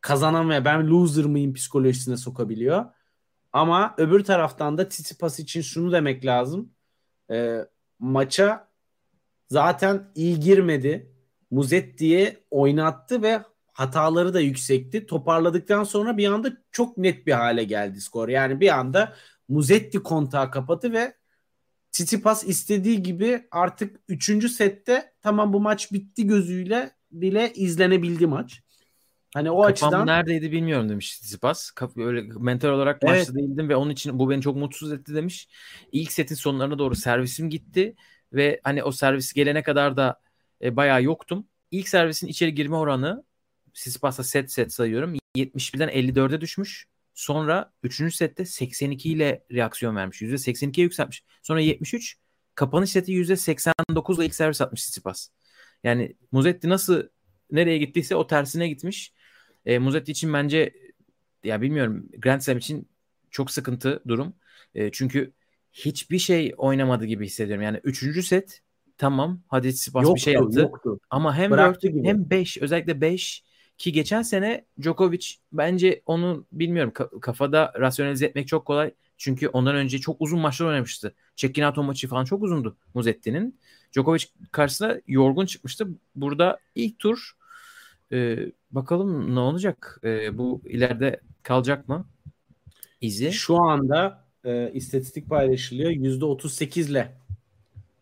kazanamaya 0.00 0.64
ben 0.64 0.86
loser 0.86 1.24
mıyım 1.24 1.54
psikolojisine 1.54 2.16
sokabiliyor. 2.16 2.84
Ama 3.52 3.94
öbür 3.98 4.24
taraftan 4.24 4.78
da 4.78 4.88
Tsitsipas 4.88 5.40
için 5.40 5.60
şunu 5.60 5.92
demek 5.92 6.24
lazım. 6.24 6.72
E, 7.30 7.58
maça 7.98 8.68
zaten 9.48 10.10
iyi 10.14 10.40
girmedi. 10.40 11.13
Muzetti'ye 11.54 12.36
oynattı 12.50 13.22
ve 13.22 13.42
hataları 13.72 14.34
da 14.34 14.40
yüksekti. 14.40 15.06
Toparladıktan 15.06 15.84
sonra 15.84 16.16
bir 16.16 16.32
anda 16.32 16.52
çok 16.72 16.98
net 16.98 17.26
bir 17.26 17.32
hale 17.32 17.64
geldi 17.64 18.00
skor. 18.00 18.28
Yani 18.28 18.60
bir 18.60 18.78
anda 18.78 19.14
Muzetti 19.48 20.02
kontağı 20.02 20.50
kapattı 20.50 20.92
ve 20.92 21.14
Tsitsipas 21.92 22.44
istediği 22.44 23.02
gibi 23.02 23.42
artık 23.50 24.00
3. 24.08 24.48
sette 24.50 25.12
tamam 25.22 25.52
bu 25.52 25.60
maç 25.60 25.92
bitti 25.92 26.26
gözüyle 26.26 26.90
bile 27.12 27.52
izlenebildi 27.52 28.26
maç. 28.26 28.62
Hani 29.34 29.50
o 29.50 29.62
Kafam 29.62 29.72
açıdan 29.72 30.06
neredeydi 30.06 30.52
bilmiyorum 30.52 30.88
demiş 30.88 31.18
Tsitsipas. 31.18 31.70
Öyle 31.96 32.22
mental 32.38 32.68
olarak 32.68 32.98
Evet. 33.02 33.18
maçta 33.18 33.34
değildim 33.34 33.68
ve 33.68 33.76
onun 33.76 33.90
için 33.90 34.18
bu 34.18 34.30
beni 34.30 34.42
çok 34.42 34.56
mutsuz 34.56 34.92
etti 34.92 35.14
demiş. 35.14 35.48
İlk 35.92 36.12
setin 36.12 36.34
sonlarına 36.34 36.78
doğru 36.78 36.94
servisim 36.94 37.50
gitti 37.50 37.94
ve 38.32 38.60
hani 38.64 38.82
o 38.82 38.92
servis 38.92 39.32
gelene 39.32 39.62
kadar 39.62 39.96
da 39.96 40.23
e, 40.64 40.76
bayağı 40.76 41.02
yoktum. 41.02 41.46
İlk 41.70 41.88
servisin 41.88 42.26
içeri 42.26 42.54
girme 42.54 42.76
oranı 42.76 43.24
Tsitsipas'a 43.74 44.24
set 44.24 44.52
set 44.52 44.72
sayıyorum. 44.72 45.14
71'den 45.36 45.88
54'e 45.88 46.40
düşmüş. 46.40 46.86
Sonra 47.14 47.72
3. 47.82 48.14
sette 48.16 48.44
82 48.44 49.10
ile 49.12 49.44
reaksiyon 49.52 49.96
vermiş. 49.96 50.22
%82'ye 50.22 50.84
yükseltmiş. 50.84 51.24
Sonra 51.42 51.60
73. 51.60 52.16
Kapanış 52.54 52.90
seti 52.90 53.12
%89 53.12 54.16
ile 54.16 54.26
ilk 54.26 54.34
servis 54.34 54.60
atmış 54.60 54.82
Tsitsipas. 54.82 55.28
Yani 55.84 56.16
Muzetti 56.32 56.68
nasıl 56.68 57.02
nereye 57.50 57.78
gittiyse 57.78 58.16
o 58.16 58.26
tersine 58.26 58.68
gitmiş. 58.68 59.12
E, 59.66 59.78
Muzetti 59.78 60.12
için 60.12 60.32
bence 60.32 60.74
ya 61.44 61.62
bilmiyorum 61.62 62.08
Grand 62.18 62.40
Slam 62.40 62.58
için 62.58 62.88
çok 63.30 63.50
sıkıntı 63.50 64.02
durum. 64.08 64.36
E, 64.74 64.90
çünkü 64.90 65.32
hiçbir 65.72 66.18
şey 66.18 66.54
oynamadı 66.56 67.04
gibi 67.04 67.26
hissediyorum. 67.26 67.64
Yani 67.64 67.80
3. 67.84 68.26
set 68.26 68.62
tamam 68.98 69.40
hadi 69.48 69.68
Tsitsipas 69.70 70.02
yoktu, 70.02 70.14
bir 70.16 70.20
şey 70.20 70.34
yaptı. 70.34 70.60
yoktu. 70.60 70.98
Ama 71.10 71.36
hem 71.36 71.50
Bıraktı 71.50 71.86
4 71.88 71.94
gibi. 71.94 72.08
hem 72.08 72.30
5 72.30 72.58
özellikle 72.58 73.00
5 73.00 73.44
ki 73.78 73.92
geçen 73.92 74.22
sene 74.22 74.64
Djokovic 74.82 75.26
bence 75.52 76.02
onu 76.06 76.46
bilmiyorum 76.52 76.92
ka- 76.94 77.20
kafada 77.20 77.72
rasyonalize 77.80 78.26
etmek 78.26 78.48
çok 78.48 78.66
kolay. 78.66 78.94
Çünkü 79.16 79.48
ondan 79.48 79.74
önce 79.76 79.98
çok 79.98 80.16
uzun 80.20 80.40
maçlar 80.40 80.66
oynamıştı. 80.66 81.14
Çekinato 81.36 81.82
maçı 81.82 82.08
falan 82.08 82.24
çok 82.24 82.42
uzundu 82.42 82.76
Muzetti'nin. 82.94 83.58
Djokovic 83.92 84.24
karşısına 84.52 85.00
yorgun 85.06 85.46
çıkmıştı. 85.46 85.88
Burada 86.14 86.58
ilk 86.74 86.98
tur 86.98 87.32
e, 88.12 88.38
bakalım 88.70 89.34
ne 89.34 89.38
olacak? 89.40 90.00
E, 90.04 90.38
bu 90.38 90.62
ileride 90.64 91.20
kalacak 91.42 91.88
mı? 91.88 92.06
İzi. 93.00 93.32
Şu 93.32 93.56
anda 93.62 94.24
e, 94.44 94.70
istatistik 94.72 95.28
paylaşılıyor. 95.28 95.90
%38 95.90 96.90
ile 96.90 97.12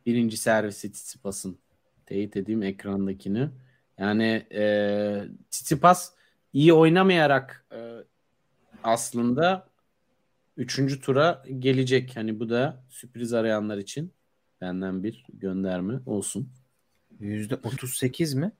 birinci 0.06 0.36
servisi 0.36 0.92
Tsitsipas'ın. 0.92 1.58
Teyit 2.06 2.36
edeyim 2.36 2.62
ekrandakini. 2.62 3.48
Yani 3.98 4.46
e, 4.54 5.24
Tsitsipas 5.50 6.12
iyi 6.52 6.72
oynamayarak 6.72 7.66
e, 7.72 7.78
aslında 8.84 9.68
üçüncü 10.56 11.00
tura 11.00 11.44
gelecek. 11.58 12.16
Hani 12.16 12.40
bu 12.40 12.48
da 12.48 12.84
sürpriz 12.88 13.32
arayanlar 13.32 13.78
için 13.78 14.12
benden 14.60 15.02
bir 15.02 15.26
gönderme 15.32 16.00
olsun. 16.06 16.48
%38 17.20 18.38
mi? 18.38 18.52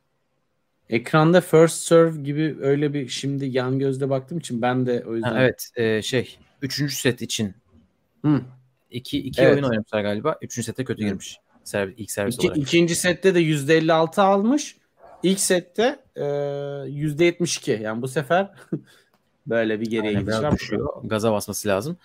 Ekranda 0.89 1.41
first 1.41 1.83
serve 1.83 2.23
gibi 2.23 2.57
öyle 2.61 2.95
bir 2.95 3.09
şimdi 3.09 3.45
yan 3.45 3.79
gözle 3.79 4.11
baktığım 4.11 4.39
için 4.39 4.63
ben 4.63 4.87
de 4.87 5.05
o 5.07 5.15
yüzden 5.15 5.33
Ha, 5.33 5.43
evet 5.43 5.71
e, 5.77 6.03
şey 6.03 6.39
3. 6.63 6.95
set 6.95 7.23
için 7.23 7.55
Hı. 8.25 8.41
2 8.93 9.19
2 9.19 9.43
Evet. 9.43 9.55
oyun 9.55 9.65
oynamışlar 9.65 10.01
galiba. 10.01 10.37
3. 10.43 10.65
sete 10.65 10.85
kötü 10.85 11.05
girmiş. 11.05 11.39
Servis, 11.65 11.95
ilk 11.99 12.11
servis 12.11 12.35
İki, 12.35 12.47
olarak. 12.47 12.63
ikinci 12.63 12.97
sette 12.97 13.35
de 13.35 13.41
%56 13.41 14.23
almış. 14.23 14.77
İlk 15.23 15.41
sette 15.41 15.99
e, 16.17 16.23
%72. 16.23 17.83
Yani 17.83 18.03
bu 18.03 18.09
sefer 18.09 18.51
böyle 19.47 19.81
bir 19.81 19.87
geriye 19.87 20.19
Aynen, 20.19 20.21
gidiş 20.25 20.61
düşüyor. 20.61 20.89
Gaza 21.05 21.33
basması 21.33 21.69
lazım. 21.69 21.97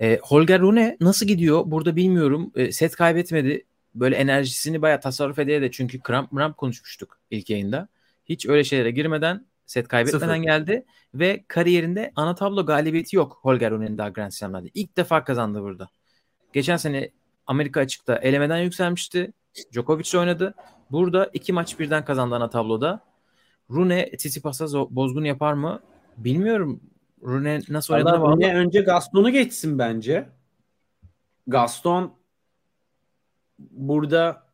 E, 0.00 0.18
Holger 0.22 0.60
Rune 0.60 0.96
nasıl 1.00 1.26
gidiyor? 1.26 1.62
Burada 1.66 1.96
bilmiyorum. 1.96 2.52
E, 2.56 2.72
set 2.72 2.96
kaybetmedi. 2.96 3.64
Böyle 3.94 4.16
enerjisini 4.16 4.82
bayağı 4.82 5.00
tasarruf 5.00 5.38
ediyor 5.38 5.62
de 5.62 5.70
çünkü 5.70 6.00
kramp 6.00 6.32
mramp 6.32 6.56
konuşmuştuk 6.56 7.18
ilk 7.30 7.50
yayında. 7.50 7.88
Hiç 8.24 8.46
öyle 8.46 8.64
şeylere 8.64 8.90
girmeden 8.90 9.46
set 9.66 9.88
kaybetmeden 9.88 10.26
Sıfır. 10.26 10.42
geldi 10.42 10.84
ve 11.14 11.44
kariyerinde 11.48 12.12
ana 12.16 12.34
tablo 12.34 12.66
galibiyeti 12.66 13.16
yok 13.16 13.38
Holger 13.42 13.70
Rune'nin 13.70 13.98
daha 13.98 14.08
Grand 14.08 14.30
Slam'larda. 14.30 14.68
İlk 14.74 14.96
defa 14.96 15.24
kazandı 15.24 15.62
burada. 15.62 15.88
Geçen 16.56 16.76
sene 16.76 17.10
Amerika 17.46 17.80
açıkta 17.80 18.16
elemeden 18.16 18.58
yükselmişti. 18.58 19.32
Djokovic 19.72 20.18
oynadı. 20.18 20.54
Burada 20.90 21.30
iki 21.32 21.52
maç 21.52 21.78
birden 21.78 22.04
kazandı 22.04 22.34
ana 22.34 22.50
tabloda. 22.50 23.00
Rune 23.70 24.16
Tsitsipas'a 24.16 24.66
bozgun 24.72 25.24
yapar 25.24 25.52
mı? 25.52 25.82
Bilmiyorum. 26.16 26.80
Rune 27.22 27.60
nasıl 27.68 27.94
oynadığına 27.94 28.22
bağlı. 28.22 28.36
Rune 28.36 28.54
önce 28.54 28.80
Gaston'u 28.80 29.30
geçsin 29.30 29.78
bence. 29.78 30.28
Gaston 31.46 32.12
burada 33.58 34.46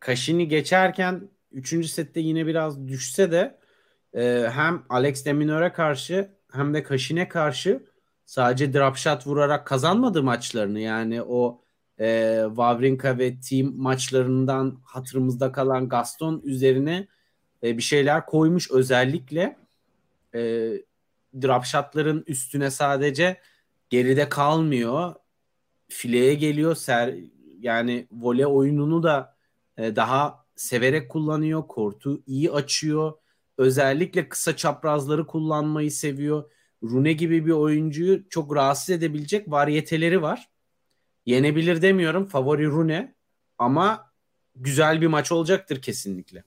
Kaşin'i 0.00 0.48
geçerken 0.48 1.28
3. 1.52 1.86
sette 1.86 2.20
yine 2.20 2.46
biraz 2.46 2.88
düşse 2.88 3.32
de 3.32 3.58
e, 4.14 4.48
hem 4.52 4.82
Alex 4.88 5.24
de 5.24 5.32
Minaur'a 5.32 5.72
karşı 5.72 6.30
hem 6.52 6.74
de 6.74 6.82
Kaşin'e 6.82 7.28
karşı 7.28 7.86
sadece 8.26 8.72
drop 8.72 9.26
vurarak 9.26 9.66
kazanmadı 9.66 10.22
maçlarını. 10.22 10.80
Yani 10.80 11.22
o 11.22 11.60
e, 12.00 12.40
Wawrinka 12.48 13.18
ve 13.18 13.40
Team 13.40 13.76
maçlarından 13.76 14.80
hatırımızda 14.84 15.52
kalan 15.52 15.88
Gaston 15.88 16.40
üzerine 16.44 17.08
e, 17.62 17.76
bir 17.76 17.82
şeyler 17.82 18.26
koymuş 18.26 18.70
özellikle 18.70 19.56
e, 20.34 20.40
drop 21.42 21.64
üstüne 22.26 22.70
sadece 22.70 23.40
geride 23.90 24.28
kalmıyor. 24.28 25.14
Fileye 25.88 26.34
geliyor. 26.34 26.74
Ser, 26.74 27.14
yani 27.60 28.06
voley 28.12 28.46
oyununu 28.46 29.02
da 29.02 29.36
e, 29.76 29.96
daha 29.96 30.44
severek 30.56 31.10
kullanıyor. 31.10 31.68
Kortu 31.68 32.22
iyi 32.26 32.52
açıyor. 32.52 33.12
Özellikle 33.58 34.28
kısa 34.28 34.56
çaprazları 34.56 35.26
kullanmayı 35.26 35.90
seviyor. 35.90 36.50
Rune 36.84 37.12
gibi 37.12 37.46
bir 37.46 37.50
oyuncuyu 37.50 38.28
çok 38.28 38.56
rahatsız 38.56 38.90
edebilecek 38.90 39.50
variyeteleri 39.50 40.22
var. 40.22 40.48
Yenebilir 41.26 41.82
demiyorum. 41.82 42.26
Favori 42.26 42.66
Rune 42.66 43.14
ama 43.58 44.12
güzel 44.56 45.00
bir 45.00 45.06
maç 45.06 45.32
olacaktır 45.32 45.82
kesinlikle. 45.82 46.44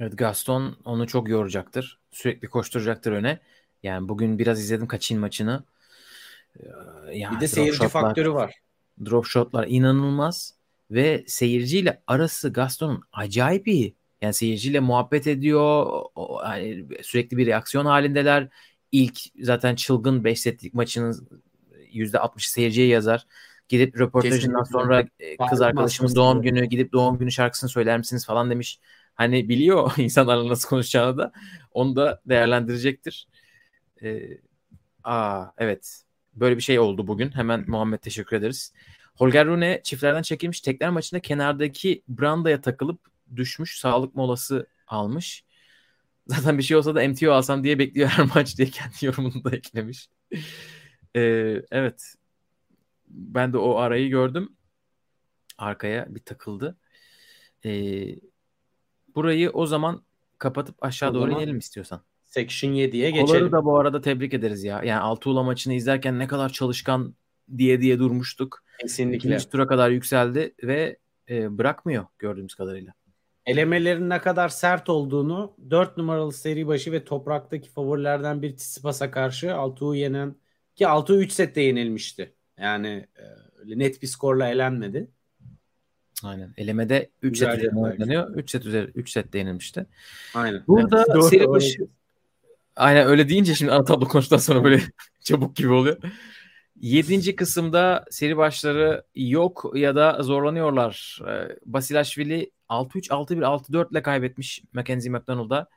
Evet 0.00 0.18
Gaston 0.18 0.76
onu 0.84 1.06
çok 1.06 1.28
yoracaktır. 1.28 2.00
Sürekli 2.10 2.48
koşturacaktır 2.48 3.12
öne. 3.12 3.40
Yani 3.82 4.08
bugün 4.08 4.38
biraz 4.38 4.60
izledim 4.60 4.86
Kaçin 4.86 5.20
maçını. 5.20 5.64
Yani 7.12 7.36
bir 7.36 7.40
de 7.40 7.48
seyirci 7.48 7.76
shotlar, 7.76 8.02
faktörü 8.02 8.32
var. 8.32 8.54
Drop 9.04 9.26
shotlar 9.26 9.66
inanılmaz 9.68 10.54
ve 10.90 11.24
seyirciyle 11.26 12.02
arası 12.06 12.52
Gaston'un 12.52 13.02
acayip 13.12 13.68
iyi. 13.68 13.94
Yani 14.22 14.34
seyirciyle 14.34 14.80
muhabbet 14.80 15.26
ediyor. 15.26 15.86
O, 16.14 16.42
yani 16.44 16.86
sürekli 17.02 17.36
bir 17.36 17.46
reaksiyon 17.46 17.86
halindeler. 17.86 18.48
İlk 18.92 19.20
zaten 19.40 19.74
çılgın 19.74 20.24
5 20.24 20.40
setlik 20.40 20.74
maçının 20.74 21.28
%60 21.92 22.48
seyirciye 22.48 22.86
yazar. 22.86 23.26
Gidip 23.68 24.00
röportajından 24.00 24.64
sonra 24.64 25.04
e, 25.20 25.36
kız 25.36 25.60
arkadaşımın 25.60 26.14
doğum 26.14 26.42
günü 26.42 26.64
gidip 26.64 26.92
doğum 26.92 27.18
günü 27.18 27.32
şarkısını 27.32 27.70
söyler 27.70 27.98
misiniz 27.98 28.26
falan 28.26 28.50
demiş. 28.50 28.80
Hani 29.14 29.48
biliyor 29.48 29.92
insanlarla 29.98 30.48
nasıl 30.48 30.68
konuşacağını 30.68 31.18
da 31.18 31.32
onu 31.72 31.96
da 31.96 32.20
değerlendirecektir. 32.26 33.28
Ee, 34.02 34.38
aa 35.04 35.46
evet 35.58 36.02
böyle 36.34 36.56
bir 36.56 36.62
şey 36.62 36.78
oldu 36.78 37.06
bugün. 37.06 37.30
Hemen 37.30 37.64
Muhammed 37.68 37.98
teşekkür 37.98 38.36
ederiz. 38.36 38.72
Holger 39.14 39.46
Rune 39.46 39.80
çiftlerden 39.84 40.22
çekilmiş 40.22 40.60
tekler 40.60 40.90
maçında 40.90 41.20
kenardaki 41.20 42.02
brandaya 42.08 42.60
takılıp 42.60 43.00
düşmüş. 43.36 43.78
Sağlık 43.78 44.14
molası 44.14 44.66
almış. 44.86 45.44
Zaten 46.26 46.58
bir 46.58 46.62
şey 46.62 46.76
olsa 46.76 46.94
da 46.94 47.08
MTO 47.08 47.32
alsam 47.32 47.64
diye 47.64 47.78
bekliyor 47.78 48.08
her 48.08 48.26
maç 48.34 48.58
diye 48.58 48.68
kendi 48.68 48.94
yorumunu 49.06 49.44
da 49.44 49.56
eklemiş. 49.56 50.08
Ee, 51.16 51.62
evet. 51.70 52.14
Ben 53.08 53.52
de 53.52 53.58
o 53.58 53.76
arayı 53.76 54.08
gördüm. 54.08 54.52
Arkaya 55.58 56.14
bir 56.14 56.20
takıldı. 56.20 56.76
Ee, 57.64 58.16
burayı 59.14 59.50
o 59.50 59.66
zaman 59.66 60.02
kapatıp 60.38 60.84
aşağı 60.84 61.10
o 61.10 61.14
doğru 61.14 61.32
inelim 61.32 61.58
istiyorsan. 61.58 62.02
Section 62.24 62.70
7'ye 62.72 63.10
geçelim. 63.10 63.26
Koları 63.26 63.52
da 63.52 63.64
bu 63.64 63.78
arada 63.78 64.00
tebrik 64.00 64.34
ederiz 64.34 64.64
ya. 64.64 64.82
Yani 64.84 65.00
Altuğla 65.00 65.42
maçını 65.42 65.74
izlerken 65.74 66.18
ne 66.18 66.26
kadar 66.26 66.48
çalışkan 66.48 67.14
diye 67.58 67.80
diye 67.80 67.98
durmuştuk. 67.98 68.64
Kesinlikle. 68.80 69.16
İkinci 69.16 69.50
tura 69.50 69.66
kadar 69.66 69.90
yükseldi 69.90 70.54
ve 70.62 70.96
e, 71.30 71.58
bırakmıyor 71.58 72.06
gördüğümüz 72.18 72.54
kadarıyla. 72.54 72.94
Elemelerin 73.46 74.10
ne 74.10 74.18
kadar 74.18 74.48
sert 74.48 74.88
olduğunu 74.88 75.56
4 75.70 75.96
numaralı 75.96 76.32
seri 76.32 76.66
başı 76.66 76.92
ve 76.92 77.04
topraktaki 77.04 77.68
favorilerden 77.68 78.42
bir 78.42 78.56
Tsitsipas'a 78.56 79.10
karşı 79.10 79.54
Altuğ'u 79.54 79.94
yenen 79.94 80.34
ki 80.76 80.88
Altuğ 80.88 81.18
3 81.18 81.32
sette 81.32 81.60
yenilmişti. 81.60 82.34
Yani 82.58 83.06
e, 83.16 83.24
net 83.78 84.02
bir 84.02 84.06
skorla 84.06 84.48
elenmedi. 84.48 85.08
Aynen. 86.24 86.54
Elemede 86.56 87.10
3 87.22 87.38
set 87.38 87.58
üzerine 87.58 87.80
oynanıyor. 87.80 88.36
3 88.36 88.50
set 88.50 88.66
üzeri 88.66 88.90
3 88.94 89.10
set 89.10 89.34
yenilmişti. 89.34 89.86
Aynen. 90.34 90.62
Burada 90.66 91.04
evet. 91.08 91.24
seri 91.24 91.48
başı 91.48 91.88
Aynen 92.76 93.06
öyle 93.06 93.28
deyince 93.28 93.54
şimdi 93.54 93.72
ana 93.72 93.84
tablo 93.84 94.08
konuştuktan 94.08 94.36
sonra 94.38 94.64
böyle 94.64 94.82
çabuk 95.20 95.56
gibi 95.56 95.72
oluyor. 95.72 95.96
Yedinci 96.82 97.36
kısımda 97.36 98.04
seri 98.10 98.36
başları 98.36 99.04
yok 99.14 99.72
ya 99.74 99.96
da 99.96 100.22
zorlanıyorlar. 100.22 101.20
Ee, 101.28 101.56
Basilashvili 101.66 102.50
6-3, 102.68 103.10
6-1, 103.10 103.44
6-4 103.44 103.90
ile 103.92 104.02
kaybetmiş 104.02 104.62
Mackenzie 104.72 105.10
McDonald'a. 105.10 105.68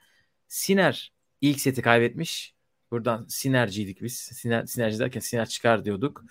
Siner 0.47 1.13
ilk 1.41 1.59
seti 1.61 1.81
kaybetmiş. 1.81 2.55
Buradan 2.91 3.25
sinerciydik 3.27 4.01
biz. 4.01 4.15
Siner, 4.17 4.65
sinerci 4.65 4.99
derken 4.99 5.19
siner 5.19 5.49
çıkar 5.49 5.85
diyorduk. 5.85 6.23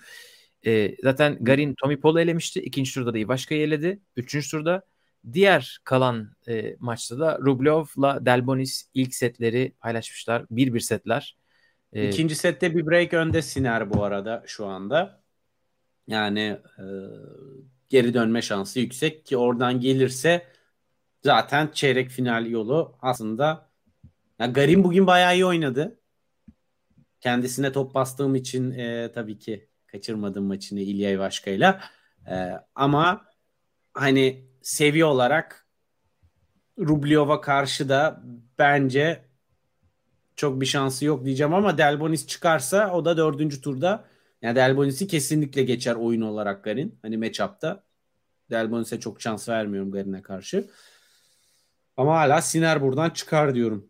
Ee, 0.65 0.95
zaten 1.03 1.37
Garin 1.41 1.75
Tommy 1.81 1.99
Paul'u 1.99 2.19
elemişti. 2.19 2.59
İkinci 2.59 2.93
turda 2.93 3.13
da 3.13 3.17
Ivaşka'yı 3.17 3.61
eledi. 3.61 3.99
Üçüncü 4.15 4.49
turda 4.49 4.81
diğer 5.33 5.79
kalan 5.83 6.35
e, 6.47 6.75
maçta 6.79 7.19
da 7.19 7.39
Rublev'la 7.39 8.25
Delbonis 8.25 8.89
ilk 8.93 9.15
setleri 9.15 9.73
paylaşmışlar. 9.79 10.45
1-1 10.51 10.79
setler. 10.79 11.37
Ee, 11.95 12.09
İkinci 12.09 12.35
sette 12.35 12.75
bir 12.75 12.87
break 12.87 13.13
önde 13.13 13.41
Siner 13.41 13.93
bu 13.93 14.03
arada 14.03 14.43
şu 14.45 14.65
anda. 14.65 15.23
Yani 16.07 16.59
e, 16.79 16.85
geri 17.89 18.13
dönme 18.13 18.41
şansı 18.41 18.79
yüksek 18.79 19.25
ki 19.25 19.37
oradan 19.37 19.79
gelirse 19.79 20.45
zaten 21.23 21.69
çeyrek 21.73 22.09
final 22.09 22.45
yolu 22.45 22.97
aslında 23.01 23.69
yani 24.39 24.53
Garim 24.53 24.83
bugün 24.83 25.07
bayağı 25.07 25.35
iyi 25.35 25.45
oynadı. 25.45 25.99
Kendisine 27.19 27.71
top 27.71 27.95
bastığım 27.95 28.35
için 28.35 28.71
e, 28.71 29.11
tabii 29.11 29.39
ki 29.39 29.69
kaçırmadım 29.87 30.45
maçını 30.45 30.79
İlya 30.79 31.11
Ivaşka'yla. 31.11 31.81
E, 32.29 32.51
ama 32.75 33.25
hani 33.93 34.45
seviye 34.61 35.05
olarak 35.05 35.67
Rublyov'a 36.79 37.41
karşı 37.41 37.89
da 37.89 38.23
bence 38.59 39.24
çok 40.35 40.61
bir 40.61 40.65
şansı 40.65 41.05
yok 41.05 41.25
diyeceğim 41.25 41.53
ama 41.53 41.77
Delbonis 41.77 42.27
çıkarsa 42.27 42.93
o 42.93 43.05
da 43.05 43.17
dördüncü 43.17 43.61
turda 43.61 44.05
yani 44.41 44.55
Delbonis'i 44.55 45.07
kesinlikle 45.07 45.63
geçer 45.63 45.95
oyun 45.95 46.21
olarak 46.21 46.63
Garin. 46.63 46.99
Hani 47.01 47.17
matchup'ta. 47.17 47.83
Delbonis'e 48.49 48.99
çok 48.99 49.21
şans 49.21 49.49
vermiyorum 49.49 49.91
Garin'e 49.91 50.21
karşı. 50.21 50.67
Ama 51.97 52.15
hala 52.15 52.41
Siner 52.41 52.81
buradan 52.81 53.09
çıkar 53.09 53.55
diyorum. 53.55 53.89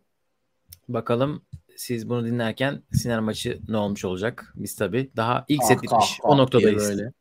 Bakalım 0.87 1.45
siz 1.77 2.09
bunu 2.09 2.25
dinlerken 2.25 2.83
Siner 2.93 3.19
maçı 3.19 3.59
ne 3.67 3.77
olmuş 3.77 4.05
olacak? 4.05 4.53
Biz 4.55 4.75
tabii 4.75 5.11
daha 5.15 5.45
ilk 5.47 5.61
ah, 5.63 5.67
set 5.67 5.83
bitmiş. 5.83 6.19
Ah, 6.23 6.29
o 6.29 6.37
noktadayız. 6.37 6.89
Böyle. 6.89 7.11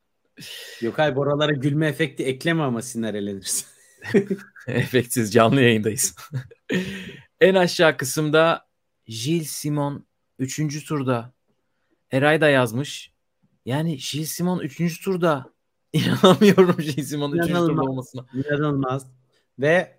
Yok 0.80 0.98
ay 0.98 1.16
buralara 1.16 1.52
gülme 1.52 1.86
efekti 1.86 2.24
ekleme 2.24 2.62
ama 2.62 2.82
Siner 2.82 3.14
elenirse. 3.14 3.66
Efektsiz 4.66 5.32
canlı 5.32 5.60
yayındayız. 5.60 6.16
en 7.40 7.54
aşağı 7.54 7.96
kısımda 7.96 8.63
Gilles 9.06 9.50
Simon 9.50 10.06
3. 10.38 10.86
turda. 10.86 11.32
Eray 12.10 12.40
da 12.40 12.48
yazmış. 12.48 13.12
Yani 13.66 13.90
Gilles 13.96 14.30
Simon 14.30 14.60
3. 14.60 15.04
turda. 15.04 15.54
İnanamıyorum 15.92 16.76
Gilles 16.76 17.08
Simon 17.08 17.32
3. 17.32 17.46
turda 17.48 17.82
olmasına. 17.82 18.26
İnanılmaz. 18.34 19.06
Ve 19.58 19.98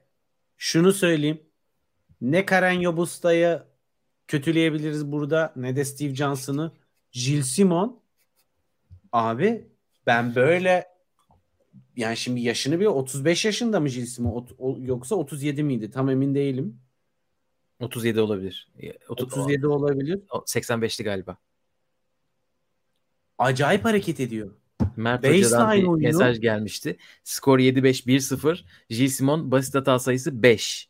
şunu 0.57 0.93
söyleyeyim. 0.93 1.41
Ne 2.21 2.45
Karen 2.45 2.79
Yobusta'yı 2.79 3.63
kötüleyebiliriz 4.27 5.11
burada 5.11 5.53
ne 5.55 5.75
de 5.75 5.85
Steve 5.85 6.15
Johnson'ı. 6.15 6.71
Gilles 7.11 7.47
Simon 7.47 8.01
abi 9.11 9.67
ben 10.05 10.35
böyle 10.35 10.85
yani 11.95 12.17
şimdi 12.17 12.41
yaşını 12.41 12.79
bir 12.79 12.85
35 12.85 13.45
yaşında 13.45 13.79
mı 13.79 13.89
Gilles 13.89 14.15
Simon 14.15 14.47
o, 14.57 14.77
yoksa 14.79 15.15
37 15.15 15.63
miydi 15.63 15.91
tam 15.91 16.09
emin 16.09 16.35
değilim. 16.35 16.79
37 17.79 18.21
olabilir. 18.21 18.67
37 19.09 19.67
olabilir. 19.67 20.19
85'li 20.29 21.03
galiba. 21.03 21.37
Acayip 23.37 23.85
hareket 23.85 24.19
ediyor. 24.19 24.51
Mert 24.95 25.27
Hoca'dan 25.27 25.77
bir 25.77 25.83
oyunu. 25.83 26.07
mesaj 26.07 26.39
gelmişti. 26.39 26.97
Skor 27.23 27.59
7-5-1-0. 27.59 28.59
J. 28.89 29.09
Simon 29.09 29.51
basit 29.51 29.75
hata 29.75 29.99
sayısı 29.99 30.43
5. 30.43 30.89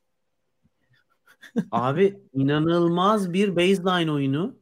Abi 1.71 2.19
inanılmaz 2.33 3.33
bir 3.33 3.55
baseline 3.55 4.11
oyunu 4.11 4.55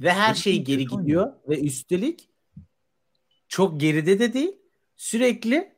ve 0.00 0.12
her 0.12 0.34
şey 0.34 0.64
geri 0.64 0.86
gidiyor 0.86 1.32
ve 1.48 1.60
üstelik 1.60 2.28
çok 3.48 3.80
geride 3.80 4.18
de 4.18 4.32
değil. 4.32 4.56
Sürekli 4.96 5.74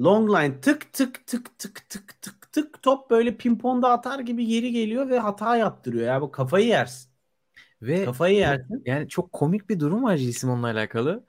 long 0.00 0.30
line 0.30 0.60
tık 0.60 0.92
tık 0.92 1.26
tık 1.26 1.58
tık 1.58 1.88
tık 1.88 2.22
tık 2.22 2.41
tık 2.52 2.82
top 2.82 3.10
böyle 3.10 3.36
pimponda 3.36 3.90
atar 3.90 4.18
gibi 4.20 4.46
geri 4.46 4.72
geliyor 4.72 5.08
ve 5.08 5.18
hata 5.18 5.56
yaptırıyor. 5.56 6.06
Ya 6.06 6.20
bu 6.20 6.30
kafayı 6.30 6.66
yersin. 6.66 7.12
Ve 7.82 8.04
kafayı 8.04 8.36
yersin. 8.36 8.82
Yani 8.86 9.08
çok 9.08 9.32
komik 9.32 9.68
bir 9.70 9.80
durum 9.80 10.02
var 10.02 10.16
Jisimon'la 10.16 10.66
alakalı. 10.66 11.24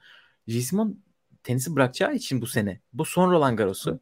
Jisimon 0.48 1.04
tenisi 1.44 1.76
bırakacağı 1.76 2.16
için 2.16 2.42
bu 2.42 2.48
sene. 2.48 2.82
Bu 2.94 3.06
son 3.06 3.32
Roland 3.32 3.58
Garros'u. 3.58 4.00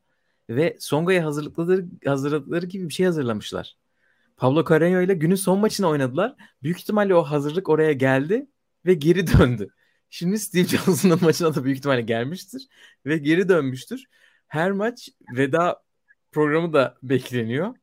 Ve 0.50 0.78
Songa'ya 0.80 1.26
hazırlıkları, 1.26 1.86
hazırlıkları 2.06 2.66
gibi 2.66 2.90
bir 2.90 2.94
şey 2.94 3.06
hazırlamışlar. 3.06 3.78
Pablo 4.38 4.60
Carreño 4.62 5.06
ile 5.06 5.14
günün 5.14 5.36
son 5.36 5.60
maçını 5.60 5.88
oynadılar. 5.88 6.36
Büyük 6.64 6.80
ihtimalle 6.80 7.16
o 7.16 7.24
hazırlık 7.24 7.70
oraya 7.70 7.94
geldi 7.94 8.48
ve 8.86 8.94
geri 8.94 9.28
döndü. 9.28 9.70
Şimdi 10.10 10.40
Steve 10.40 10.64
Johnson'ın 10.64 11.20
maçına 11.22 11.56
da 11.56 11.64
büyük 11.64 11.78
ihtimalle 11.78 12.02
gelmiştir 12.02 12.68
ve 13.06 13.18
geri 13.18 13.50
dönmüştür. 13.50 14.06
Her 14.48 14.72
maç 14.72 15.10
veda 15.36 15.84
programı 16.32 16.74
da 16.74 16.98
bekleniyor. 17.04 17.76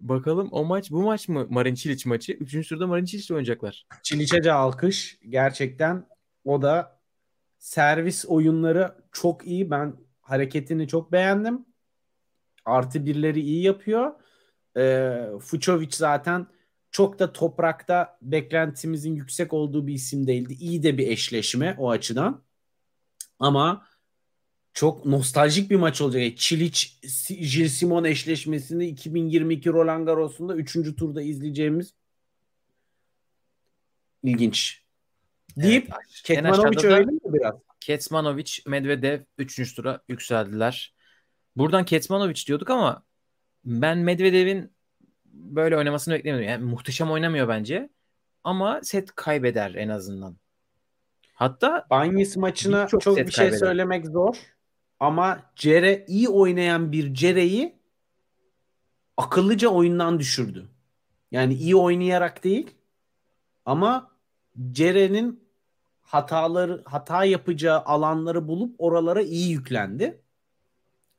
Bakalım 0.00 0.48
o 0.52 0.64
maç 0.64 0.90
bu 0.90 1.02
maç 1.02 1.28
mı 1.28 1.46
Marin 1.50 1.74
Çiliç 1.74 2.06
maçı? 2.06 2.32
Üçüncü 2.32 2.68
turda 2.68 2.86
Marin 2.86 3.04
Çiliç'le 3.04 3.30
oynayacaklar. 3.30 3.86
Çiliçece 4.02 4.52
alkış. 4.52 5.18
Gerçekten 5.28 6.06
o 6.44 6.62
da 6.62 7.00
servis 7.58 8.24
oyunları 8.28 8.94
çok 9.12 9.46
iyi. 9.46 9.70
Ben 9.70 9.96
hareketini 10.20 10.88
çok 10.88 11.12
beğendim. 11.12 11.66
Artı 12.64 13.06
birleri 13.06 13.40
iyi 13.40 13.62
yapıyor. 13.62 14.12
Ee, 14.76 15.26
Fucovic 15.40 15.90
zaten 15.90 16.46
çok 16.90 17.18
da 17.18 17.32
toprakta 17.32 18.18
beklentimizin 18.22 19.14
yüksek 19.14 19.52
olduğu 19.52 19.86
bir 19.86 19.94
isim 19.94 20.26
değildi. 20.26 20.52
İyi 20.60 20.82
de 20.82 20.98
bir 20.98 21.08
eşleşme 21.08 21.74
o 21.78 21.90
açıdan. 21.90 22.42
Ama 23.38 23.86
çok 24.72 25.06
nostaljik 25.06 25.70
bir 25.70 25.76
maç 25.76 26.00
olacak. 26.00 26.36
Çilic 26.36 26.86
Gilles 27.28 27.72
Simon 27.72 28.04
eşleşmesini 28.04 28.86
2022 28.86 29.68
Roland 29.68 30.06
Garros'unda 30.06 30.56
3. 30.56 30.96
turda 30.96 31.22
izleyeceğimiz 31.22 31.94
ilginç. 34.22 34.82
Deyip 35.56 35.84
Evet, 35.84 36.22
Ketmanovic 36.24 36.82
da- 36.82 36.86
öyle 36.86 37.10
mi 37.10 37.18
biraz? 37.24 37.54
Ketsmanovic, 37.80 38.50
Medvedev 38.66 39.20
3. 39.38 39.74
tura 39.74 40.00
yükseldiler. 40.08 40.94
Buradan 41.56 41.84
Ketsmanovic 41.84 42.46
diyorduk 42.46 42.70
ama 42.70 43.02
ben 43.64 43.98
Medvedev'in 43.98 44.72
böyle 45.24 45.76
oynamasını 45.76 46.14
beklemiyordum. 46.14 46.48
Yani 46.48 46.64
muhteşem 46.64 47.10
oynamıyor 47.10 47.48
bence. 47.48 47.88
Ama 48.44 48.80
set 48.82 49.14
kaybeder 49.14 49.74
en 49.74 49.88
azından. 49.88 50.36
Hatta 51.34 51.86
Banyes 51.90 52.36
maçına 52.36 52.88
çok 52.88 53.02
set 53.02 53.26
bir 53.26 53.32
şey 53.32 53.44
kaybeder. 53.44 53.58
söylemek 53.66 54.06
zor. 54.06 54.36
Ama 55.00 55.52
Cere 55.56 56.04
iyi 56.08 56.28
oynayan 56.28 56.92
bir 56.92 57.14
Cere'yi 57.14 57.80
akıllıca 59.16 59.68
oyundan 59.68 60.18
düşürdü. 60.18 60.68
Yani 61.30 61.54
iyi 61.54 61.76
oynayarak 61.76 62.44
değil 62.44 62.70
ama 63.64 64.10
Cere'nin 64.72 65.44
hataları 66.00 66.82
hata 66.84 67.24
yapacağı 67.24 67.80
alanları 67.80 68.48
bulup 68.48 68.74
oralara 68.78 69.22
iyi 69.22 69.50
yüklendi. 69.50 70.22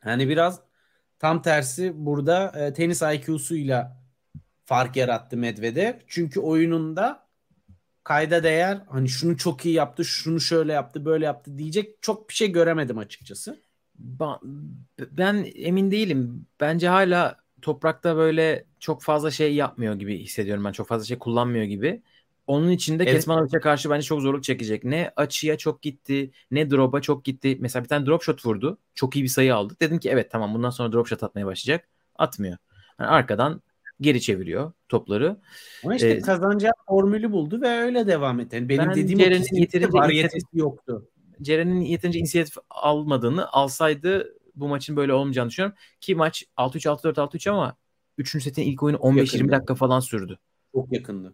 Yani 0.06 0.30
biraz 0.30 0.62
tam 1.20 1.42
tersi 1.42 1.94
burada 1.96 2.52
e, 2.56 2.74
tenis 2.74 3.02
IQ'suyla 3.02 4.02
fark 4.66 4.96
yarattı 4.96 5.38
Medvedev. 5.38 5.94
Çünkü 6.08 6.40
oyununda 6.40 7.28
kayda 8.04 8.44
değer 8.44 8.82
hani 8.90 9.10
şunu 9.10 9.38
çok 9.38 9.66
iyi 9.66 9.76
yaptı, 9.76 10.06
şunu 10.06 10.40
şöyle 10.40 10.74
yaptı, 10.74 11.06
böyle 11.06 11.26
yaptı 11.26 11.58
diyecek 11.58 12.02
çok 12.02 12.30
bir 12.30 12.34
şey 12.34 12.52
göremedim 12.52 12.98
açıkçası. 12.98 13.62
Ba- 14.20 14.40
ben 15.12 15.48
emin 15.56 15.92
değilim. 15.92 16.46
Bence 16.60 16.88
hala 16.88 17.38
toprakta 17.62 18.16
böyle 18.18 18.66
çok 18.80 19.04
fazla 19.04 19.32
şey 19.32 19.56
yapmıyor 19.56 19.96
gibi 19.96 20.18
hissediyorum 20.18 20.66
ben. 20.66 20.72
Çok 20.72 20.88
fazla 20.88 21.06
şey 21.06 21.18
kullanmıyor 21.18 21.66
gibi. 21.66 22.02
Onun 22.48 22.70
için 22.70 23.00
de 23.00 23.04
Evet. 23.04 23.14
Ketsmanovic'e 23.14 23.60
karşı 23.60 23.90
bence 23.90 24.06
çok 24.06 24.22
zorluk 24.22 24.44
çekecek. 24.44 24.84
Ne 24.84 25.12
açıya 25.16 25.58
çok 25.58 25.82
gitti, 25.82 26.32
ne 26.52 26.70
drop'a 26.70 27.02
çok 27.02 27.26
gitti. 27.26 27.58
Mesela 27.60 27.84
bir 27.84 27.90
tane 27.90 28.06
drop 28.06 28.24
shot 28.24 28.46
vurdu. 28.46 28.78
Çok 28.96 29.16
iyi 29.16 29.24
bir 29.24 29.30
sayı 29.30 29.56
aldı. 29.56 29.76
Dedim 29.82 30.00
ki 30.00 30.10
evet 30.10 30.32
tamam 30.32 30.54
bundan 30.54 30.70
sonra 30.70 30.92
drop 30.92 31.08
shot 31.08 31.24
atmaya 31.24 31.46
başlayacak. 31.46 31.88
Atmıyor. 32.16 32.58
Yani 33.00 33.10
arkadan 33.10 33.62
geri 34.02 34.22
çeviriyor 34.22 34.72
topları. 34.90 35.38
Ama 35.84 35.96
işte 35.96 36.10
Ee, 36.10 36.22
kazanacağı 36.22 36.74
formülü 36.88 37.32
buldu 37.32 37.62
ve 37.62 37.68
öyle 37.70 38.08
devam 38.08 38.40
etti. 38.40 38.56
Yani 38.56 38.70
benim 38.70 38.90
Ben 38.90 38.96
dediğim 38.96 39.20
o 39.20 39.24
kesinlikle 39.24 39.60
yeterince 39.60 39.98
varyetesi 39.98 40.48
yoktu. 40.54 41.08
Ceren'in 41.42 41.82
yeterince 41.82 42.20
inisiyatif 42.20 42.58
almadığını 42.70 43.52
alsaydı 43.52 44.36
bu 44.56 44.68
maçın 44.68 44.96
böyle 44.96 45.14
olmayacağını 45.14 45.50
düşünüyorum. 45.50 45.78
Ki 46.02 46.16
maç 46.16 46.44
6-3 46.58 46.86
6-4 46.90 47.14
6-3 47.14 47.50
ama 47.50 47.78
3. 48.18 48.44
setin 48.44 48.64
ilk 48.64 48.84
oyunu 48.84 48.98
15-20 48.98 49.36
Yakındı. 49.36 49.52
dakika 49.52 49.76
falan 49.76 50.00
sürdü. 50.00 50.40
Çok 50.72 50.94
yakındı. 50.94 51.34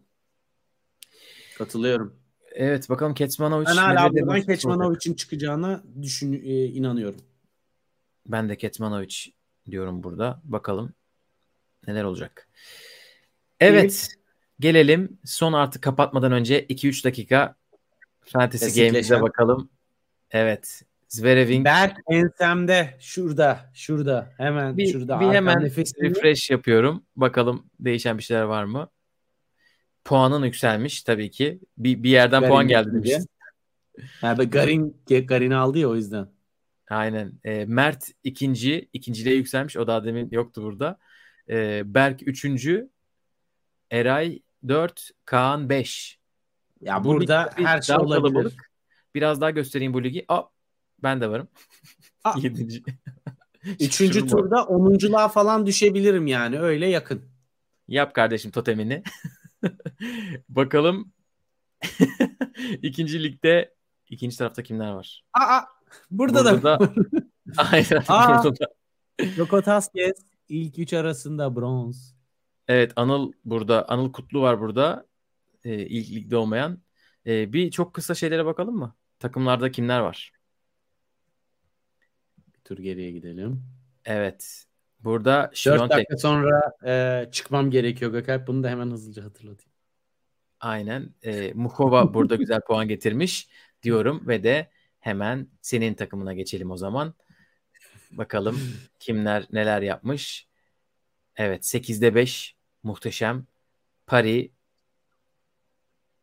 Katılıyorum. 1.58 2.16
Evet 2.52 2.90
bakalım 2.90 3.14
Ketsmanovic 3.14 3.66
Ben 3.66 3.76
hala 3.76 4.14
buradan? 4.14 4.42
Keçmanovic'in 4.42 5.14
çıkacağına 5.14 5.84
düşün, 6.02 6.34
e, 6.34 6.66
inanıyorum. 6.66 7.22
Ben 8.28 8.50
de 8.50 8.58
Ketsmanovic 8.58 9.16
diyorum 9.72 10.04
burada. 10.04 10.42
Bakalım 10.44 10.94
neler 11.88 12.04
olacak. 12.04 12.50
Evet. 13.60 14.08
Gelelim 14.60 15.20
son 15.26 15.54
artık 15.54 15.82
kapatmadan 15.82 16.32
önce 16.32 16.66
2-3 16.66 17.04
dakika 17.04 17.56
Fantasy. 18.22 18.86
Games'e 18.86 19.22
bakalım. 19.22 19.70
Evet. 20.32 20.82
Zverev'in 21.10 21.66
Berk 21.66 21.98
ensemde 22.10 22.98
şurada 23.00 23.72
şurada 23.74 24.34
hemen 24.38 24.78
bir, 24.78 24.92
şurada 24.92 25.20
bir 25.20 25.26
hemen 25.26 25.58
nefesini- 25.58 26.10
refresh 26.10 26.50
yapıyorum. 26.50 27.06
Bakalım 27.16 27.70
değişen 27.80 28.18
bir 28.18 28.24
şeyler 28.24 28.44
var 28.44 28.64
mı? 28.64 28.90
Puanın 30.06 30.44
yükselmiş 30.46 31.04
tabii 31.04 31.32
ki. 31.32 31.60
Bir, 31.78 32.04
bir 32.04 32.10
yerden 32.10 32.40
Garin 32.42 32.52
puan 32.52 32.68
geldi. 32.68 33.20
Ha, 34.22 34.38
be- 34.40 34.44
Garin 34.44 35.02
Garin 35.28 35.52
aldı 35.52 35.80
ya 35.80 35.90
o 35.90 35.96
yüzden. 35.96 36.28
Aynen. 36.90 37.34
E, 37.44 37.66
Mert 37.66 38.12
ikinci. 38.24 38.90
ikinciliğe 38.94 39.36
yükselmiş. 39.36 39.78
O 39.78 39.88
daha 39.88 40.04
demin 40.04 40.30
yoktu 40.32 40.64
burada. 40.64 40.98
E, 41.50 41.82
Berk 41.94 42.28
üçüncü. 42.28 42.90
Eray 43.92 44.40
dört. 44.68 45.10
Kaan 45.26 45.70
beş. 45.70 46.20
Ya 46.82 47.04
burada 47.04 47.50
tabii 47.50 47.66
her 47.66 47.82
şey 47.82 47.96
olabilir. 47.96 48.34
kalabalık. 48.34 48.72
Biraz 49.18 49.42
daha 49.42 49.50
göstereyim 49.52 49.94
bu 49.94 50.04
ligi. 50.04 50.26
Aa, 50.28 50.44
ben 51.04 51.22
de 51.22 51.30
varım. 51.30 51.48
Yedinci. 52.38 52.84
Üçüncü 53.80 54.28
turda 54.28 54.66
onunculuğa 54.66 55.28
falan 55.28 55.66
düşebilirim 55.66 56.28
yani 56.28 56.60
öyle 56.60 56.88
yakın. 56.88 57.22
Yap 57.88 58.14
kardeşim 58.14 58.52
totemini. 58.52 59.04
Bakalım 60.50 61.12
ikinci 62.82 63.24
ligde 63.24 63.76
ikinci 64.10 64.38
tarafta 64.38 64.64
kimler 64.64 64.92
var? 64.92 65.24
Aa 65.34 65.62
burada, 66.12 66.44
Burada 66.44 66.64
da 66.64 66.80
da- 66.80 66.94
Aynen. 67.58 68.04
Aa. 68.08 68.44
burada 68.44 68.60
da. 68.60 68.68
İlk 70.50 70.80
üç 70.80 70.94
arasında 70.94 71.56
bronz. 71.56 72.16
Evet 72.68 72.94
Anıl 72.96 73.32
burada. 73.46 73.90
Anıl 73.90 74.12
Kutlu 74.12 74.42
var 74.42 74.60
burada. 74.62 75.06
Ee, 75.64 75.86
ilk 75.86 76.12
ligde 76.12 76.38
olmayan. 76.38 76.82
Ee, 77.26 77.54
bir 77.54 77.72
çok 77.72 77.94
kısa 77.94 78.16
şeylere 78.16 78.46
bakalım 78.46 78.76
mı? 78.76 78.96
Takımlarda 79.20 79.72
kimler 79.72 80.00
var? 80.00 80.32
Bir 82.38 82.60
tur 82.60 82.78
geriye 82.78 83.12
gidelim. 83.12 83.64
Evet. 84.06 84.66
Burada 85.00 85.44
4 85.44 85.56
Şiyontek. 85.56 85.90
dakika 85.90 86.18
sonra 86.18 86.74
e, 86.86 87.26
çıkmam 87.32 87.72
gerekiyor 87.72 88.12
Gökalp. 88.12 88.48
Bunu 88.48 88.64
da 88.64 88.70
hemen 88.70 88.92
hızlıca 88.92 89.24
hatırlatayım. 89.24 89.72
Aynen. 90.60 91.14
Ee, 91.24 91.52
Mukova 91.54 92.14
burada 92.14 92.36
güzel 92.46 92.62
puan 92.62 92.88
getirmiş 92.88 93.48
diyorum 93.84 94.28
ve 94.28 94.44
de 94.44 94.70
hemen 95.00 95.48
senin 95.62 95.94
takımına 95.94 96.34
geçelim 96.34 96.72
o 96.72 96.78
zaman. 96.78 97.14
Bakalım 98.12 98.60
kimler 99.00 99.46
neler 99.52 99.82
yapmış. 99.82 100.48
Evet 101.36 101.66
8'de 101.66 102.16
5 102.16 102.56
muhteşem. 102.84 103.46
Pari 104.08 104.52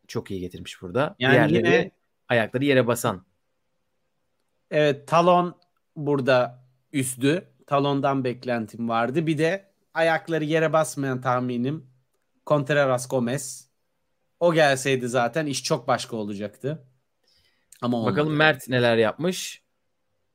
çok 0.08 0.30
iyi 0.30 0.40
getirmiş 0.40 0.82
burada. 0.82 1.16
Yani 1.18 1.32
Diğerleri 1.32 1.56
yine 1.56 1.90
ayakları 2.28 2.64
yere 2.64 2.86
basan. 2.86 3.26
evet 4.70 5.08
talon 5.08 5.58
burada 5.96 6.64
üzdü. 6.92 7.50
Talondan 7.66 8.24
beklentim 8.24 8.88
vardı. 8.88 9.26
Bir 9.26 9.38
de 9.38 9.72
ayakları 9.94 10.44
yere 10.44 10.72
basmayan 10.72 11.20
tahminim 11.20 11.86
Contreras 12.46 13.08
Gomez. 13.08 13.70
O 14.40 14.54
gelseydi 14.54 15.08
zaten 15.08 15.46
iş 15.46 15.64
çok 15.64 15.88
başka 15.88 16.16
olacaktı. 16.16 16.86
Ama 17.82 17.96
olmadı. 17.96 18.12
Bakalım 18.12 18.36
Mert 18.36 18.68
neler 18.68 18.96
yapmış. 18.96 19.62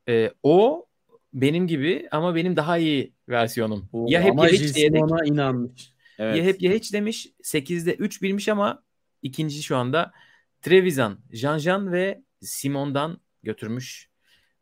Ee, 0.08 0.30
o 0.42 0.86
benim 1.32 1.66
gibi 1.66 2.08
ama 2.10 2.34
benim 2.34 2.56
daha 2.56 2.78
iyi 2.78 3.14
versiyonum. 3.28 3.88
Oo, 3.92 4.06
ya 4.08 4.22
hep 4.22 4.38
ya 4.38 4.46
hiç 4.46 4.70
Simon'a 4.70 5.24
inanmış. 5.24 5.92
Evet. 6.18 6.36
ya 6.36 6.44
hep 6.44 6.62
ya 6.62 6.72
hiç 6.72 6.92
demiş. 6.92 7.28
8'de 7.42 7.94
3 7.94 8.22
bilmiş 8.22 8.48
ama 8.48 8.82
ikinci 9.22 9.62
şu 9.62 9.76
anda 9.76 10.12
Trevisan, 10.62 11.18
Jean-Jean 11.32 11.92
ve 11.92 12.22
Simon'dan 12.40 13.20
götürmüş. 13.42 14.10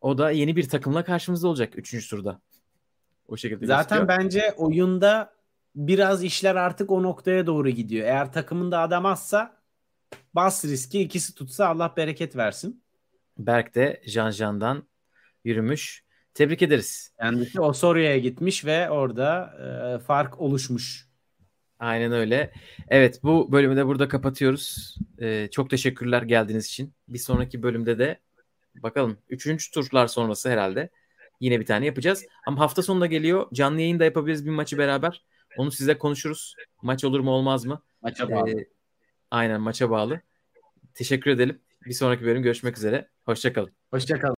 O 0.01 0.19
da 0.19 0.31
yeni 0.31 0.57
bir 0.57 0.69
takımla 0.69 1.05
karşımızda 1.05 1.49
olacak 1.49 1.73
3. 1.77 2.11
turda. 2.11 2.41
O 3.29 3.37
şekilde 3.37 3.66
Zaten 3.66 3.99
gözüküyor. 3.99 4.19
bence 4.25 4.55
oyunda 4.57 5.33
biraz 5.77 6.25
işler 6.25 6.55
artık 6.57 6.91
o 6.91 7.03
noktaya 7.03 7.47
doğru 7.47 7.70
gidiyor. 7.70 8.07
Eğer 8.07 8.33
takımında 8.33 8.81
adam 8.81 9.07
azsa 9.07 9.57
bas 10.35 10.65
riski 10.65 11.01
ikisi 11.01 11.35
tutsa 11.35 11.66
Allah 11.69 11.95
bereket 11.97 12.37
versin. 12.37 12.83
Berk 13.39 13.75
de 13.75 14.03
Jean-Jean'dan 14.07 14.89
yürümüş. 15.45 16.05
Tebrik 16.35 16.62
ederiz. 16.62 17.12
Kendisi 17.20 17.61
Osorio'ya 17.61 18.19
gitmiş 18.19 18.65
ve 18.65 18.91
orada 18.91 19.55
e, 19.97 19.99
fark 19.99 20.41
oluşmuş. 20.41 21.08
Aynen 21.79 22.13
öyle. 22.13 22.53
Evet 22.89 23.21
bu 23.23 23.53
bölümü 23.53 23.77
de 23.77 23.87
burada 23.87 24.09
kapatıyoruz. 24.09 24.97
Ee, 25.21 25.49
çok 25.53 25.71
teşekkürler 25.71 26.23
geldiğiniz 26.23 26.67
için. 26.67 26.95
Bir 27.09 27.19
sonraki 27.19 27.63
bölümde 27.63 27.99
de 27.99 28.21
bakalım 28.83 29.19
3. 29.29 29.71
turlar 29.71 30.07
sonrası 30.07 30.51
herhalde 30.51 30.91
yine 31.41 31.61
bir 31.61 31.67
tane 31.67 31.87
yapacağız. 31.87 32.25
Ama 32.47 32.61
hafta 32.61 32.83
sonunda 32.83 33.07
geliyor. 33.07 33.47
Canlı 33.53 33.81
yayın 33.81 33.99
da 34.01 34.05
yapabiliriz 34.05 34.47
bir 34.47 34.51
maçı 34.51 34.79
beraber. 34.79 35.25
Onu 35.57 35.71
size 35.71 35.99
konuşuruz. 35.99 36.55
Maç 36.83 37.05
olur 37.05 37.21
mu 37.21 37.31
olmaz 37.31 37.65
mı? 37.65 37.83
Maça 38.03 38.31
bağlı. 38.31 38.51
Ee, 38.51 38.69
aynen 39.31 39.61
maça 39.61 39.91
bağlı. 39.91 40.21
Teşekkür 40.95 41.31
edelim. 41.31 41.61
Bir 41.87 41.95
sonraki 41.95 42.25
bölüm 42.25 42.43
görüşmek 42.43 42.77
üzere. 42.77 43.09
Hoşçakalın. 43.25 43.73
Hoşçakalın. 43.91 44.23